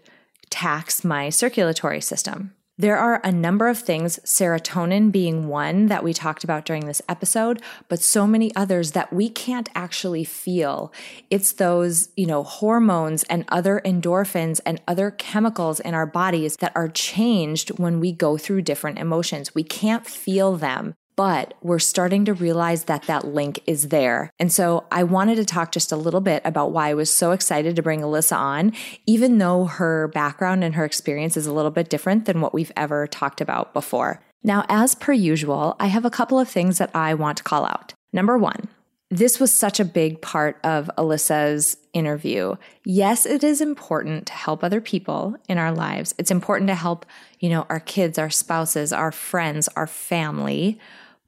tax 0.49 1.05
my 1.05 1.29
circulatory 1.29 2.01
system. 2.01 2.55
There 2.81 2.97
are 2.97 3.21
a 3.23 3.31
number 3.31 3.69
of 3.69 3.79
things, 3.79 4.19
serotonin 4.25 5.13
being 5.13 5.49
one 5.49 5.89
that 5.89 6.03
we 6.03 6.15
talked 6.15 6.45
about 6.45 6.65
during 6.65 6.87
this 6.87 7.03
episode, 7.11 7.61
but 7.91 8.01
so 8.01 8.27
many 8.27 8.57
others 8.57 8.93
that 8.93 9.13
we 9.13 9.29
can't 9.29 9.69
actually 9.75 10.25
feel. 10.25 10.91
It's 11.29 11.53
those, 11.53 12.09
you 12.17 12.25
know, 12.25 12.43
hormones 12.43 13.23
and 13.25 13.45
other 13.49 13.83
endorphins 13.85 14.63
and 14.65 14.81
other 14.89 15.11
chemicals 15.11 15.79
in 15.79 15.93
our 15.93 16.07
bodies 16.07 16.57
that 16.61 16.73
are 16.75 16.89
changed 16.89 17.79
when 17.79 18.01
we 18.01 18.13
go 18.13 18.39
through 18.39 18.63
different 18.63 18.99
emotions. 18.99 19.55
We 19.55 19.63
can't 19.63 20.07
feel 20.07 20.57
them 20.57 20.95
but 21.17 21.55
we're 21.63 21.79
starting 21.79 22.25
to 22.25 22.35
realize 22.35 22.85
that 22.85 23.05
that 23.05 23.27
link 23.27 23.61
is 23.67 23.89
there. 23.89 24.31
And 24.39 24.53
so 24.53 24.85
I 24.91 25.03
wanted 25.03 25.37
to 25.37 25.45
talk 25.45 25.73
just 25.73 25.93
a 25.93 25.97
little 25.97 26.21
bit 26.21 26.43
about 26.45 26.73
why 26.73 26.89
I 26.89 26.95
was 26.95 27.13
so 27.13 27.33
excited 27.33 27.77
to 27.77 27.83
bring 27.83 28.01
Alyssa 28.01 28.37
on, 28.37 28.73
even 29.07 29.39
though 29.39 29.65
her 29.65 30.09
background 30.09 30.65
and 30.65 30.75
her 30.75 30.85
experience 30.85 31.37
is 31.37 31.47
a 31.47 31.53
little 31.53 31.71
bit 31.71 31.91
different 31.91 32.25
than 32.25 32.41
what 32.41 32.55
we've 32.55 32.73
ever 32.77 33.07
talked 33.07 33.41
about 33.41 33.73
before. 33.73 34.23
Now, 34.43 34.65
as 34.69 34.95
per 34.95 35.13
usual, 35.13 35.77
I 35.79 35.89
have 35.89 36.05
a 36.05 36.11
couple 36.11 36.39
of 36.39 36.49
things 36.49 36.79
that 36.79 36.91
I 36.95 37.13
want 37.15 37.37
to 37.39 37.45
call 37.45 37.67
out. 37.67 37.93
Number 38.13 38.39
one, 38.39 38.69
this 39.11 39.41
was 39.41 39.53
such 39.53 39.81
a 39.81 39.85
big 39.85 40.23
part 40.23 40.59
of 40.63 40.89
Alyssa's 40.97 41.77
interview. 41.93 42.55
Yes, 42.85 43.27
it 43.27 43.43
is 43.43 43.61
important 43.61 44.27
to 44.27 44.33
help 44.33 44.63
other 44.63 44.81
people 44.81 45.37
in 45.49 45.59
our 45.59 45.73
lives. 45.73 46.15
It's 46.17 46.31
important 46.31 46.69
to 46.69 46.77
help, 46.77 47.05
you 47.41 47.49
know, 47.49 47.67
our 47.69 47.81
kids, 47.81 48.19
our 48.19 48.31
spouses, 48.31 48.93
our 48.93 49.11
friends, 49.11 49.69
our 49.75 49.89
family. 49.89 50.79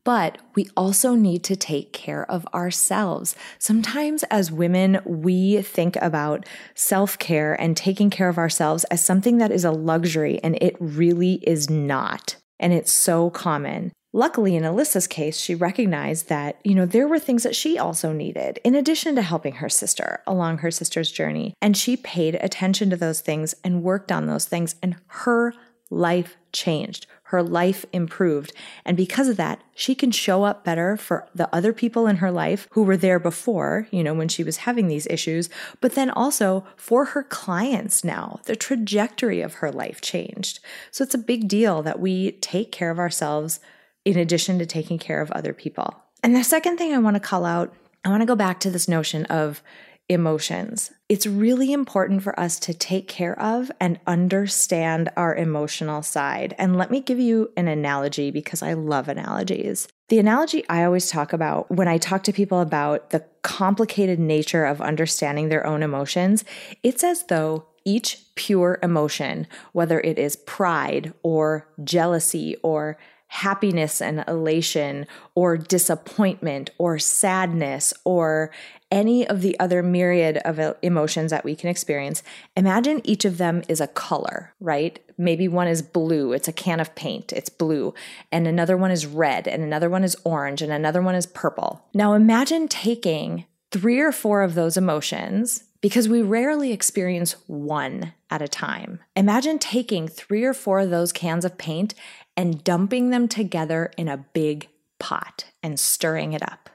But 0.05 0.39
we 0.55 0.69
also 0.77 1.15
need 1.15 1.45
to 1.45 1.57
take 1.57 1.93
care 1.93 2.29
of 2.31 2.47
ourselves. 2.55 3.37
Sometimes, 3.59 4.23
as 4.25 4.51
women, 4.51 5.01
we 5.05 5.63
think 5.63 5.97
about 5.97 6.47
self 6.75 7.19
care 7.19 7.61
and 7.61 7.77
taking 7.77 8.11
care 8.11 8.29
of 8.29 8.39
ourselves 8.39 8.85
as 8.85 9.05
something 9.05 9.39
that 9.39 9.53
is 9.53 9.65
a 9.65 9.71
luxury, 9.71 10.41
and 10.43 10.57
it 10.61 10.77
really 10.81 11.35
is 11.45 11.71
not. 11.71 12.37
And 12.59 12.73
it's 12.73 12.93
so 12.93 13.31
common. 13.31 13.93
Luckily, 14.13 14.57
in 14.57 14.63
Alyssa's 14.63 15.07
case, 15.07 15.39
she 15.39 15.55
recognized 15.55 16.29
that, 16.29 16.59
you 16.65 16.75
know, 16.75 16.85
there 16.85 17.09
were 17.09 17.19
things 17.19 17.45
that 17.45 17.57
she 17.57 17.79
also 17.79 18.13
needed 18.13 18.59
in 18.63 18.75
addition 18.75 19.15
to 19.15 19.23
helping 19.23 19.55
her 19.55 19.69
sister 19.69 20.23
along 20.27 20.59
her 20.59 20.71
sister's 20.71 21.11
journey. 21.11 21.55
And 21.63 21.77
she 21.77 21.97
paid 21.97 22.35
attention 22.37 22.91
to 22.91 22.97
those 22.97 23.21
things 23.21 23.55
and 23.65 23.83
worked 23.83 24.13
on 24.13 24.27
those 24.27 24.45
things, 24.45 24.75
and 24.83 24.97
her 25.07 25.55
life 25.91 26.37
changed 26.53 27.07
her 27.33 27.43
life 27.43 27.87
improved. 27.95 28.53
And 28.85 28.95
because 28.95 29.27
of 29.27 29.39
that, 29.39 29.63
she 29.75 29.95
can 29.95 30.11
show 30.11 30.45
up 30.45 30.65
better 30.65 30.99
for 30.99 31.27
the 31.35 31.49
other 31.53 31.73
people 31.73 32.07
in 32.07 32.17
her 32.17 32.31
life 32.31 32.69
who 32.73 32.83
were 32.83 32.97
there 32.99 33.19
before, 33.19 33.89
you 33.91 34.05
know, 34.05 34.13
when 34.13 34.29
she 34.29 34.45
was 34.45 34.59
having 34.59 34.87
these 34.87 35.07
issues, 35.07 35.49
but 35.81 35.95
then 35.95 36.11
also 36.11 36.67
for 36.77 37.07
her 37.07 37.23
clients 37.23 38.05
now. 38.05 38.39
The 38.45 38.55
trajectory 38.55 39.41
of 39.41 39.55
her 39.55 39.73
life 39.73 40.03
changed. 40.03 40.61
So 40.91 41.05
it's 41.05 41.15
a 41.15 41.19
big 41.19 41.49
deal 41.49 41.81
that 41.81 42.01
we 42.01 42.33
take 42.33 42.71
care 42.71 42.91
of 42.91 42.99
ourselves 42.99 43.59
in 44.05 44.19
addition 44.19 44.59
to 44.59 44.67
taking 44.67 44.99
care 44.99 45.21
of 45.21 45.31
other 45.33 45.53
people. 45.53 45.95
And 46.23 46.37
the 46.37 46.45
second 46.45 46.77
thing 46.77 46.93
I 46.93 46.99
want 46.99 47.15
to 47.17 47.21
call 47.21 47.45
out, 47.45 47.75
I 48.05 48.09
want 48.09 48.23
to 48.23 48.27
go 48.27 48.37
back 48.37 48.61
to 48.61 48.71
this 48.71 48.89
notion 48.89 49.25
of 49.27 49.63
emotions. 50.09 50.91
It's 51.09 51.27
really 51.27 51.73
important 51.73 52.23
for 52.23 52.39
us 52.39 52.59
to 52.61 52.75
take 52.75 53.09
care 53.09 53.39
of 53.41 53.71
and 53.81 54.01
understand 54.07 55.11
our 55.17 55.35
emotional 55.35 56.03
side. 56.03 56.55
And 56.59 56.77
let 56.77 56.91
me 56.91 57.01
give 57.01 57.19
you 57.19 57.51
an 57.57 57.69
analogy 57.69 58.31
because 58.31 58.63
I 58.63 58.75
love 58.75 59.09
analogies. 59.09 59.89
The 60.09 60.19
analogy 60.19 60.69
I 60.69 60.85
always 60.85 61.09
talk 61.09 61.33
about 61.33 61.71
when 61.71 61.89
I 61.89 61.99
talk 61.99 62.25
to 62.25 62.33
people 62.33 62.61
about 62.61 63.11
the 63.11 63.25
complicated 63.43 64.19
nature 64.19 64.65
of 64.65 64.81
understanding 64.81 65.49
their 65.49 65.67
own 65.67 65.83
emotions, 65.83 66.45
it's 66.83 67.05
as 67.05 67.25
though 67.25 67.67
each 67.85 68.23
pure 68.35 68.79
emotion, 68.83 69.47
whether 69.73 70.01
it 70.01 70.19
is 70.19 70.37
pride 70.37 71.13
or 71.23 71.69
jealousy 71.83 72.57
or 72.63 72.99
happiness 73.33 74.03
and 74.03 74.23
elation 74.29 75.07
or 75.35 75.57
disappointment 75.57 76.69
or 76.77 76.99
sadness 76.99 77.95
or 78.05 78.51
any 78.91 79.27
of 79.27 79.41
the 79.41 79.59
other 79.59 79.83
myriad 79.83 80.37
of 80.45 80.61
emotions 80.83 81.31
that 81.31 81.43
we 81.43 81.57
can 81.57 81.71
experience, 81.71 82.23
imagine 82.59 83.01
each 83.05 83.25
of 83.25 83.39
them 83.39 83.63
is 83.69 83.81
a 83.81 83.87
color, 83.87 84.53
right? 84.61 84.99
Maybe 85.17 85.49
one 85.49 85.67
is 85.67 85.81
blue, 85.81 86.33
it's 86.33 86.47
a 86.47 86.53
can 86.53 86.79
of 86.79 86.95
paint, 86.95 87.33
it's 87.33 87.49
blue, 87.49 87.95
and 88.31 88.47
another 88.47 88.77
one 88.77 88.91
is 88.91 89.07
red, 89.07 89.49
and 89.49 89.63
another 89.63 89.89
one 89.89 90.05
is 90.05 90.15
orange, 90.25 90.61
and 90.61 90.71
another 90.71 91.01
one 91.01 91.15
is 91.15 91.25
purple. 91.25 91.87
Now 91.95 92.13
imagine 92.13 92.69
taking 92.69 93.47
three 93.71 93.99
or 93.99 94.13
four 94.13 94.43
of 94.43 94.55
those 94.55 94.77
emotions 94.77 95.65
because 95.81 96.09
we 96.09 96.23
rarely 96.23 96.71
experience 96.71 97.33
one 97.47 98.13
at 98.31 98.41
a 98.41 98.49
time. 98.49 99.01
Imagine 99.17 99.59
taking 99.59 100.07
three 100.09 100.45
or 100.45 100.55
four 100.55 100.81
of 100.81 100.91
those 100.91 101.13
cans 101.13 101.45
of 101.45 101.59
paint 101.59 101.95
and 102.37 102.63
dumping 102.65 103.11
them 103.11 103.29
together 103.29 103.91
in 103.97 104.09
a 104.09 104.25
big 104.33 104.69
pot 104.99 105.45
and 105.63 105.79
stirring 105.79 106.33
it 106.33 106.43
up. 106.43 106.71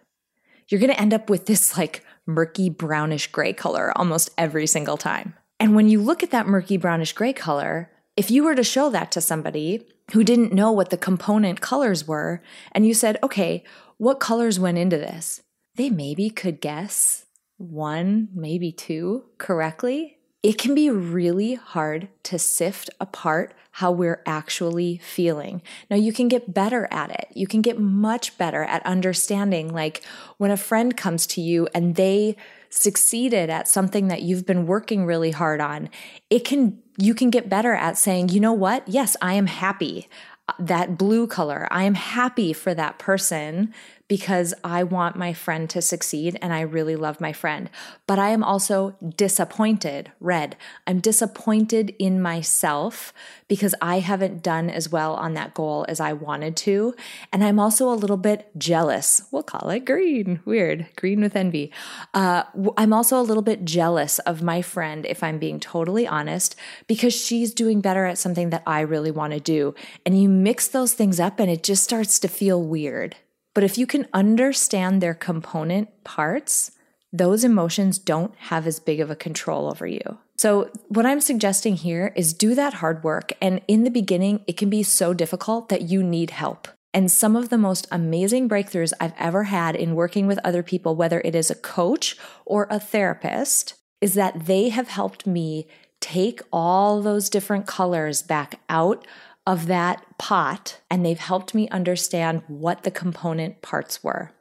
You're 0.68 0.80
going 0.82 0.91
to 0.91 0.99
end 0.99 1.14
up 1.14 1.30
with 1.30 1.45
this 1.45 1.78
like 1.78 2.03
murky 2.26 2.70
brownish 2.70 3.28
gray 3.32 3.53
color 3.53 3.91
almost 3.95 4.30
every 4.38 4.68
single 4.68 4.97
time. 4.97 5.34
And 5.60 5.76
when 5.76 5.89
you 5.89 6.01
look 6.01 6.24
at 6.24 6.32
that 6.32 6.47
murky 6.47 6.78
brownish 6.78 7.14
gray 7.14 7.34
color, 7.34 7.89
if 8.16 8.30
you 8.30 8.43
were 8.43 8.55
to 8.55 8.64
show 8.64 8.89
that 8.89 9.12
to 9.12 9.22
somebody 9.22 9.88
who 10.12 10.24
didn't 10.24 10.53
know 10.53 10.72
what 10.72 10.89
the 10.89 10.97
component 10.97 11.62
colors 11.62 12.08
were, 12.08 12.41
and 12.72 12.86
you 12.86 12.93
said, 12.93 13.18
okay, 13.24 13.64
what 13.97 14.20
colors 14.20 14.60
went 14.60 14.78
into 14.78 14.97
this? 14.97 15.41
They 15.76 15.89
maybe 15.89 16.30
could 16.30 16.62
guess 16.62 17.26
one, 17.58 18.30
maybe 18.34 18.72
two 18.72 19.26
correctly. 19.38 20.16
It 20.48 20.58
can 20.58 20.74
be 20.74 20.89
really 20.89 21.56
hard 21.56 22.08
to 22.24 22.39
sift 22.39 22.89
apart 23.02 23.54
how 23.72 23.91
we're 23.91 24.24
actually 24.26 24.98
feeling. 25.00 25.62
Now, 25.91 25.98
you 25.98 26.14
can 26.14 26.30
get 26.30 26.54
better 26.54 26.88
at 26.89 27.12
it. 27.12 27.28
You 27.34 27.48
can 27.48 27.62
get 27.62 27.78
much 27.78 28.38
better 28.38 28.64
at 28.64 28.86
understanding, 28.86 29.74
like 29.74 30.06
when 30.38 30.50
a 30.50 30.56
friend 30.56 30.95
comes 30.95 31.28
to 31.28 31.41
you 31.41 31.68
and 31.74 31.95
they 31.95 32.38
succeeded 32.70 33.50
at 33.50 33.68
something 33.68 34.08
that 34.08 34.22
you've 34.22 34.45
been 34.45 34.68
working 34.68 35.06
really 35.06 35.32
hard 35.32 35.60
on, 35.60 35.89
it 36.30 36.45
can, 36.45 36.82
you 36.98 37.14
can 37.14 37.30
get 37.30 37.50
better 37.50 37.74
at 37.74 37.98
saying, 37.98 38.30
you 38.30 38.39
know 38.39 38.54
what? 38.54 38.88
Yes, 38.88 39.18
I 39.22 39.34
am 39.34 39.48
happy. 39.48 40.08
Uh, 40.48 40.54
that 40.60 40.98
blue 40.98 41.28
color. 41.28 41.68
I 41.70 41.84
am 41.84 41.95
happy 41.95 42.54
for 42.54 42.74
that 42.74 43.00
person 43.00 43.74
because 44.08 44.53
I 44.64 44.84
want 44.84 45.16
my 45.16 45.34
friend 45.34 45.70
to 45.70 45.82
succeed 45.82 46.38
and 46.41 46.53
I 46.53 46.62
really 46.62 46.95
love 46.95 47.20
my 47.20 47.34
friend. 47.34 47.70
But 48.05 48.20
I 48.20 48.30
am 48.30 48.43
also 48.43 48.95
disappointed, 49.16 50.12
red. 50.20 50.55
I'm 50.86 50.99
disappointed 50.99 51.93
in 51.99 52.22
myself 52.22 53.14
because 53.47 53.76
I 53.82 53.99
haven't 53.99 54.43
done 54.43 54.70
as 54.70 54.89
well 54.89 55.16
on 55.16 55.34
that 55.34 55.53
goal 55.53 55.86
as 55.89 55.99
I 55.99 56.14
wanted 56.14 56.55
to. 56.58 56.95
And 57.34 57.43
I'm 57.43 57.60
also 57.60 57.89
a 57.89 57.95
little 57.95 58.18
bit 58.18 58.49
jealous. 58.58 59.24
We'll 59.32 59.43
call 59.43 59.70
it 59.70 59.86
green. 59.86 60.39
Weird. 60.45 60.88
Green 60.95 61.22
with 61.22 61.36
envy. 61.36 61.72
Uh, 62.14 62.43
I'm 62.78 62.93
also 62.93 63.20
a 63.20 63.24
little 63.24 63.43
bit 63.43 63.66
jealous 63.66 64.20
of 64.20 64.41
my 64.41 64.62
friend, 64.62 65.05
if 65.05 65.22
I'm 65.22 65.38
being 65.38 65.60
totally 65.60 66.08
honest, 66.08 66.55
because 66.88 67.14
she's 67.14 67.53
doing 67.53 67.82
better 67.82 68.05
at 68.05 68.18
something 68.18 68.51
that 68.51 68.64
I 68.66 68.82
really 68.82 69.12
want 69.12 69.34
to 69.34 69.39
do. 69.39 69.76
And 70.05 70.22
you 70.22 70.30
mix 70.30 70.68
those 70.68 70.93
things 70.93 71.20
up 71.20 71.39
and 71.39 71.51
it 71.51 71.64
just 71.64 71.84
starts 71.84 72.20
to 72.20 72.28
feel 72.28 72.62
weird. 72.62 73.16
But 73.58 73.64
if 73.64 73.76
you 73.76 73.88
can 73.88 74.05
understand 74.14 75.01
their 75.01 75.16
component 75.16 76.03
parts, 76.03 76.74
those 77.12 77.43
emotions 77.43 77.97
don't 77.97 78.36
have 78.36 78.68
as 78.68 78.80
big 78.80 78.99
of 78.99 79.10
a 79.10 79.16
control 79.16 79.68
over 79.68 79.88
you. 79.88 80.20
So, 80.38 80.70
what 80.89 81.08
I'm 81.08 81.20
suggesting 81.20 81.76
here 81.76 82.14
is 82.16 82.36
do 82.36 82.53
that 82.53 82.76
hard 82.76 83.03
work. 83.03 83.34
And 83.41 83.62
in 83.68 83.84
the 83.84 83.89
beginning, 83.89 84.41
it 84.45 84.58
can 84.58 84.70
be 84.70 84.84
so 84.84 85.12
difficult 85.12 85.70
that 85.70 85.89
you 85.89 86.03
need 86.03 86.30
help. 86.30 86.68
And 86.93 87.10
some 87.10 87.36
of 87.36 87.49
the 87.49 87.58
most 87.58 87.88
amazing 87.91 88.47
breakthroughs 88.47 88.93
I've 88.99 89.16
ever 89.18 89.45
had 89.45 89.76
in 89.76 89.95
working 89.95 90.28
with 90.28 90.38
other 90.43 90.62
people, 90.62 90.95
whether 90.95 91.24
it 91.26 91.34
is 91.34 91.49
a 91.49 91.55
coach 91.55 92.16
or 92.45 92.68
a 92.70 92.80
therapist, 92.80 93.74
is 94.01 94.14
that 94.14 94.45
they 94.45 94.70
have 94.70 94.89
helped 94.89 95.26
me 95.26 95.66
take 95.99 96.41
all 96.53 97.01
those 97.01 97.28
different 97.28 97.66
colors 97.66 98.22
back 98.22 98.60
out 98.70 99.08
of 99.48 99.68
that 99.68 100.06
pot 100.20 100.82
and 100.91 101.04
they've 101.04 101.18
helped 101.18 101.56
me 101.56 101.70
understand 101.70 102.43
what 102.48 102.84
the 102.84 102.91
component 102.91 103.62
parts 103.62 104.04
were. 104.04 104.32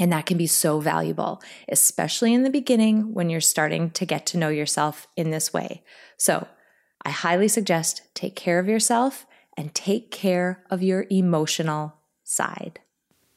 And 0.00 0.12
that 0.12 0.26
can 0.26 0.36
be 0.36 0.48
so 0.48 0.80
valuable, 0.80 1.40
especially 1.68 2.34
in 2.34 2.42
the 2.42 2.50
beginning 2.50 3.14
when 3.14 3.30
you're 3.30 3.40
starting 3.40 3.90
to 3.92 4.04
get 4.04 4.26
to 4.26 4.38
know 4.38 4.48
yourself 4.48 5.06
in 5.16 5.30
this 5.30 5.52
way. 5.52 5.84
So, 6.18 6.48
I 7.02 7.10
highly 7.10 7.48
suggest 7.48 8.02
take 8.12 8.36
care 8.36 8.58
of 8.58 8.68
yourself 8.68 9.24
and 9.56 9.74
take 9.74 10.10
care 10.10 10.64
of 10.68 10.82
your 10.82 11.06
emotional 11.10 11.94
side. 12.24 12.80